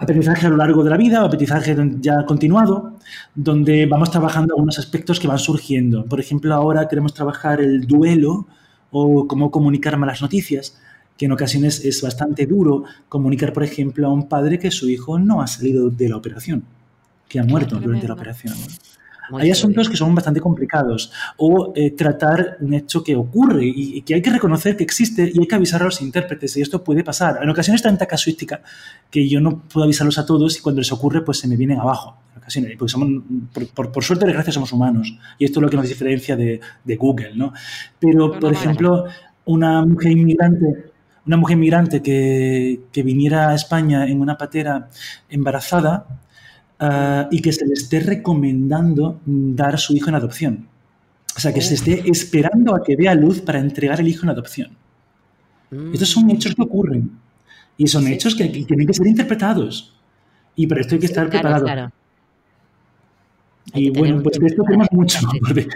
aprendizaje 0.00 0.46
a 0.46 0.50
lo 0.50 0.56
largo 0.56 0.82
de 0.82 0.90
la 0.90 0.96
vida 0.96 1.22
o 1.22 1.26
aprendizaje 1.26 1.76
ya 2.00 2.24
continuado, 2.24 2.96
donde 3.34 3.86
vamos 3.86 4.10
trabajando 4.10 4.54
algunos 4.54 4.78
aspectos 4.78 5.20
que 5.20 5.28
van 5.28 5.38
surgiendo. 5.38 6.06
Por 6.06 6.20
ejemplo, 6.20 6.54
ahora 6.54 6.88
queremos 6.88 7.12
trabajar 7.12 7.60
el 7.60 7.86
duelo 7.86 8.46
o 8.90 9.28
cómo 9.28 9.50
comunicar 9.50 9.98
malas 9.98 10.22
noticias, 10.22 10.80
que 11.18 11.26
en 11.26 11.32
ocasiones 11.32 11.84
es 11.84 12.00
bastante 12.00 12.46
duro 12.46 12.84
comunicar, 13.10 13.52
por 13.52 13.62
ejemplo, 13.62 14.08
a 14.08 14.12
un 14.12 14.26
padre 14.26 14.58
que 14.58 14.70
su 14.70 14.88
hijo 14.88 15.18
no 15.18 15.42
ha 15.42 15.46
salido 15.46 15.90
de 15.90 16.08
la 16.08 16.16
operación, 16.16 16.64
que 17.28 17.38
ha 17.38 17.44
muerto 17.44 17.78
durante 17.78 18.08
la 18.08 18.14
operación. 18.14 18.54
¿No? 19.30 19.38
Muy 19.38 19.42
Hay 19.42 19.50
asuntos 19.50 19.88
que 19.88 19.96
son 19.96 20.14
bastante 20.14 20.40
complicados. 20.40 21.12
O 21.36 21.72
eh, 21.76 21.92
tratar 21.92 22.56
un 22.60 22.74
hecho 22.74 23.02
que 23.02 23.14
ocurre 23.16 23.64
y, 23.64 23.98
y 23.98 24.02
que 24.02 24.14
hay 24.14 24.22
que 24.22 24.30
reconocer 24.30 24.76
que 24.76 24.84
existe 24.84 25.30
y 25.32 25.40
hay 25.40 25.46
que 25.46 25.54
avisar 25.54 25.82
a 25.82 25.86
los 25.86 26.00
intérpretes. 26.00 26.56
Y 26.56 26.62
esto 26.62 26.82
puede 26.82 27.04
pasar. 27.04 27.38
En 27.42 27.48
ocasiones 27.50 27.82
tanta 27.82 28.06
casuística 28.06 28.62
que 29.10 29.28
yo 29.28 29.40
no 29.40 29.62
puedo 29.62 29.84
avisarlos 29.84 30.18
a 30.18 30.26
todos 30.26 30.58
y 30.58 30.60
cuando 30.60 30.80
les 30.80 30.92
ocurre 30.92 31.22
pues 31.22 31.38
se 31.38 31.48
me 31.48 31.56
vienen 31.56 31.78
abajo. 31.78 32.16
En 32.32 32.38
ocasiones, 32.38 32.76
porque 32.78 32.90
somos, 32.90 33.22
por, 33.52 33.66
por, 33.68 33.92
por 33.92 34.04
suerte 34.04 34.24
o 34.24 34.26
desgracia 34.26 34.52
somos 34.52 34.72
humanos. 34.72 35.16
Y 35.38 35.44
esto 35.44 35.60
es 35.60 35.62
lo 35.62 35.70
que 35.70 35.76
nos 35.76 35.88
diferencia 35.88 36.36
de, 36.36 36.60
de 36.84 36.96
Google. 36.96 37.32
¿no? 37.34 37.52
Pero, 37.98 38.32
por 38.32 38.42
Normal. 38.42 38.52
ejemplo, 38.54 39.04
una 39.44 39.84
mujer 39.84 40.12
inmigrante, 40.12 40.90
una 41.26 41.36
mujer 41.36 41.56
inmigrante 41.56 42.02
que, 42.02 42.80
que 42.92 43.02
viniera 43.02 43.50
a 43.50 43.54
España 43.54 44.06
en 44.06 44.20
una 44.20 44.36
patera 44.38 44.88
embarazada, 45.28 46.06
ah, 46.80 47.28
y 47.30 47.40
que 47.40 47.52
se 47.52 47.66
le 47.66 47.74
esté 47.74 48.00
recomendando 48.00 49.20
mm, 49.26 49.54
dar 49.54 49.74
a 49.74 49.78
su 49.78 49.94
hijo 49.94 50.08
en 50.08 50.14
adopción. 50.16 50.66
O 51.36 51.40
sea, 51.40 51.52
que 51.52 51.60
se 51.60 51.74
esté 51.74 52.10
esperando 52.10 52.74
a 52.74 52.82
que 52.82 52.96
vea 52.96 53.14
luz 53.14 53.40
para 53.40 53.60
entregar 53.60 54.00
el 54.00 54.08
hijo 54.08 54.24
en 54.24 54.30
adopción. 54.30 54.70
Mm. 55.70 55.92
Estos 55.92 56.08
son 56.10 56.30
hechos 56.30 56.54
que 56.54 56.62
ocurren. 56.62 57.10
Y 57.78 57.86
son 57.86 58.06
hechos 58.08 58.34
que, 58.34 58.50
que 58.50 58.64
tienen 58.64 58.86
que 58.86 58.94
ser 58.94 59.06
interpretados. 59.06 59.94
Y 60.56 60.66
para 60.66 60.80
esto 60.80 60.96
hay 60.96 61.00
que 61.00 61.06
estar 61.06 61.30
Claro, 61.30 61.42
preparado. 61.42 61.64
claro. 61.64 61.92
Hay 63.72 63.86
Y 63.86 63.90
bueno, 63.90 64.22
pues 64.22 64.38
de 64.38 64.46
esto 64.46 64.62
tenemos 64.64 64.88
para- 64.88 64.96
mucho. 65.00 65.18
porque, 65.46 65.68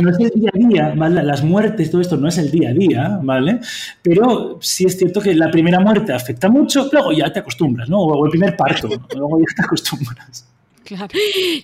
no 0.00 0.10
es 0.10 0.18
el 0.20 0.30
día 0.40 0.50
a 0.52 0.58
día, 0.58 0.94
¿vale? 0.96 1.22
Las 1.22 1.44
muertes, 1.44 1.90
todo 1.90 2.00
esto 2.00 2.16
no 2.16 2.28
es 2.28 2.38
el 2.38 2.50
día 2.50 2.70
a 2.70 2.72
día, 2.72 3.20
¿vale? 3.22 3.60
Pero 4.02 4.58
sí 4.60 4.84
es 4.86 4.98
cierto 4.98 5.20
que 5.20 5.34
la 5.34 5.50
primera 5.50 5.78
muerte 5.80 6.12
afecta 6.12 6.48
mucho, 6.48 6.88
luego 6.92 7.12
ya 7.12 7.32
te 7.32 7.38
acostumbras, 7.40 7.88
¿no? 7.88 7.98
O 8.00 8.24
el 8.24 8.30
primer 8.30 8.56
parto, 8.56 8.88
luego 9.16 9.38
ya 9.38 9.54
te 9.56 9.62
acostumbras. 9.62 10.46
Claro. 10.84 11.06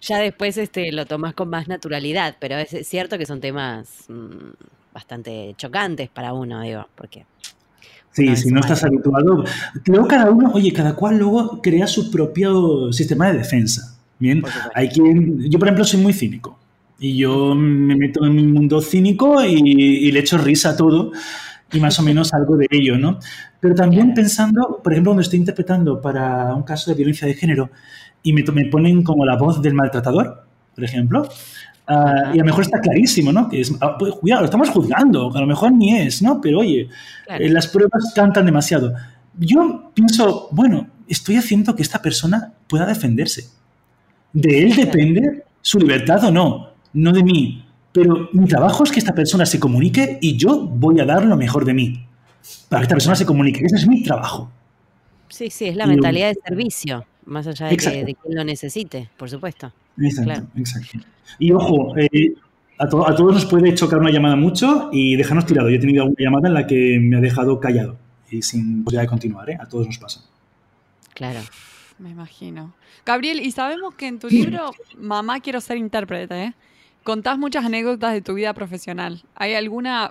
Ya 0.03 0.19
después 0.19 0.57
este, 0.57 0.93
lo 0.93 1.05
tomas 1.05 1.35
con 1.35 1.49
más 1.49 1.67
naturalidad, 1.67 2.37
pero 2.39 2.57
es 2.59 2.87
cierto 2.87 3.19
que 3.19 3.27
son 3.27 3.41
temas 3.41 4.05
mm, 4.09 4.95
bastante 4.95 5.55
chocantes 5.59 6.09
para 6.11 6.33
uno, 6.33 6.61
digo, 6.63 6.87
porque 6.95 7.25
Sí, 8.13 8.29
Una 8.29 8.37
si 8.37 8.51
no 8.51 8.61
estás 8.61 8.83
habituado. 8.85 9.45
Luego 9.87 10.07
cada 10.09 10.31
uno, 10.31 10.51
oye, 10.55 10.73
cada 10.73 10.95
cual 10.95 11.19
luego 11.19 11.61
crea 11.61 11.87
su 11.87 12.11
propio 12.11 12.91
sistema 12.93 13.31
de 13.31 13.39
defensa. 13.39 13.95
Bien, 14.19 14.39
supuesto. 14.39 14.71
hay 14.75 14.89
quien, 14.89 15.51
yo 15.51 15.59
por 15.59 15.69
ejemplo 15.69 15.85
soy 15.85 16.01
muy 16.01 16.12
cínico 16.12 16.59
y 16.99 17.19
yo 17.19 17.55
me 17.55 17.95
meto 17.97 18.25
en 18.25 18.35
mi 18.35 18.47
mundo 18.47 18.81
cínico 18.81 19.45
y, 19.45 19.59
y 19.59 20.11
le 20.11 20.21
echo 20.21 20.39
risa 20.39 20.71
a 20.71 20.77
todo 20.77 21.12
y 21.73 21.81
más 21.81 21.99
o 21.99 22.03
menos 22.03 22.33
algo 22.33 22.57
de 22.57 22.67
ello, 22.71 22.97
¿no? 22.97 23.19
Pero 23.61 23.75
también 23.75 24.14
pensando, 24.14 24.81
por 24.83 24.93
ejemplo, 24.93 25.11
cuando 25.11 25.23
estoy 25.23 25.39
interpretando 25.39 26.01
para 26.01 26.55
un 26.55 26.62
caso 26.62 26.91
de 26.91 26.97
violencia 26.97 27.27
de 27.27 27.35
género 27.35 27.71
y 28.23 28.33
me, 28.33 28.43
me 28.53 28.67
ponen 28.67 29.03
como 29.03 29.25
la 29.25 29.37
voz 29.37 29.61
del 29.61 29.75
maltratador, 29.75 30.47
por 30.75 30.85
ejemplo. 30.85 31.29
Uh, 31.89 32.35
y 32.35 32.39
a 32.39 32.43
lo 32.43 32.45
mejor 32.45 32.64
está 32.64 32.81
clarísimo, 32.81 33.33
¿no? 33.33 33.49
Que 33.49 33.61
es, 33.61 33.73
ah, 33.81 33.97
pues, 33.99 34.14
cuidado, 34.14 34.43
lo 34.43 34.47
estamos 34.47 34.71
juzgando, 34.71 35.31
a 35.35 35.41
lo 35.41 35.47
mejor 35.47 35.73
ni 35.73 35.97
es, 35.97 36.21
¿no? 36.23 36.41
Pero 36.41 36.61
oye, 36.61 36.89
claro. 37.25 37.45
eh, 37.45 37.49
las 37.49 37.69
pruebas 37.69 38.12
cantan 38.14 38.47
demasiado. 38.47 38.93
Yo 39.39 39.93
pienso, 39.95 40.49
bueno, 40.51 40.89
estoy 41.09 41.37
haciendo 41.37 41.77
que 41.77 41.83
esta 41.83 42.03
persona 42.03 42.55
pueda 42.69 42.87
defenderse. 42.87 43.45
De 44.37 44.64
él 44.64 44.76
depende 44.76 45.45
su 45.62 45.78
libertad 45.78 46.22
o 46.24 46.30
no, 46.30 46.68
no 46.93 47.12
de 47.12 47.22
mí. 47.22 47.64
Pero 47.91 48.28
mi 48.34 48.47
trabajo 48.47 48.84
es 48.84 48.93
que 48.93 48.99
esta 48.99 49.14
persona 49.14 49.47
se 49.47 49.59
comunique 49.59 50.18
y 50.20 50.37
yo 50.37 50.66
voy 50.66 51.01
a 51.01 51.07
dar 51.07 51.24
lo 51.24 51.39
mejor 51.39 51.64
de 51.64 51.72
mí. 51.72 52.07
Para 52.68 52.80
que 52.80 52.84
esta 52.84 52.97
persona 52.97 53.16
se 53.16 53.24
comunique. 53.24 53.64
Ese 53.64 53.76
es 53.76 53.89
mi 53.89 54.03
trabajo. 54.03 54.51
Sí, 55.30 55.49
sí, 55.49 55.64
es 55.68 55.76
la 55.76 55.87
mentalidad 55.87 56.28
de 56.28 56.34
servicio, 56.47 57.07
más 57.24 57.47
allá 57.47 57.68
de 57.68 57.78
que, 57.78 58.05
de 58.05 58.12
que, 58.12 58.28
lo 58.28 58.45
necesite, 58.45 59.09
por 59.16 59.30
supuesto. 59.30 59.72
Exacto, 59.97 60.30
claro. 60.30 60.47
exacto. 60.55 60.99
Y 61.39 61.53
ojo, 61.53 61.97
eh, 61.97 62.34
a, 62.76 62.87
to 62.87 63.09
a, 63.09 63.16
todos 63.16 63.32
nos 63.32 63.47
puede 63.47 63.74
chocar 63.74 64.01
una 64.01 64.11
llamada 64.11 64.37
mucho 64.37 64.91
y 64.93 65.16
dejarnos 65.16 65.47
tirado. 65.47 65.70
Yo 65.70 65.76
he 65.76 65.80
tenido 65.80 66.05
una 66.05 66.14
llamada 66.18 66.49
en 66.49 66.55
la 66.55 66.66
que 66.66 66.99
me 67.01 67.16
ha 67.16 67.20
dejado 67.22 67.59
callado 67.59 67.97
y 68.30 68.43
sin 68.43 68.84
posibilidad 68.84 69.05
de 69.05 69.09
continuar, 69.09 69.49
¿eh? 69.49 69.57
A 69.59 69.66
todos 69.66 69.87
nos 69.87 69.97
pasa. 69.97 70.20
Claro. 71.14 71.41
Me 71.99 72.11
imagino. 72.11 72.74
Gabriel, 73.05 73.40
y 73.40 73.51
sabemos 73.53 73.94
que 73.94 74.07
en 74.07 74.18
tu 74.18 74.28
libro, 74.28 74.70
Mamá 74.99 75.40
quiero 75.40 75.61
ser 75.61 75.78
intérprete, 75.78 76.44
¿eh? 76.44 76.55
contás 77.07 77.38
muchas 77.38 77.64
anécdotas 77.64 78.12
de 78.12 78.20
tu 78.20 78.34
vida 78.34 78.53
profesional. 78.53 79.22
¿Hay 79.36 79.55
alguna 79.55 80.11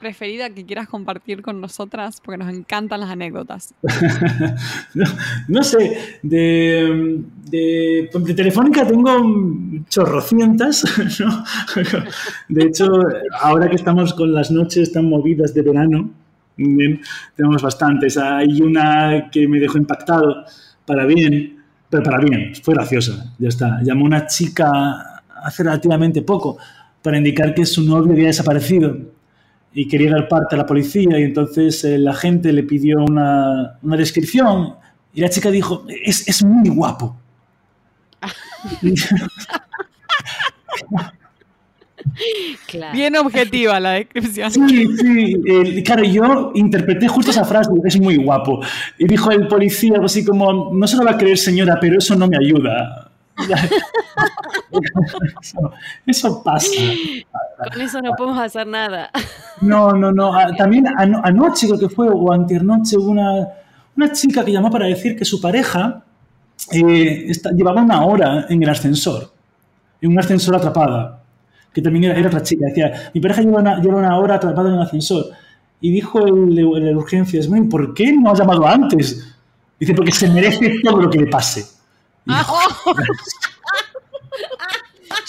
preferida 0.00 0.50
que 0.50 0.66
quieras 0.66 0.88
compartir 0.88 1.40
con 1.40 1.60
nosotras? 1.60 2.20
Porque 2.22 2.36
nos 2.36 2.52
encantan 2.52 3.00
las 3.00 3.10
anécdotas. 3.10 3.72
no, 4.94 5.04
no, 5.46 5.62
sé, 5.62 6.18
de, 6.22 7.22
de, 7.48 8.10
de, 8.12 8.34
Telefónica 8.34 8.84
tengo 8.84 9.84
chorrocientas. 9.88 10.84
De 12.48 12.64
hecho, 12.64 12.88
ahora 13.40 13.70
que 13.70 13.76
estamos 13.76 14.12
con 14.12 14.34
las 14.34 14.50
noches 14.50 14.92
tan 14.92 15.08
movidas 15.08 15.54
de 15.54 15.62
verano, 15.62 16.10
tenemos 16.56 17.62
bastantes. 17.62 18.18
Hay 18.18 18.60
una 18.60 19.30
que 19.30 19.46
me 19.46 19.60
dejó 19.60 19.78
impactado 19.78 20.44
para 20.86 21.06
bien, 21.06 21.62
pero 21.88 22.02
para 22.02 22.18
bien, 22.18 22.52
fue 22.62 22.74
graciosa, 22.74 23.32
ya 23.38 23.48
está. 23.48 23.80
Llamó 23.82 24.04
una 24.04 24.26
chica 24.26 25.22
hace 25.42 25.62
relativamente 25.62 26.22
poco 26.22 26.58
para 27.02 27.18
indicar 27.18 27.54
que 27.54 27.66
su 27.66 27.82
novio 27.82 28.12
había 28.12 28.28
desaparecido 28.28 28.96
y 29.74 29.88
quería 29.88 30.12
dar 30.12 30.28
parte 30.28 30.54
a 30.54 30.58
la 30.58 30.66
policía 30.66 31.18
y 31.18 31.22
entonces 31.22 31.82
eh, 31.84 31.98
la 31.98 32.14
gente 32.14 32.52
le 32.52 32.62
pidió 32.62 33.02
una, 33.02 33.78
una, 33.82 33.96
descripción 33.96 34.74
y 35.14 35.20
la 35.20 35.28
chica 35.28 35.50
dijo, 35.50 35.84
es, 35.88 36.28
es 36.28 36.44
muy 36.44 36.68
guapo. 36.68 37.16
claro. 42.66 42.92
Bien 42.94 43.16
objetiva 43.16 43.80
la 43.80 43.92
descripción. 43.92 44.50
Sí, 44.50 44.96
sí. 44.96 45.42
Eh, 45.46 45.82
claro, 45.82 46.04
yo 46.04 46.52
interpreté 46.54 47.08
justo 47.08 47.30
esa 47.30 47.44
frase, 47.44 47.70
es 47.84 48.00
muy 48.00 48.16
guapo. 48.16 48.60
Y 48.98 49.06
dijo 49.06 49.30
el 49.30 49.46
policía 49.48 49.94
algo 49.94 50.06
así 50.06 50.24
como, 50.24 50.72
no 50.72 50.86
se 50.86 50.96
lo 50.96 51.04
va 51.04 51.12
a 51.12 51.18
creer 51.18 51.38
señora, 51.38 51.78
pero 51.80 51.98
eso 51.98 52.14
no 52.16 52.26
me 52.28 52.36
ayuda. 52.36 53.10
eso, 55.40 55.72
eso, 56.06 56.42
pasa. 56.42 56.68
Con 57.72 57.80
eso 57.80 58.02
no 58.02 58.12
podemos 58.16 58.38
hacer 58.38 58.66
nada. 58.66 59.10
No, 59.60 59.92
no, 59.92 60.12
no. 60.12 60.34
Ah, 60.34 60.54
también 60.56 60.86
anoche 60.96 61.66
creo 61.66 61.78
que 61.78 61.88
fue, 61.88 62.08
o 62.08 62.32
antiernoche, 62.32 62.96
una, 62.96 63.48
una 63.96 64.12
chica 64.12 64.44
que 64.44 64.52
llamó 64.52 64.70
para 64.70 64.86
decir 64.86 65.16
que 65.16 65.24
su 65.24 65.40
pareja 65.40 66.02
eh, 66.70 67.24
está, 67.28 67.50
llevaba 67.50 67.82
una 67.82 68.04
hora 68.04 68.46
en 68.48 68.62
el 68.62 68.68
ascensor, 68.68 69.32
en 70.00 70.12
un 70.12 70.18
ascensor 70.18 70.56
atrapada, 70.56 71.21
que 71.72 71.82
también 71.82 72.04
era, 72.04 72.18
era 72.18 72.28
otra 72.28 72.42
chica. 72.42 72.66
Decía, 72.66 73.10
mi 73.14 73.20
pareja 73.20 73.42
lleva 73.42 73.60
una, 73.60 73.80
lleva 73.80 73.96
una 73.96 74.18
hora 74.18 74.36
atrapada 74.36 74.68
en 74.68 74.76
el 74.76 74.82
ascensor. 74.82 75.26
Y 75.80 75.90
dijo 75.90 76.24
el, 76.26 76.58
el 76.58 76.84
de 76.84 76.94
urgencias, 76.94 77.48
¿por 77.68 77.94
qué 77.94 78.12
no 78.12 78.30
has 78.30 78.38
llamado 78.38 78.66
antes? 78.66 79.36
Dice, 79.78 79.94
porque 79.94 80.12
se 80.12 80.30
merece 80.30 80.76
todo 80.82 81.02
lo 81.02 81.10
que 81.10 81.18
le 81.18 81.26
pase. 81.26 81.66
Ah, 82.28 82.46
oh. 82.48 82.94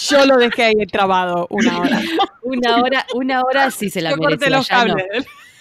Yo 0.09 0.25
lo 0.25 0.37
dejé 0.37 0.63
ahí 0.63 0.85
trabado 0.91 1.47
una 1.49 1.79
hora. 1.79 2.01
Una 2.43 2.77
hora, 2.81 3.05
una 3.15 3.41
hora 3.41 3.71
sí 3.71 3.89
se 3.89 4.01
la 4.01 4.11
Yo 4.11 4.17
merecía. 4.17 4.49
Los 4.49 4.67
ya, 4.67 4.85
no. 4.85 4.95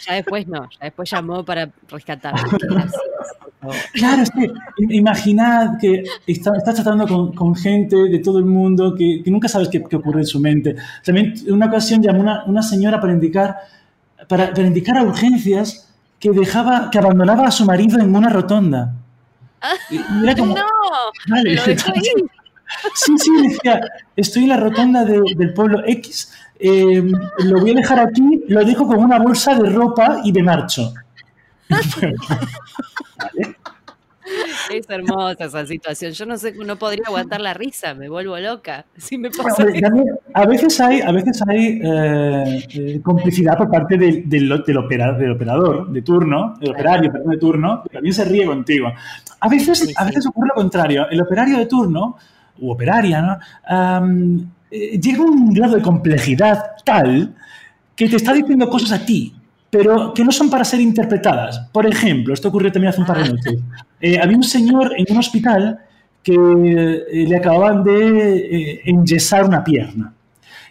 Ya 0.06 0.14
después 0.14 0.46
no, 0.46 0.68
ya 0.70 0.78
después 0.80 1.10
llamó 1.10 1.44
para 1.44 1.68
rescatar. 1.88 2.34
Claro, 3.92 4.22
es 4.22 4.30
que 4.32 4.50
imaginad 4.92 5.78
que 5.80 6.02
estás 6.26 6.58
está 6.58 6.74
tratando 6.74 7.06
con, 7.06 7.32
con, 7.32 7.54
gente 7.54 7.94
de 7.94 8.18
todo 8.18 8.40
el 8.40 8.44
mundo 8.44 8.92
que, 8.98 9.22
que 9.24 9.30
nunca 9.30 9.46
sabes 9.46 9.68
qué, 9.68 9.84
qué, 9.84 9.94
ocurre 9.94 10.22
en 10.22 10.26
su 10.26 10.40
mente. 10.40 10.74
También 11.04 11.34
una 11.48 11.66
ocasión 11.66 12.02
llamó 12.02 12.22
una, 12.22 12.42
una 12.46 12.60
señora 12.60 13.00
para 13.00 13.12
indicar, 13.12 13.54
para, 14.26 14.52
para 14.52 14.66
indicar 14.66 14.98
a 14.98 15.04
urgencias 15.04 15.94
que 16.18 16.30
dejaba, 16.30 16.90
que 16.90 16.98
abandonaba 16.98 17.46
a 17.46 17.50
su 17.52 17.64
marido 17.64 18.00
en 18.00 18.14
una 18.14 18.30
rotonda. 18.30 18.94
Como, 20.36 20.56
no, 20.56 20.64
vale. 21.28 21.54
lo 21.54 21.64
dejó 21.66 21.92
ahí. 21.92 22.02
Sí, 22.94 23.14
sí, 23.18 23.30
decía, 23.42 23.80
estoy 24.16 24.44
en 24.44 24.48
la 24.50 24.56
rotonda 24.56 25.04
de, 25.04 25.22
del 25.36 25.52
pueblo 25.52 25.82
X, 25.86 26.32
eh, 26.58 27.02
lo 27.38 27.60
voy 27.60 27.72
a 27.72 27.74
dejar 27.74 28.00
aquí, 28.00 28.44
lo 28.48 28.64
dejo 28.64 28.86
con 28.86 28.98
una 28.98 29.18
bolsa 29.18 29.54
de 29.54 29.68
ropa 29.70 30.20
y 30.24 30.32
de 30.32 30.42
marcho. 30.42 30.92
¿Vale? 31.68 33.56
Es 34.70 34.88
hermosa 34.88 35.44
esa 35.44 35.66
situación. 35.66 36.12
Yo 36.12 36.26
no 36.26 36.38
sé, 36.38 36.52
no 36.52 36.76
podría 36.76 37.04
aguantar 37.06 37.40
la 37.40 37.54
risa, 37.54 37.94
me 37.94 38.08
vuelvo 38.08 38.38
loca. 38.38 38.86
Si 38.96 39.18
me 39.18 39.30
pasa 39.30 39.64
bueno, 39.64 40.04
a 40.32 40.46
veces 40.46 40.80
hay, 40.80 41.00
a 41.00 41.10
veces 41.12 41.42
hay 41.46 41.80
eh, 41.82 42.66
eh, 42.72 43.00
complicidad 43.02 43.58
por 43.58 43.70
parte 43.70 43.98
del, 43.98 44.28
del, 44.28 44.62
del, 44.64 44.76
opera, 44.78 45.12
del, 45.12 45.32
operador 45.32 45.90
de 45.90 46.02
turno, 46.02 46.54
el 46.60 46.70
operario 46.70 47.12
perdón, 47.12 47.30
de 47.30 47.38
turno, 47.38 47.82
que 47.82 47.88
también 47.90 48.14
se 48.14 48.24
ríe 48.24 48.46
contigo. 48.46 48.92
A 49.40 49.48
veces, 49.48 49.92
a 49.96 50.04
veces 50.04 50.26
ocurre 50.26 50.48
lo 50.48 50.54
contrario. 50.54 51.08
El 51.10 51.20
operario 51.20 51.58
de 51.58 51.66
turno 51.66 52.16
u 52.58 52.70
operaria, 52.70 53.22
¿no? 53.22 53.38
Um, 53.70 54.50
llega 54.70 55.22
un 55.22 55.52
grado 55.52 55.76
de 55.76 55.82
complejidad 55.82 56.72
tal 56.84 57.34
que 57.94 58.08
te 58.08 58.16
está 58.16 58.32
diciendo 58.32 58.68
cosas 58.68 58.92
a 58.92 59.04
ti, 59.04 59.34
pero 59.70 60.12
que 60.12 60.24
no 60.24 60.32
son 60.32 60.50
para 60.50 60.64
ser 60.64 60.80
interpretadas. 60.80 61.58
Por 61.72 61.86
ejemplo, 61.86 62.34
esto 62.34 62.48
ocurrió 62.48 62.70
también 62.72 62.90
hace 62.90 63.00
un 63.00 63.06
par 63.06 63.22
de 63.22 63.30
noches. 63.30 63.60
Eh, 64.00 64.18
había 64.20 64.36
un 64.36 64.42
señor 64.42 64.92
en 64.96 65.06
un 65.08 65.18
hospital 65.18 65.78
que 66.22 66.34
eh, 66.34 67.26
le 67.26 67.36
acababan 67.36 67.82
de 67.82 68.36
eh, 68.36 68.80
enyesar 68.84 69.44
una 69.44 69.64
pierna. 69.64 70.12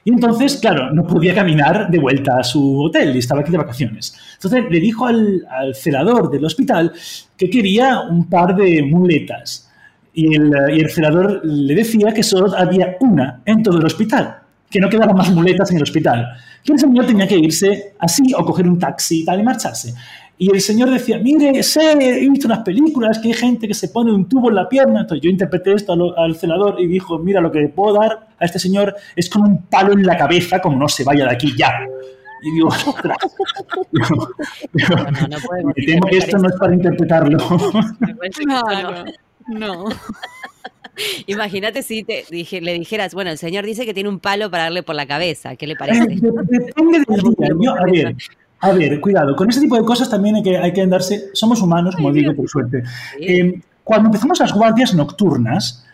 Y 0.04 0.12
entonces, 0.12 0.58
claro, 0.58 0.92
no 0.92 1.06
podía 1.06 1.36
caminar 1.36 1.90
de 1.90 2.00
vuelta 2.00 2.40
a 2.40 2.44
su 2.44 2.82
hotel 2.82 3.16
y 3.16 3.20
estaba 3.20 3.42
aquí 3.42 3.52
de 3.52 3.58
vacaciones. 3.58 4.16
Entonces 4.34 4.66
le 4.70 4.80
dijo 4.80 5.06
al, 5.06 5.46
al 5.50 5.76
celador 5.76 6.32
del 6.32 6.44
hospital 6.44 6.92
que 7.38 7.50
quería 7.50 8.02
un 8.02 8.28
par 8.28 8.56
de 8.56 8.82
muletas 8.82 9.71
y 10.14 10.36
el, 10.36 10.52
y 10.76 10.80
el 10.82 10.90
celador 10.90 11.42
le 11.44 11.76
decía 11.76 12.14
que 12.14 12.24
solo 12.24 12.56
había 12.56 12.98
una 13.00 13.42
en 13.46 13.64
todo 13.64 13.78
el 13.78 13.86
hospital, 13.86 14.40
que 14.70 14.80
no 14.80 14.90
quedaban 14.90 15.16
más 15.16 15.32
muletas 15.32 15.72
en 15.72 15.78
el 15.78 15.84
hospital. 15.84 16.28
Que 16.64 16.74
el 16.74 16.80
señor 16.80 17.06
tenía 17.06 17.28
que 17.28 17.38
irse 17.38 17.94
así 18.00 18.34
o 18.38 18.46
coger 18.46 18.68
un 18.68 18.78
taxi 18.78 19.22
y 19.22 19.26
tal 19.26 19.40
y 19.40 19.44
marcharse. 19.44 19.94
Y 20.38 20.52
el 20.52 20.60
señor 20.60 20.90
decía, 20.90 21.20
mire, 21.20 21.62
sé, 21.62 21.92
he 21.92 22.28
visto 22.28 22.48
unas 22.48 22.60
películas 22.60 23.20
que 23.20 23.28
hay 23.28 23.34
gente 23.36 23.68
que 23.68 23.76
se 23.76 23.90
pone 23.90 24.12
un 24.12 24.28
tubo 24.28 24.50
en 24.50 24.56
la 24.56 24.68
pierna. 24.68 25.02
Entonces 25.02 25.24
yo 25.24 25.30
interpreté 25.30 25.74
esto 25.74 25.94
al, 25.94 26.14
al 26.18 26.36
celador 26.36 26.82
y 26.82 26.88
dijo, 26.88 27.20
mira, 27.20 27.40
lo 27.40 27.52
que 27.52 27.60
le 27.60 27.70
puedo 27.70 28.00
dar 28.00 28.28
a 28.40 28.46
este 28.46 28.58
señor 28.58 28.96
es 29.16 29.30
con 29.30 29.44
un 29.44 29.64
palo 29.68 29.94
en 29.94 30.04
la 30.04 30.18
cabeza 30.18 30.60
como 30.60 30.78
no 30.78 30.88
se 30.88 31.04
vaya 31.04 31.26
de 31.26 31.32
aquí 31.32 31.54
ya. 31.56 31.72
Y 32.42 32.52
digo, 32.56 32.70
ostras. 32.70 33.18
no, 33.92 34.08
no, 34.10 35.28
no 35.28 35.68
me 35.76 35.86
temo 35.86 36.08
que 36.08 36.18
esto 36.18 36.38
no 36.40 36.50
es 36.50 36.56
para 36.58 36.74
interpretarlo. 36.74 37.38
Claro. 38.44 39.06
No. 39.06 39.12
Imagínate 41.28 41.84
si 41.84 42.04
te 42.04 42.26
dije, 42.30 42.62
le 42.62 42.74
dijeras, 42.74 43.14
bueno, 43.14 43.32
el 43.32 43.38
señor 43.38 43.66
dice 43.66 43.86
que 43.86 43.94
tiene 43.94 44.10
un 44.10 44.20
palo 44.20 44.52
para 44.52 44.64
darle 44.64 44.84
por 44.84 44.96
la 44.96 45.06
cabeza. 45.06 45.56
¿Qué 45.56 45.68
le 45.68 45.76
parece? 45.76 46.06
Depende 46.06 47.04
del 47.08 47.22
día. 47.38 47.50
Yo, 47.60 47.74
a, 47.74 47.86
ver, 47.86 48.16
a 48.60 48.72
ver, 48.72 49.00
cuidado. 49.00 49.36
Con 49.36 49.50
ese 49.50 49.62
tipo 49.62 49.78
de 49.78 49.84
cosas 49.84 50.10
también 50.10 50.36
hay 50.36 50.44
que, 50.44 50.58
hay 50.58 50.74
que 50.74 50.82
andarse. 50.82 51.30
Somos 51.34 51.62
humanos, 51.62 51.96
como 51.96 52.10
Ay, 52.10 52.16
digo, 52.16 52.36
por 52.36 52.50
suerte. 52.50 52.84
Eh, 53.20 53.62
cuando 53.84 54.08
empezamos 54.10 54.40
las 54.40 54.54
guardias 54.54 54.94
nocturnas, 54.94 55.86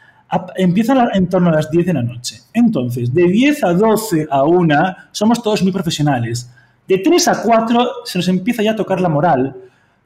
empiezan 0.56 1.10
en 1.14 1.28
torno 1.30 1.50
a 1.50 1.54
las 1.54 1.72
10 1.72 1.86
de 1.86 1.94
la 1.94 2.02
noche. 2.02 2.42
Entonces, 2.54 3.14
de 3.14 3.28
10 3.28 3.64
a 3.64 3.74
12 3.74 4.28
a 4.30 4.44
1, 4.44 4.96
somos 5.12 5.42
todos 5.42 5.64
muy 5.64 5.72
profesionales. 5.72 6.52
De 6.88 6.98
3 6.98 7.28
a 7.30 7.44
4 7.44 7.90
se 8.06 8.20
nos 8.20 8.28
empieza 8.28 8.64
ya 8.64 8.72
a 8.72 8.76
tocar 8.76 9.00
la 9.02 9.10
moral 9.10 9.56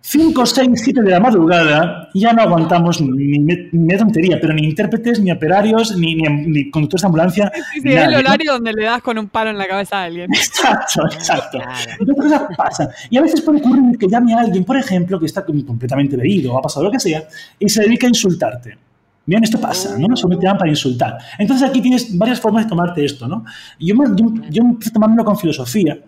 5, 0.04 0.46
6, 0.46 0.70
7 0.74 1.02
de 1.04 1.12
la 1.12 1.20
madrugada, 1.20 2.10
ya 2.16 2.34
no 2.34 2.42
aguantamos 2.42 3.00
ni, 3.02 3.38
ni, 3.38 3.98
tontería, 3.98 4.40
pero 4.42 4.52
ni 4.54 4.64
intérpretes, 4.64 5.20
ni 5.20 5.32
operarios, 5.32 5.96
ni, 5.96 6.16
ni, 6.16 6.24
ni 6.48 6.72
conductores 6.72 7.04
de 7.04 7.06
ambulancia. 7.06 7.52
Sí, 7.54 7.82
sí, 7.82 7.90
es 7.90 8.04
el 8.04 8.16
horario 8.16 8.52
¿no? 8.52 8.54
donde 8.54 8.74
le 8.74 8.84
das 8.86 9.02
con 9.04 9.20
un 9.20 9.30
palo 9.30 9.52
en 9.52 9.60
la 9.60 9.68
cabeza 9.68 10.00
a 10.00 10.04
alguien. 10.06 10.34
Exacto, 10.34 11.06
exacto. 11.06 11.60
Entonces 12.00 12.16
cosas 12.24 12.42
pasan. 12.58 12.90
Y 13.12 13.18
a 13.18 13.22
veces 13.22 13.42
puede 13.42 13.60
ocurrir 13.60 13.98
que 14.00 14.08
llame 14.08 14.34
a 14.34 14.40
alguien, 14.40 14.64
por 14.64 14.76
ejemplo, 14.76 15.20
que 15.20 15.28
está 15.28 15.46
completamente 15.46 16.18
bebido 16.18 16.54
o 16.54 16.58
ha 16.58 16.62
pasado 16.64 16.86
lo 16.86 16.92
que 16.92 17.00
sea, 17.00 17.24
y 17.60 17.70
se 17.70 17.84
dedica 17.84 18.08
a 18.08 18.10
insultarte. 18.10 18.78
Bien, 19.24 19.44
esto 19.44 19.62
pasa, 19.62 19.98
¿no? 20.00 20.18
Solo 20.18 20.38
te 20.40 20.48
dan 20.48 20.58
para 20.58 20.70
insultar. 20.72 21.16
Entonces 21.38 21.70
aquí 21.70 21.80
tienes 21.80 22.18
varias 22.18 22.40
formas 22.40 22.66
de 22.66 22.70
tomarte 22.70 23.06
esto, 23.06 23.28
¿no? 23.28 23.46
Yo, 23.80 23.96
yo, 24.16 24.34
yo 24.50 24.64
empiezo 24.64 24.94
tomármelo 24.94 25.24
con 25.24 25.38
filosofía 25.38 26.00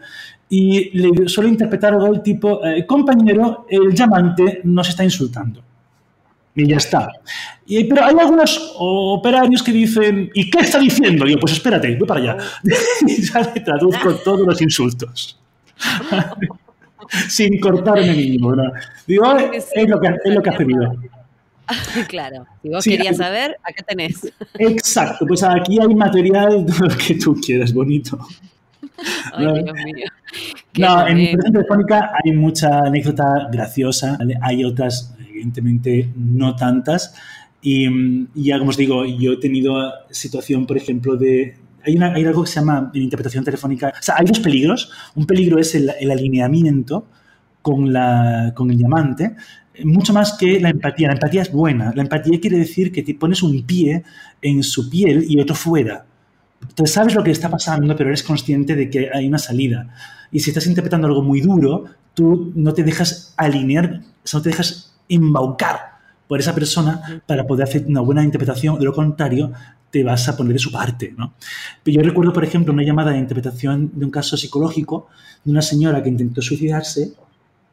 y 0.55 0.91
le 0.97 1.27
suelo 1.27 1.49
interpretar 1.49 1.93
algo 1.93 2.11
del 2.11 2.21
tipo, 2.21 2.63
eh, 2.65 2.85
compañero, 2.85 3.65
el 3.69 3.93
llamante 3.93 4.61
nos 4.65 4.87
está 4.89 5.03
insultando. 5.03 5.63
Y 6.55 6.67
ya 6.67 6.77
está. 6.77 7.09
Y- 7.65 7.85
pero 7.85 8.05
hay 8.05 8.15
algunos 8.19 8.73
operarios 8.77 9.63
que 9.63 9.71
dicen, 9.71 10.29
¿y 10.35 10.49
qué 10.51 10.59
está 10.59 10.77
diciendo? 10.77 11.25
Digo, 11.25 11.39
pues 11.39 11.53
espérate, 11.53 11.95
voy 11.97 12.07
para 12.07 12.19
allá. 12.21 12.37
y 13.07 13.21
ya 13.23 13.39
le 13.53 13.61
traduzco 13.61 14.13
todos 14.23 14.45
los 14.45 14.61
insultos. 14.61 15.39
Sin 17.29 17.59
cortarme. 17.59 18.37
¿no? 18.39 18.71
Digo, 19.07 19.25
"Ah, 19.25 19.37
es 19.53 19.89
lo 19.89 19.99
que, 19.99 20.07
es 20.23 20.33
lo 20.35 20.41
que 20.41 20.49
has 20.49 20.55
pedido. 20.55 20.95
claro. 22.07 22.45
Si 22.61 22.69
vos 22.69 22.83
Sí, 22.83 22.91
querías 22.91 23.17
saber, 23.17 23.57
acá 23.63 23.83
tenés. 23.87 24.31
Exacto, 24.59 25.25
pues 25.25 25.41
aquí 25.43 25.79
hay 25.79 25.93
material, 25.95 26.65
lo 26.79 26.87
que 26.97 27.15
tú 27.15 27.35
quieras, 27.43 27.73
bonito. 27.73 28.19
Ay. 29.33 29.45
Dios 29.63 29.75
mío. 29.85 30.07
No, 30.77 31.07
en. 31.07 31.19
Interpretación 31.19 31.53
Telefónica 31.53 32.11
hay 32.23 32.31
mucha 32.31 32.79
anécdota 32.79 33.47
graciosa, 33.51 34.17
hay 34.41 34.63
otras, 34.65 35.15
evidentemente, 35.29 36.09
no 36.15 36.55
tantas. 36.55 37.13
Y, 37.61 37.87
mm, 37.87 38.27
y 38.35 38.43
ya 38.45 38.57
como 38.59 38.71
os 38.71 38.77
digo, 38.77 39.05
yo 39.05 39.33
he 39.33 39.37
tenido 39.37 39.91
situación, 40.09 40.65
por 40.65 40.77
ejemplo, 40.77 41.15
de... 41.15 41.55
Hay, 41.85 41.95
una- 41.95 42.13
hay 42.13 42.25
algo 42.25 42.43
que 42.43 42.49
se 42.49 42.59
llama 42.59 42.91
en 42.93 43.01
interpretación 43.03 43.43
telefónica... 43.43 43.89
O 43.99 44.01
sea, 44.03 44.15
hay 44.17 44.25
dos 44.25 44.39
peligros. 44.39 44.89
Un 45.15 45.25
peligro 45.25 45.59
es 45.59 45.75
el, 45.75 45.91
el 45.99 46.11
alineamiento 46.11 47.07
con, 47.61 47.93
la, 47.93 48.51
con 48.55 48.69
el 48.71 48.77
llamante, 48.77 49.35
eh, 49.75 49.85
mucho 49.85 50.11
más 50.13 50.33
que 50.33 50.59
la 50.59 50.69
empatía. 50.69 51.07
La 51.07 51.13
empatía 51.13 51.41
es 51.43 51.51
buena. 51.51 51.93
La 51.95 52.01
empatía 52.03 52.39
quiere 52.39 52.57
decir 52.57 52.91
que 52.91 53.03
te 53.03 53.13
pones 53.15 53.43
un 53.43 53.63
pie 53.63 54.03
en 54.41 54.63
su 54.63 54.89
piel 54.89 55.25
y 55.29 55.39
otro 55.39 55.55
fuera. 55.55 56.05
Entonces 56.61 56.93
sabes 56.93 57.15
lo 57.15 57.23
que 57.23 57.31
está 57.31 57.49
pasando, 57.49 57.95
pero 57.95 58.09
eres 58.09 58.23
consciente 58.23 58.75
de 58.75 58.89
que 58.89 59.09
hay 59.13 59.27
una 59.27 59.37
salida. 59.37 59.93
Y 60.33 60.41
si 60.41 60.49
estás 60.49 60.67
interpretando 60.67 61.07
algo 61.07 61.21
muy 61.21 61.39
duro, 61.39 61.85
tú 62.13 62.51
no 62.55 62.73
te 62.73 62.83
dejas 62.83 63.33
alinear, 63.37 64.01
o 64.23 64.27
sea, 64.27 64.39
no 64.39 64.43
te 64.43 64.49
dejas 64.49 64.93
embaucar 65.07 65.93
por 66.27 66.39
esa 66.39 66.53
persona 66.53 67.21
para 67.25 67.45
poder 67.47 67.63
hacer 67.63 67.85
una 67.87 68.01
buena 68.01 68.23
interpretación. 68.23 68.79
De 68.79 68.85
lo 68.85 68.93
contrario, 68.93 69.51
te 69.91 70.03
vas 70.03 70.27
a 70.27 70.35
poner 70.35 70.53
de 70.53 70.59
su 70.59 70.71
parte. 70.71 71.13
¿no? 71.15 71.33
Pero 71.83 71.97
yo 71.97 72.03
recuerdo, 72.03 72.33
por 72.33 72.43
ejemplo, 72.43 72.73
una 72.73 72.83
llamada 72.83 73.11
de 73.11 73.19
interpretación 73.19 73.91
de 73.93 74.05
un 74.05 74.11
caso 74.11 74.35
psicológico 74.35 75.07
de 75.45 75.51
una 75.51 75.61
señora 75.61 76.01
que 76.01 76.09
intentó 76.09 76.41
suicidarse 76.41 77.13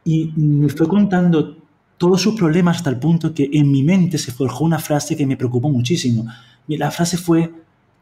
y 0.05 0.31
me 0.37 0.69
fue 0.69 0.87
contando 0.87 1.57
todos 1.97 2.21
sus 2.21 2.35
problemas 2.35 2.79
hasta 2.79 2.91
el 2.91 2.99
punto 2.99 3.33
que 3.33 3.49
en 3.53 3.71
mi 3.71 3.83
mente 3.83 4.19
se 4.19 4.33
forjó 4.33 4.65
una 4.65 4.79
frase 4.79 5.17
que 5.17 5.27
me 5.27 5.37
preocupó 5.37 5.71
muchísimo. 5.71 6.27
La 6.67 6.91
frase 6.91 7.17
fue, 7.17 7.53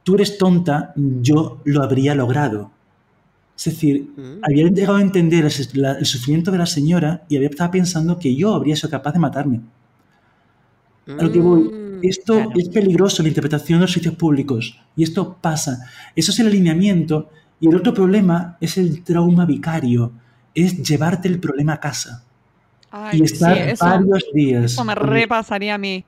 tú 0.02 0.16
eres 0.16 0.36
tonta, 0.36 0.92
yo 0.96 1.60
lo 1.64 1.82
habría 1.82 2.14
logrado. 2.16 2.72
Es 3.58 3.64
decir, 3.64 4.08
Mm. 4.16 4.38
había 4.44 4.68
llegado 4.68 4.96
a 4.96 5.02
entender 5.02 5.44
el, 5.44 5.52
la- 5.82 5.92
el 5.98 6.06
sufrimiento 6.06 6.50
de 6.52 6.58
la 6.58 6.66
señora 6.66 7.24
y 7.28 7.36
había 7.36 7.48
estado 7.48 7.72
pensando 7.72 8.18
que 8.18 8.34
yo 8.34 8.54
habría 8.54 8.76
sido 8.76 8.90
capaz 8.90 9.12
de 9.12 9.18
matarme. 9.18 9.60
A 11.08 11.22
lo 11.22 11.32
que 11.32 11.40
voy, 11.40 11.62
Mm, 11.62 12.00
esto 12.02 12.34
claro. 12.34 12.50
es 12.54 12.68
peligroso, 12.68 13.22
la 13.22 13.28
interpretación 13.30 13.78
de 13.80 13.82
los 13.86 13.92
sitios 13.92 14.14
públicos. 14.14 14.78
Y 14.94 15.02
esto 15.02 15.36
pasa. 15.40 15.86
Eso 16.14 16.30
es 16.32 16.38
el 16.38 16.46
alineamiento. 16.48 17.30
Y 17.60 17.68
el 17.68 17.74
otro 17.76 17.92
problema 17.94 18.56
es 18.60 18.76
el 18.78 19.02
trauma 19.02 19.44
vicario. 19.46 20.12
Es 20.54 20.80
llevarte 20.88 21.26
el 21.28 21.40
problema 21.40 21.72
a 21.74 21.80
casa. 21.80 22.24
Ay, 22.90 23.18
y 23.20 23.22
estar 23.24 23.54
sí, 23.56 23.62
eso, 23.70 23.84
varios 23.84 24.24
días. 24.32 24.64
eso 24.72 24.84
me 24.84 24.94
repasaría 24.94 25.74
a 25.74 25.78
mí. 25.78 26.04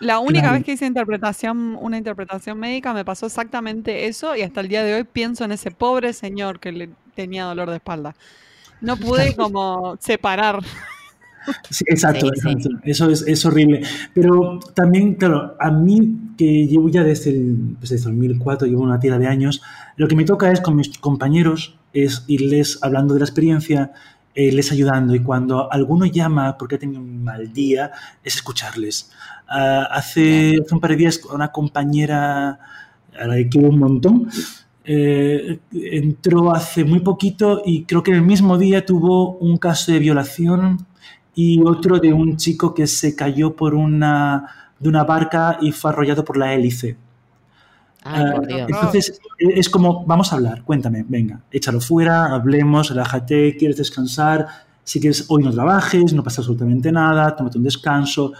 La 0.00 0.18
única 0.18 0.48
Claro. 0.48 0.54
vez 0.54 0.64
que 0.64 0.72
hice 0.72 0.86
interpretación, 0.86 1.76
una 1.80 1.96
interpretación 1.98 2.58
médica, 2.58 2.92
me 2.94 3.04
pasó 3.04 3.26
exactamente 3.26 4.06
eso 4.06 4.34
y 4.36 4.42
hasta 4.42 4.60
el 4.60 4.68
día 4.68 4.82
de 4.82 4.94
hoy 4.94 5.04
pienso 5.04 5.44
en 5.44 5.52
ese 5.52 5.70
pobre 5.70 6.12
señor 6.12 6.60
que 6.60 6.72
le 6.72 6.90
tenía 7.14 7.44
dolor 7.44 7.70
de 7.70 7.76
espalda. 7.76 8.14
No 8.80 8.96
pude 8.98 9.34
como 9.36 9.96
separar. 10.00 10.60
Sí, 11.70 11.84
exacto, 11.88 12.26
Sí, 12.34 12.40
sí. 12.40 12.48
exacto. 12.52 12.68
Eso 12.84 13.10
es, 13.10 13.22
es 13.26 13.44
horrible. 13.44 13.82
Pero 14.14 14.58
también, 14.74 15.14
claro, 15.14 15.56
a 15.60 15.70
mí 15.70 16.18
que 16.38 16.66
llevo 16.66 16.88
ya 16.88 17.04
desde 17.04 17.30
el 17.30 17.76
pues 17.78 17.90
desde 17.90 18.04
2004, 18.10 18.66
llevo 18.66 18.82
una 18.82 18.98
tira 18.98 19.18
de 19.18 19.26
años, 19.26 19.62
lo 19.96 20.08
que 20.08 20.16
me 20.16 20.24
toca 20.24 20.50
es 20.50 20.60
con 20.60 20.76
mis 20.76 20.98
compañeros 20.98 21.78
es 21.92 22.24
irles 22.26 22.78
hablando 22.82 23.14
de 23.14 23.20
la 23.20 23.26
experiencia, 23.26 23.92
eh, 24.34 24.52
les 24.52 24.72
ayudando. 24.72 25.14
Y 25.14 25.20
cuando 25.20 25.72
alguno 25.72 26.06
llama 26.06 26.56
porque 26.58 26.76
ha 26.76 26.78
tenido 26.78 27.00
un 27.00 27.22
mal 27.22 27.52
día, 27.52 27.90
es 28.22 28.36
escucharles. 28.36 29.10
Ah, 29.48 29.88
hace, 29.90 30.58
hace 30.64 30.74
un 30.74 30.80
par 30.80 30.90
de 30.90 30.96
días 30.96 31.20
una 31.32 31.52
compañera 31.52 32.58
a 33.18 33.26
la 33.26 33.36
que 33.36 33.48
quiero 33.48 33.68
un 33.68 33.78
montón, 33.78 34.28
eh, 34.84 35.60
entró 35.72 36.52
hace 36.54 36.84
muy 36.84 37.00
poquito 37.00 37.62
y 37.64 37.84
creo 37.84 38.02
que 38.02 38.10
el 38.10 38.22
mismo 38.22 38.58
día 38.58 38.84
tuvo 38.84 39.36
un 39.38 39.56
caso 39.56 39.92
de 39.92 39.98
violación 39.98 40.86
y 41.34 41.60
otro 41.64 41.98
de 41.98 42.12
un 42.12 42.36
chico 42.36 42.74
que 42.74 42.86
se 42.86 43.16
cayó 43.16 43.56
por 43.56 43.74
una, 43.74 44.72
de 44.78 44.88
una 44.88 45.04
barca 45.04 45.58
y 45.60 45.72
fue 45.72 45.90
arrollado 45.90 46.24
por 46.24 46.36
la 46.36 46.54
hélice. 46.54 46.96
Ay, 48.04 48.32
por 48.32 48.44
Ah, 48.44 48.46
Dios. 48.46 48.68
Entonces, 48.68 49.20
eh, 49.38 49.52
es 49.56 49.68
como, 49.68 50.04
vamos 50.04 50.32
a 50.32 50.36
hablar, 50.36 50.62
cuéntame, 50.62 51.04
venga, 51.08 51.40
échalo 51.50 51.80
fuera, 51.80 52.26
hablemos, 52.26 52.90
relájate, 52.90 53.56
quieres 53.56 53.78
descansar, 53.78 54.46
si 54.84 55.00
quieres 55.00 55.24
hoy 55.28 55.42
no 55.42 55.50
trabajes, 55.50 56.12
no 56.12 56.22
pasa 56.22 56.42
absolutamente 56.42 56.92
nada, 56.92 57.34
tómate 57.34 57.58
un 57.58 57.64
descanso, 57.64 58.32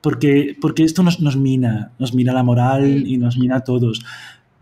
porque, 0.00 0.56
porque 0.60 0.84
esto 0.84 1.02
nos, 1.02 1.20
nos 1.20 1.36
mina, 1.36 1.90
nos 1.98 2.14
mina 2.14 2.32
la 2.32 2.44
moral 2.44 3.06
y 3.06 3.18
nos 3.18 3.36
mina 3.36 3.56
a 3.56 3.64
todos. 3.64 4.04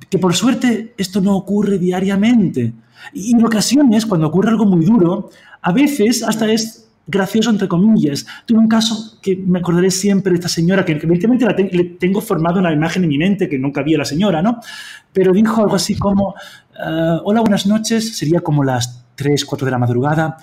Que 0.09 0.19
por 0.19 0.35
suerte 0.35 0.95
esto 0.97 1.21
no 1.21 1.37
ocurre 1.37 1.79
diariamente. 1.79 2.73
Y 3.13 3.35
en 3.35 3.45
ocasiones, 3.45 4.07
cuando 4.07 4.29
ocurre 4.29 4.51
algo 4.51 4.65
muy 4.65 4.85
duro, 4.85 5.31
a 5.61 5.73
veces 5.73 6.23
hasta 6.23 6.51
es 6.51 6.86
gracioso, 7.07 7.51
entre 7.51 7.69
comillas. 7.69 8.27
Tuve 8.45 8.59
un 8.59 8.69
caso 8.69 9.19
que 9.23 9.37
me 9.37 9.61
acordaré 9.61 9.91
siempre 9.91 10.33
de 10.33 10.37
esta 10.37 10.49
señora, 10.49 10.85
que 10.85 10.93
evidentemente 10.93 11.47
le 11.73 11.85
tengo 11.85 12.21
formado 12.21 12.59
una 12.59 12.73
imagen 12.73 13.05
en 13.05 13.09
mi 13.09 13.19
mente 13.19 13.49
que 13.49 13.59
nunca 13.59 13.83
vi 13.83 13.95
a 13.95 13.99
la 13.99 14.05
señora, 14.05 14.43
¿no? 14.43 14.61
Pero 15.13 15.33
dijo 15.33 15.63
algo 15.63 15.77
así 15.77 15.97
como, 15.97 16.35
eh, 16.75 17.19
hola, 17.25 17.41
buenas 17.41 17.67
noches, 17.67 18.17
sería 18.17 18.41
como 18.41 18.65
las 18.65 19.05
3, 19.15 19.45
4 19.45 19.65
de 19.65 19.71
la 19.71 19.79
madrugada, 19.79 20.37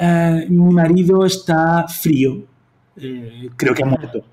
"Eh, 0.00 0.46
mi 0.48 0.72
marido 0.72 1.26
está 1.26 1.86
frío, 1.88 2.44
eh, 2.96 3.50
creo 3.56 3.74
que 3.74 3.82
ha 3.82 3.86
muerto. 3.86 4.24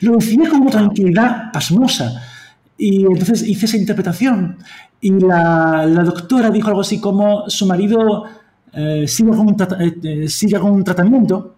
Lo 0.00 0.16
decía 0.16 0.48
con 0.48 0.62
una 0.62 0.70
tranquilidad 0.70 1.52
pasmosa. 1.52 2.22
Y 2.76 3.04
entonces 3.04 3.42
hice 3.46 3.66
esa 3.66 3.76
interpretación. 3.76 4.58
Y 5.00 5.10
la 5.10 5.86
doctora 6.04 6.50
dijo 6.50 6.68
algo 6.68 6.80
así 6.80 7.00
como 7.00 7.48
su 7.48 7.66
marido 7.66 8.24
eh, 8.72 9.06
sigue, 9.06 9.30
con 9.30 9.40
un 9.40 9.56
eh, 9.80 9.94
eh, 10.02 10.28
sigue 10.28 10.58
con 10.58 10.70
un 10.72 10.84
tratamiento 10.84 11.54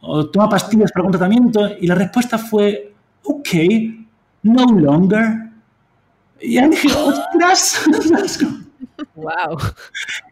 o 0.00 0.26
toma 0.26 0.48
pastillas 0.48 0.90
para 0.92 1.06
un 1.06 1.12
tratamiento. 1.12 1.68
Y 1.80 1.86
la 1.86 1.94
respuesta 1.94 2.38
fue, 2.38 2.92
ok, 3.24 3.48
no 4.42 4.64
longer. 4.66 5.50
Y 6.40 6.58
ahí 6.58 6.70
dije, 6.70 6.88
ostras. 6.92 7.84
Wow. 9.14 9.58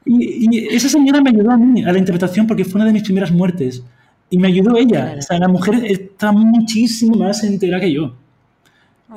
Y, 0.05 0.49
y 0.57 0.67
esa 0.75 0.89
señora 0.89 1.21
me 1.21 1.31
ayudó 1.31 1.51
a 1.51 1.57
mí 1.57 1.85
a 1.85 1.93
la 1.93 1.99
interpretación 1.99 2.47
porque 2.47 2.65
fue 2.65 2.81
una 2.81 2.87
de 2.87 2.93
mis 2.95 3.03
primeras 3.03 3.31
muertes. 3.31 3.83
Y 4.31 4.39
me 4.39 4.49
ayudó 4.49 4.77
ella. 4.77 5.03
Claro. 5.05 5.19
O 5.19 5.23
sea, 5.23 5.39
la 5.39 5.49
mujer 5.49 5.85
está 5.85 6.33
muchísimo 6.33 7.17
más 7.17 7.43
entera 7.45 7.79
que 7.81 7.93
yo. 7.93 8.15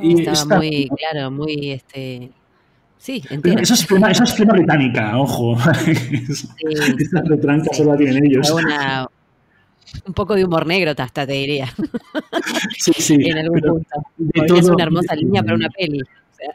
Y 0.02 0.20
Estaba 0.20 0.34
está- 0.38 0.58
muy, 0.58 0.90
claro, 0.98 1.32
muy, 1.32 1.72
este... 1.72 2.32
Sí, 3.04 3.22
entiendo. 3.30 3.62
eso 3.62 3.74
es 3.74 3.86
flema, 3.86 4.12
eso 4.12 4.24
es 4.24 4.34
británica, 4.38 5.18
ojo. 5.20 5.58
Esas 5.58 6.48
retrancas 7.28 7.68
sí. 7.76 7.78
solo 7.80 7.92
la 7.92 7.98
tienen 7.98 8.26
ellos. 8.26 8.50
Una- 8.50 9.08
un 10.08 10.14
poco 10.14 10.36
de 10.36 10.46
humor 10.46 10.66
negro 10.66 10.94
hasta 10.98 11.28
te 11.28 11.34
diría, 11.34 11.68
Sí, 12.80 12.94
sí. 12.98 13.16
en 13.30 13.40
algún 13.40 13.60
punto. 13.60 13.90
todo- 14.48 14.74
una 14.76 14.84
hermosa 14.86 15.16
línea 15.16 15.44
para 15.44 15.56
una 15.56 15.70
peli. 15.70 16.00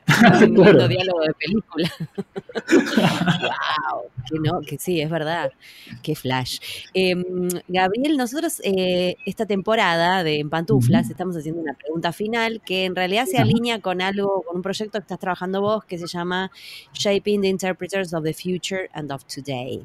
Un 0.47 0.55
Claro. 0.55 0.89
diálogo 0.89 1.21
de 1.21 1.35
película. 1.35 1.93
wow, 2.79 4.03
que 4.29 4.39
no, 4.39 4.61
que 4.61 4.79
sí, 4.79 5.01
es 5.01 5.11
verdad. 5.11 5.53
Qué 6.03 6.15
flash. 6.15 6.59
Eh, 6.95 7.15
Gabriel, 7.69 8.17
nosotros 8.17 8.61
eh, 8.65 9.17
esta 9.25 9.47
temporada 9.47 10.23
de 10.25 10.41
En 10.41 10.51
Pantuflas 10.51 11.09
estamos 11.11 11.37
haciendo 11.37 11.61
una 11.61 11.75
pregunta 11.75 12.13
final 12.13 12.61
que 12.65 12.85
en 12.85 12.95
realidad 12.97 13.27
se 13.27 13.39
alinea 13.39 13.81
con 13.81 14.01
algo, 14.03 14.43
con 14.43 14.57
un 14.57 14.63
proyecto 14.63 14.99
que 14.99 15.03
estás 15.03 15.19
trabajando 15.19 15.61
vos 15.61 15.85
que 15.85 15.99
se 15.99 16.07
llama 16.07 16.51
Shaping 16.93 17.43
the 17.43 17.49
Interpreters 17.49 18.13
of 18.15 18.25
the 18.25 18.35
Future 18.35 18.89
and 18.93 19.11
of 19.13 19.25
Today. 19.25 19.83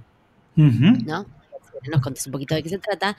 ¿no? 0.55 1.25
Nos 1.91 2.01
contes 2.01 2.25
un 2.27 2.31
poquito 2.31 2.55
de 2.55 2.63
qué 2.63 2.69
se 2.69 2.77
trata. 2.77 3.17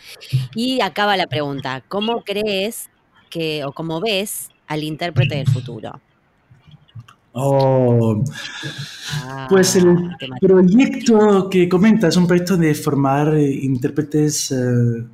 Y 0.54 0.80
acaba 0.80 1.16
la 1.16 1.26
pregunta, 1.26 1.82
¿cómo 1.88 2.22
crees 2.22 2.88
que, 3.30 3.64
o 3.64 3.72
cómo 3.72 4.00
ves 4.00 4.48
al 4.66 4.82
intérprete 4.84 5.36
del 5.36 5.48
futuro? 5.48 6.00
Oh, 7.36 8.22
Ah, 9.24 9.46
pues 9.48 9.76
el 9.76 10.16
proyecto 10.40 11.48
que 11.50 11.68
comenta 11.68 12.08
es 12.08 12.16
un 12.16 12.26
proyecto 12.26 12.56
de 12.56 12.74
formar 12.74 13.34
eh, 13.34 13.52
intérpretes 13.52 14.52
eh, 14.52 15.04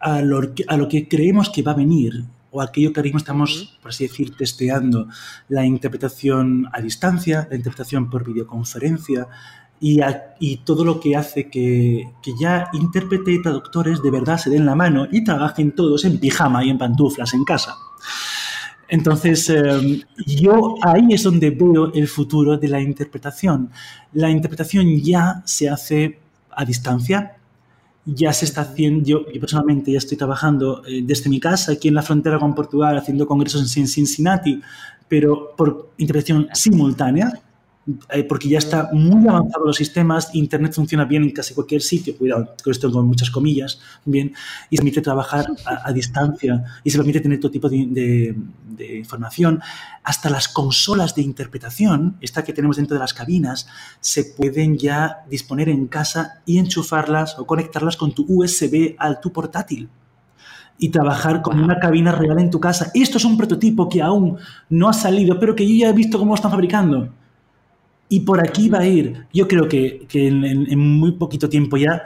a, 0.00 0.20
lo 0.22 0.40
a 0.66 0.76
lo 0.76 0.88
que 0.88 1.06
creemos 1.08 1.50
que 1.50 1.62
va 1.62 1.72
a 1.72 1.76
venir. 1.76 2.24
o 2.52 2.60
aquello 2.60 2.92
que 2.92 2.98
ahora 2.98 3.06
mismo 3.06 3.18
estamos, 3.18 3.78
por 3.80 3.90
así 3.92 4.08
decir, 4.08 4.36
testeando, 4.36 5.06
la 5.48 5.64
interpretación 5.64 6.66
a 6.72 6.80
distancia, 6.80 7.46
la 7.48 7.54
interpretación 7.54 8.10
por 8.10 8.24
videoconferencia 8.24 9.28
y, 9.78 10.00
y 10.40 10.56
todo 10.64 10.84
lo 10.84 10.98
que 10.98 11.14
hace 11.14 11.48
que, 11.48 12.10
que, 12.20 12.32
ya 12.40 12.68
intérprete 12.72 13.30
y 13.30 13.40
traductores 13.40 14.02
de 14.02 14.10
verdad 14.10 14.36
se 14.36 14.50
den 14.50 14.66
la 14.66 14.74
mano 14.74 15.06
y 15.12 15.22
trabajen 15.22 15.76
todos 15.76 16.04
en 16.04 16.18
pijama 16.18 16.64
y 16.64 16.70
en 16.70 16.78
pantuflas 16.78 17.34
en 17.34 17.44
casa. 17.44 17.76
Entonces, 18.90 19.48
eh, 19.48 20.04
yo 20.26 20.74
ahí 20.82 21.06
es 21.10 21.22
donde 21.22 21.50
veo 21.50 21.92
el 21.94 22.08
futuro 22.08 22.58
de 22.58 22.66
la 22.68 22.80
interpretación. 22.80 23.70
La 24.12 24.30
interpretación 24.30 25.00
ya 25.00 25.42
se 25.46 25.68
hace 25.68 26.18
a 26.50 26.64
distancia, 26.64 27.36
ya 28.04 28.32
se 28.32 28.46
está 28.46 28.62
haciendo, 28.62 29.04
yo, 29.04 29.24
personalmente 29.38 29.92
ya 29.92 29.98
estoy 29.98 30.18
trabajando 30.18 30.82
eh, 30.86 31.02
desde 31.04 31.30
mi 31.30 31.38
casa 31.38 31.72
aquí 31.72 31.86
en 31.86 31.94
la 31.94 32.02
frontera 32.02 32.40
con 32.40 32.52
Portugal 32.52 32.98
haciendo 32.98 33.28
congresos 33.28 33.76
en 33.76 33.86
Cincinnati, 33.86 34.60
pero 35.06 35.54
por 35.56 35.90
interpretación 35.96 36.48
simultánea, 36.52 37.32
eh, 38.10 38.24
porque 38.24 38.48
ya 38.48 38.58
está 38.58 38.90
muy 38.92 39.28
avanzado 39.28 39.64
los 39.64 39.76
sistemas, 39.76 40.34
Internet 40.34 40.74
funciona 40.74 41.04
bien 41.04 41.22
en 41.22 41.30
casi 41.30 41.54
cualquier 41.54 41.82
sitio, 41.82 42.16
cuidado 42.16 42.54
con 42.62 42.70
esto 42.70 42.90
con 42.90 43.06
muchas 43.06 43.30
comillas, 43.30 43.80
bien, 44.04 44.32
y 44.68 44.76
se 44.76 44.82
permite 44.82 45.00
trabajar 45.00 45.46
a, 45.64 45.92
distancia 45.92 46.64
y 46.84 46.90
se 46.90 46.98
permite 46.98 47.20
tener 47.20 47.40
todo 47.40 47.50
tipo 47.50 47.68
de, 47.68 48.34
de, 48.76 48.98
información. 48.98 49.60
Hasta 50.02 50.30
las 50.30 50.48
consolas 50.48 51.14
de 51.14 51.22
interpretación, 51.22 52.16
esta 52.20 52.44
que 52.44 52.52
tenemos 52.52 52.76
dentro 52.76 52.94
de 52.94 53.00
las 53.00 53.14
cabinas, 53.14 53.66
se 54.00 54.24
pueden 54.24 54.78
ya 54.78 55.24
disponer 55.28 55.68
en 55.68 55.86
casa 55.86 56.42
y 56.46 56.58
enchufarlas 56.58 57.38
o 57.38 57.46
conectarlas 57.46 57.96
con 57.96 58.12
tu 58.14 58.24
USB 58.28 58.94
al 58.98 59.20
tu 59.20 59.32
portátil 59.32 59.88
y 60.80 60.88
trabajar 60.88 61.42
con 61.42 61.60
una 61.60 61.78
cabina 61.78 62.10
real 62.10 62.40
en 62.40 62.50
tu 62.50 62.58
casa. 62.58 62.90
Esto 62.94 63.18
es 63.18 63.24
un 63.24 63.36
prototipo 63.36 63.88
que 63.88 64.00
aún 64.00 64.38
no 64.70 64.88
ha 64.88 64.94
salido, 64.94 65.38
pero 65.38 65.54
que 65.54 65.68
yo 65.68 65.74
ya 65.76 65.90
he 65.90 65.92
visto 65.92 66.18
cómo 66.18 66.30
lo 66.30 66.36
están 66.36 66.50
fabricando. 66.50 67.12
Y 68.10 68.20
por 68.20 68.40
aquí 68.40 68.68
va 68.68 68.80
a 68.80 68.86
ir. 68.86 69.26
Yo 69.32 69.48
creo 69.48 69.68
que, 69.68 70.04
que 70.08 70.28
en, 70.28 70.44
en, 70.44 70.78
muy 70.78 71.12
poquito 71.12 71.48
tiempo 71.48 71.76
ya 71.76 72.02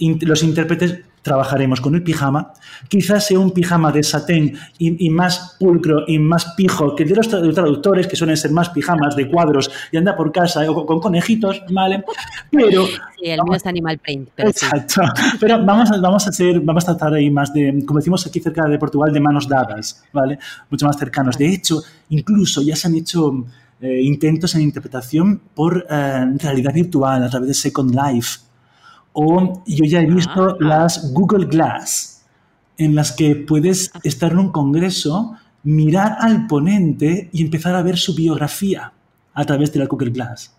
los 0.00 0.42
intérpretes 0.42 1.00
trabajaremos 1.24 1.80
con 1.80 1.94
el 1.94 2.02
pijama. 2.02 2.52
Quizás 2.88 3.26
sea 3.26 3.38
un 3.38 3.50
pijama 3.50 3.90
de 3.90 4.02
satén 4.02 4.56
y, 4.78 5.06
y, 5.06 5.10
más 5.10 5.56
pulcro 5.58 6.04
y 6.06 6.18
más 6.18 6.54
pijo 6.54 6.94
que 6.94 7.04
de 7.04 7.14
los 7.14 7.28
traductores, 7.28 8.06
que 8.06 8.14
suelen 8.14 8.36
ser 8.36 8.52
más 8.52 8.68
pijamas 8.70 9.16
de 9.16 9.28
cuadros 9.28 9.70
y 9.90 9.96
anda 9.96 10.16
por 10.16 10.30
casa 10.30 10.70
o 10.70 10.86
con, 10.86 11.00
conejitos, 11.00 11.62
¿vale? 11.70 12.04
Pero... 12.50 12.86
Sí, 12.86 13.30
el 13.30 13.42
mío 13.42 13.54
es 13.54 13.66
animal 13.66 13.98
print. 13.98 14.28
Pero 14.34 14.50
exacto. 14.50 15.02
Sí. 15.16 15.22
Pero 15.40 15.64
vamos 15.64 15.90
a, 15.90 15.98
vamos, 15.98 16.26
a 16.26 16.30
hacer, 16.30 16.60
vamos 16.60 16.84
a 16.84 16.94
tratar 16.94 17.14
ahí 17.14 17.30
más 17.30 17.52
de, 17.54 17.82
como 17.86 17.98
decimos 17.98 18.26
aquí 18.26 18.40
cerca 18.40 18.68
de 18.68 18.78
Portugal, 18.78 19.12
de 19.12 19.20
manos 19.20 19.48
dadas, 19.48 20.04
¿vale? 20.12 20.38
Mucho 20.70 20.86
más 20.86 20.98
cercanos. 20.98 21.38
De 21.38 21.48
hecho, 21.48 21.82
incluso 22.10 22.60
ya 22.60 22.76
se 22.76 22.88
han 22.88 22.96
hecho 22.96 23.46
eh, 23.80 24.02
intentos 24.02 24.54
en 24.54 24.62
interpretación 24.62 25.40
por 25.54 25.86
eh, 25.88 26.26
realidad 26.38 26.72
virtual 26.72 27.24
a 27.24 27.30
través 27.30 27.48
de 27.48 27.54
Second 27.54 27.94
Life. 27.94 28.40
O 29.12 29.62
yo 29.66 29.84
ya 29.84 30.00
he 30.00 30.06
visto 30.06 30.50
ah, 30.50 30.56
las 30.58 31.12
Google 31.12 31.46
Glass, 31.46 32.24
en 32.76 32.94
las 32.94 33.12
que 33.12 33.36
puedes 33.36 33.90
estar 34.02 34.32
en 34.32 34.38
un 34.38 34.52
congreso, 34.52 35.36
mirar 35.62 36.16
al 36.20 36.46
ponente 36.46 37.30
y 37.32 37.42
empezar 37.42 37.74
a 37.74 37.82
ver 37.82 37.96
su 37.96 38.14
biografía 38.14 38.92
a 39.32 39.44
través 39.44 39.72
de 39.72 39.80
la 39.80 39.86
Google 39.86 40.10
Glass. 40.10 40.54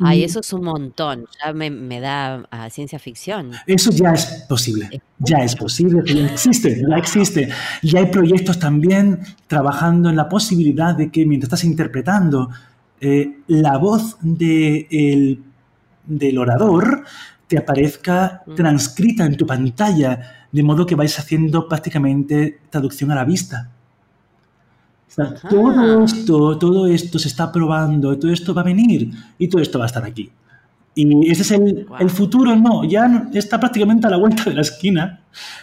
Ay, 0.00 0.22
eso 0.22 0.40
es 0.40 0.52
un 0.52 0.64
montón, 0.64 1.26
ya 1.44 1.52
me, 1.52 1.70
me 1.70 2.00
da 2.00 2.46
a 2.50 2.70
ciencia 2.70 2.98
ficción. 2.98 3.52
Eso 3.66 3.90
ya 3.90 4.12
es 4.12 4.44
posible, 4.48 5.02
ya 5.18 5.38
es 5.38 5.56
posible, 5.56 6.02
ya 6.06 6.26
existe, 6.26 6.82
ya 6.88 6.96
existe. 6.96 7.48
Y 7.82 7.96
hay 7.96 8.06
proyectos 8.06 8.58
también 8.58 9.20
trabajando 9.46 10.08
en 10.08 10.16
la 10.16 10.28
posibilidad 10.28 10.94
de 10.94 11.10
que 11.10 11.26
mientras 11.26 11.48
estás 11.48 11.64
interpretando, 11.64 12.50
eh, 13.00 13.38
la 13.48 13.78
voz 13.78 14.16
de 14.20 14.86
el, 14.90 15.42
del 16.04 16.38
orador 16.38 17.04
te 17.46 17.58
aparezca 17.58 18.42
transcrita 18.56 19.24
en 19.24 19.36
tu 19.36 19.46
pantalla, 19.46 20.46
de 20.52 20.62
modo 20.62 20.86
que 20.86 20.94
vais 20.94 21.18
haciendo 21.18 21.68
prácticamente 21.68 22.60
traducción 22.70 23.10
a 23.10 23.14
la 23.14 23.24
vista. 23.24 23.70
Todo 25.48 26.04
esto, 26.04 26.58
todo 26.58 26.86
esto 26.86 27.18
se 27.18 27.28
está 27.28 27.50
probando, 27.50 28.18
todo 28.18 28.32
esto 28.32 28.54
va 28.54 28.62
a 28.62 28.64
venir 28.64 29.10
y 29.38 29.48
todo 29.48 29.60
esto 29.60 29.78
va 29.78 29.84
a 29.84 29.88
estar 29.88 30.04
aquí. 30.04 30.30
Y 30.94 31.30
ese 31.30 31.42
es 31.42 31.50
el, 31.52 31.84
wow. 31.84 31.98
el 32.00 32.10
futuro, 32.10 32.56
no, 32.56 32.82
ya 32.84 33.28
está 33.32 33.60
prácticamente 33.60 34.08
a 34.08 34.10
la 34.10 34.16
vuelta 34.16 34.44
de 34.44 34.54
la 34.54 34.62
esquina 34.62 35.20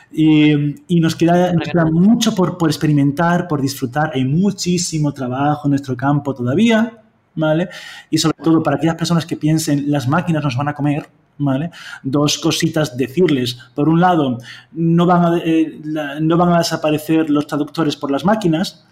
y, 0.10 0.54
y 0.88 1.00
nos 1.02 1.16
queda, 1.16 1.52
nos 1.52 1.68
queda 1.68 1.86
mucho 1.86 2.34
por, 2.34 2.58
por, 2.58 2.70
experimentar, 2.70 3.46
por 3.46 3.62
disfrutar. 3.62 4.12
Hay 4.14 4.24
muchísimo 4.24 5.12
trabajo 5.12 5.68
en 5.68 5.72
nuestro 5.72 5.98
campo 5.98 6.34
todavía, 6.34 7.02
¿vale? 7.36 7.68
Y 8.10 8.18
sobre 8.18 8.38
todo 8.42 8.64
para 8.64 8.78
aquellas 8.78 8.96
personas 8.96 9.26
que 9.26 9.36
piensen, 9.36 9.92
las 9.92 10.08
máquinas 10.08 10.44
nos 10.44 10.56
van 10.56 10.70
a 10.70 10.74
comer, 10.74 11.10
¿Vale? 11.38 11.70
Dos 12.02 12.38
cositas 12.38 12.96
decirles. 12.96 13.58
Por 13.74 13.90
un 13.90 14.00
lado, 14.00 14.38
no 14.72 15.06
van, 15.06 15.26
a, 15.26 15.38
eh, 15.40 15.82
la, 15.84 16.18
no 16.22 16.38
van 16.38 16.54
a 16.54 16.60
desaparecer 16.60 17.30
los 17.30 17.46
traductores 17.46 17.98
por 17.98 18.10
las 18.10 18.24
máquinas, 18.24 18.86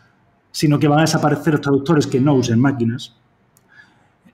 sino 0.54 0.78
que 0.80 0.88
van 0.88 1.00
a 1.00 1.02
desaparecer 1.02 1.54
los 1.54 1.62
traductores 1.62 2.08
que 2.08 2.22
no 2.22 2.36
usen 2.36 2.60
máquinas. 2.60 3.16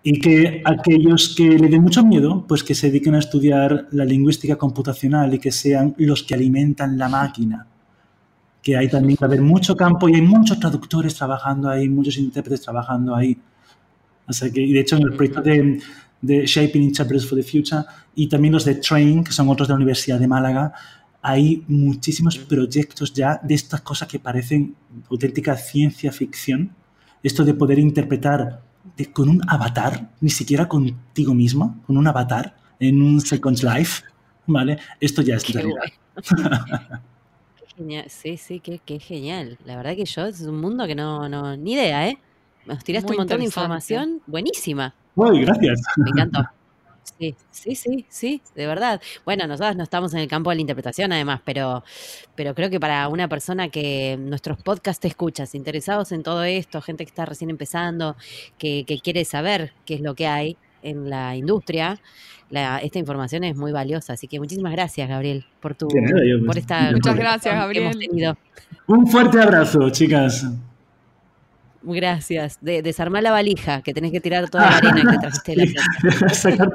Y 0.04 0.20
que 0.20 0.62
aquellos 0.66 1.34
que 1.36 1.48
le 1.58 1.70
den 1.70 1.82
mucho 1.82 2.06
miedo, 2.06 2.46
pues 2.46 2.62
que 2.62 2.76
se 2.76 2.88
dediquen 2.88 3.16
a 3.16 3.20
estudiar 3.20 3.88
la 3.92 4.04
lingüística 4.04 4.58
computacional 4.58 5.34
y 5.34 5.40
que 5.40 5.52
sean 5.52 5.96
los 5.98 6.24
que 6.24 6.36
alimentan 6.36 6.98
la 6.98 7.08
máquina. 7.08 7.66
Que 8.62 8.76
hay 8.76 8.90
también 8.90 9.18
a 9.22 9.26
haber 9.26 9.42
mucho 9.42 9.78
campo 9.78 10.10
y 10.10 10.16
hay 10.16 10.22
muchos 10.22 10.60
traductores 10.60 11.16
trabajando 11.16 11.70
ahí, 11.70 11.88
muchos 11.88 12.18
intérpretes 12.18 12.62
trabajando 12.62 13.16
ahí. 13.16 13.38
O 14.28 14.34
sea 14.34 14.52
que, 14.52 14.62
y 14.62 14.74
de 14.74 14.82
hecho, 14.82 14.98
en 14.98 15.04
el 15.04 15.14
proyecto 15.14 15.42
de, 15.42 15.80
de 16.22 16.46
Shaping 16.46 16.84
Interpreters 16.84 17.28
for 17.28 17.38
the 17.38 17.44
Future 17.44 17.84
y 18.14 18.28
también 18.28 18.54
los 18.54 18.66
de 18.66 18.76
Train, 18.76 19.24
que 19.24 19.32
son 19.32 19.48
otros 19.48 19.70
de 19.70 19.74
la 19.74 19.78
Universidad 19.78 20.20
de 20.20 20.28
Málaga, 20.28 20.74
hay 21.22 21.64
muchísimos 21.68 22.38
proyectos 22.38 23.14
ya 23.14 23.40
de 23.44 23.56
estas 23.56 23.82
cosas 23.82 24.08
que 24.08 24.20
parecen 24.20 24.76
auténtica 25.10 25.56
ciencia 25.56 26.12
ficción. 26.12 26.76
Esto 27.22 27.44
de 27.44 27.54
poder 27.54 27.80
interpretar 27.80 28.62
de, 28.96 29.12
con 29.12 29.30
un 29.30 29.42
avatar, 29.48 30.10
ni 30.22 30.30
siquiera 30.30 30.68
contigo 30.68 31.34
mismo, 31.34 31.82
con 31.86 31.98
un 31.98 32.08
avatar 32.08 32.56
en 32.80 33.02
un 33.02 33.20
Second 33.20 33.62
Life, 33.62 34.04
¿vale? 34.48 34.80
Esto 35.00 35.22
ya 35.22 35.36
es 35.36 35.44
qué 35.44 35.54
realidad. 35.54 35.82
genial. 37.76 38.06
Sí, 38.10 38.38
sí, 38.38 38.60
qué, 38.60 38.80
qué, 38.84 39.00
genial. 39.00 39.58
La 39.66 39.76
verdad 39.76 39.96
que 39.96 40.06
yo 40.06 40.26
es 40.26 40.42
un 40.42 40.62
mundo 40.62 40.88
que 40.88 40.96
no, 40.96 41.28
no 41.28 41.58
ni 41.58 41.74
idea, 41.74 42.08
¿eh? 42.08 42.18
Nos 42.66 42.84
tiraste 42.84 43.08
Muy 43.08 43.18
un 43.18 43.22
montón 43.22 43.40
de 43.40 43.46
información 43.46 44.22
buenísima. 44.28 44.94
Uy, 45.16 45.42
gracias. 45.42 45.82
Me 45.98 46.10
encantó. 46.12 46.50
Sí, 47.18 47.36
sí, 47.52 47.76
sí, 47.76 48.06
sí, 48.10 48.42
de 48.56 48.68
verdad. 48.68 49.02
Bueno, 49.26 49.48
nosotros 49.48 49.76
no 49.76 49.84
estamos 49.84 50.14
en 50.14 50.20
el 50.20 50.28
campo 50.28 50.50
de 50.50 50.58
la 50.58 50.62
interpretación 50.62 51.12
además, 51.12 51.42
pero, 51.44 51.84
pero 52.36 52.54
creo 52.56 52.70
que 52.70 52.80
para 52.80 53.08
una 53.08 53.28
persona 53.28 53.70
que 53.70 54.18
nuestros 54.20 54.62
podcasts 54.62 55.02
te 55.02 55.08
escuchas, 55.08 55.56
interesados 55.56 56.12
en 56.12 56.24
todo 56.24 56.44
esto, 56.44 56.82
gente 56.82 57.06
que 57.06 57.10
está 57.10 57.26
recién 57.26 57.50
empezando, 57.50 58.16
que, 58.58 58.86
que 58.86 59.00
quiere 59.00 59.26
saber 59.26 59.74
qué 59.86 59.96
es 59.96 60.02
lo 60.02 60.16
que 60.16 60.28
hay 60.28 60.58
en 60.82 61.10
la 61.10 61.36
industria, 61.36 62.00
la, 62.50 62.80
esta 62.80 63.00
información 63.00 63.44
es 63.44 63.56
muy 63.56 63.72
valiosa. 63.72 64.14
Así 64.14 64.28
que 64.28 64.40
muchísimas 64.40 64.72
gracias, 64.72 65.08
Gabriel, 65.08 65.46
por 65.60 65.76
tu 65.76 65.88
por 66.46 66.58
esta 66.58 66.92
Muchas 66.92 67.16
gracias, 67.16 67.56
Gabriel. 67.56 68.36
Un 68.88 69.08
fuerte 69.08 69.42
abrazo, 69.42 69.90
chicas. 69.90 70.46
Gracias. 71.94 72.58
De, 72.62 72.82
desarmar 72.82 73.24
la 73.24 73.32
valija, 73.32 73.82
que 73.82 73.94
tenés 73.94 74.12
que 74.12 74.20
tirar 74.20 74.50
toda 74.50 74.70
la 74.70 74.78
arena 74.78 75.12
que 75.12 75.18
trajiste 75.18 75.56
de 75.56 75.74
la 76.22 76.30
sacar 76.30 76.70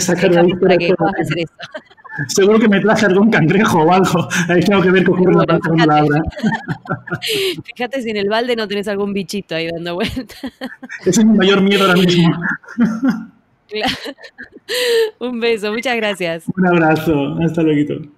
sacar 0.00 0.38
ahí 0.38 0.52
para 0.54 0.76
que 0.76 0.94
puedas 0.94 1.14
hacer 1.20 1.38
eso. 1.40 1.52
Seguro 2.26 2.58
que 2.58 2.68
me 2.68 2.80
traje 2.80 3.06
algún 3.06 3.30
cangrejo 3.30 3.78
o 3.78 3.92
algo. 3.92 4.28
Ahí 4.48 4.60
tengo 4.60 4.82
que 4.82 4.90
ver 4.90 5.04
cómo 5.04 5.22
bueno, 5.22 5.44
la 5.46 5.58
palabra. 5.58 6.22
Fíjate 7.64 8.02
si 8.02 8.10
en 8.10 8.16
el 8.16 8.28
balde 8.28 8.56
no 8.56 8.66
tenés 8.66 8.88
algún 8.88 9.12
bichito 9.12 9.54
ahí 9.54 9.68
dando 9.70 9.94
vuelta. 9.94 10.34
Ese 11.06 11.20
es 11.20 11.24
mi 11.24 11.36
mayor 11.38 11.60
miedo 11.62 11.84
ahora 11.84 11.94
mismo. 11.94 12.34
Un 15.20 15.40
beso, 15.40 15.72
muchas 15.72 15.96
gracias. 15.96 16.44
Un 16.56 16.66
abrazo, 16.66 17.36
hasta 17.44 17.62
luego. 17.62 18.17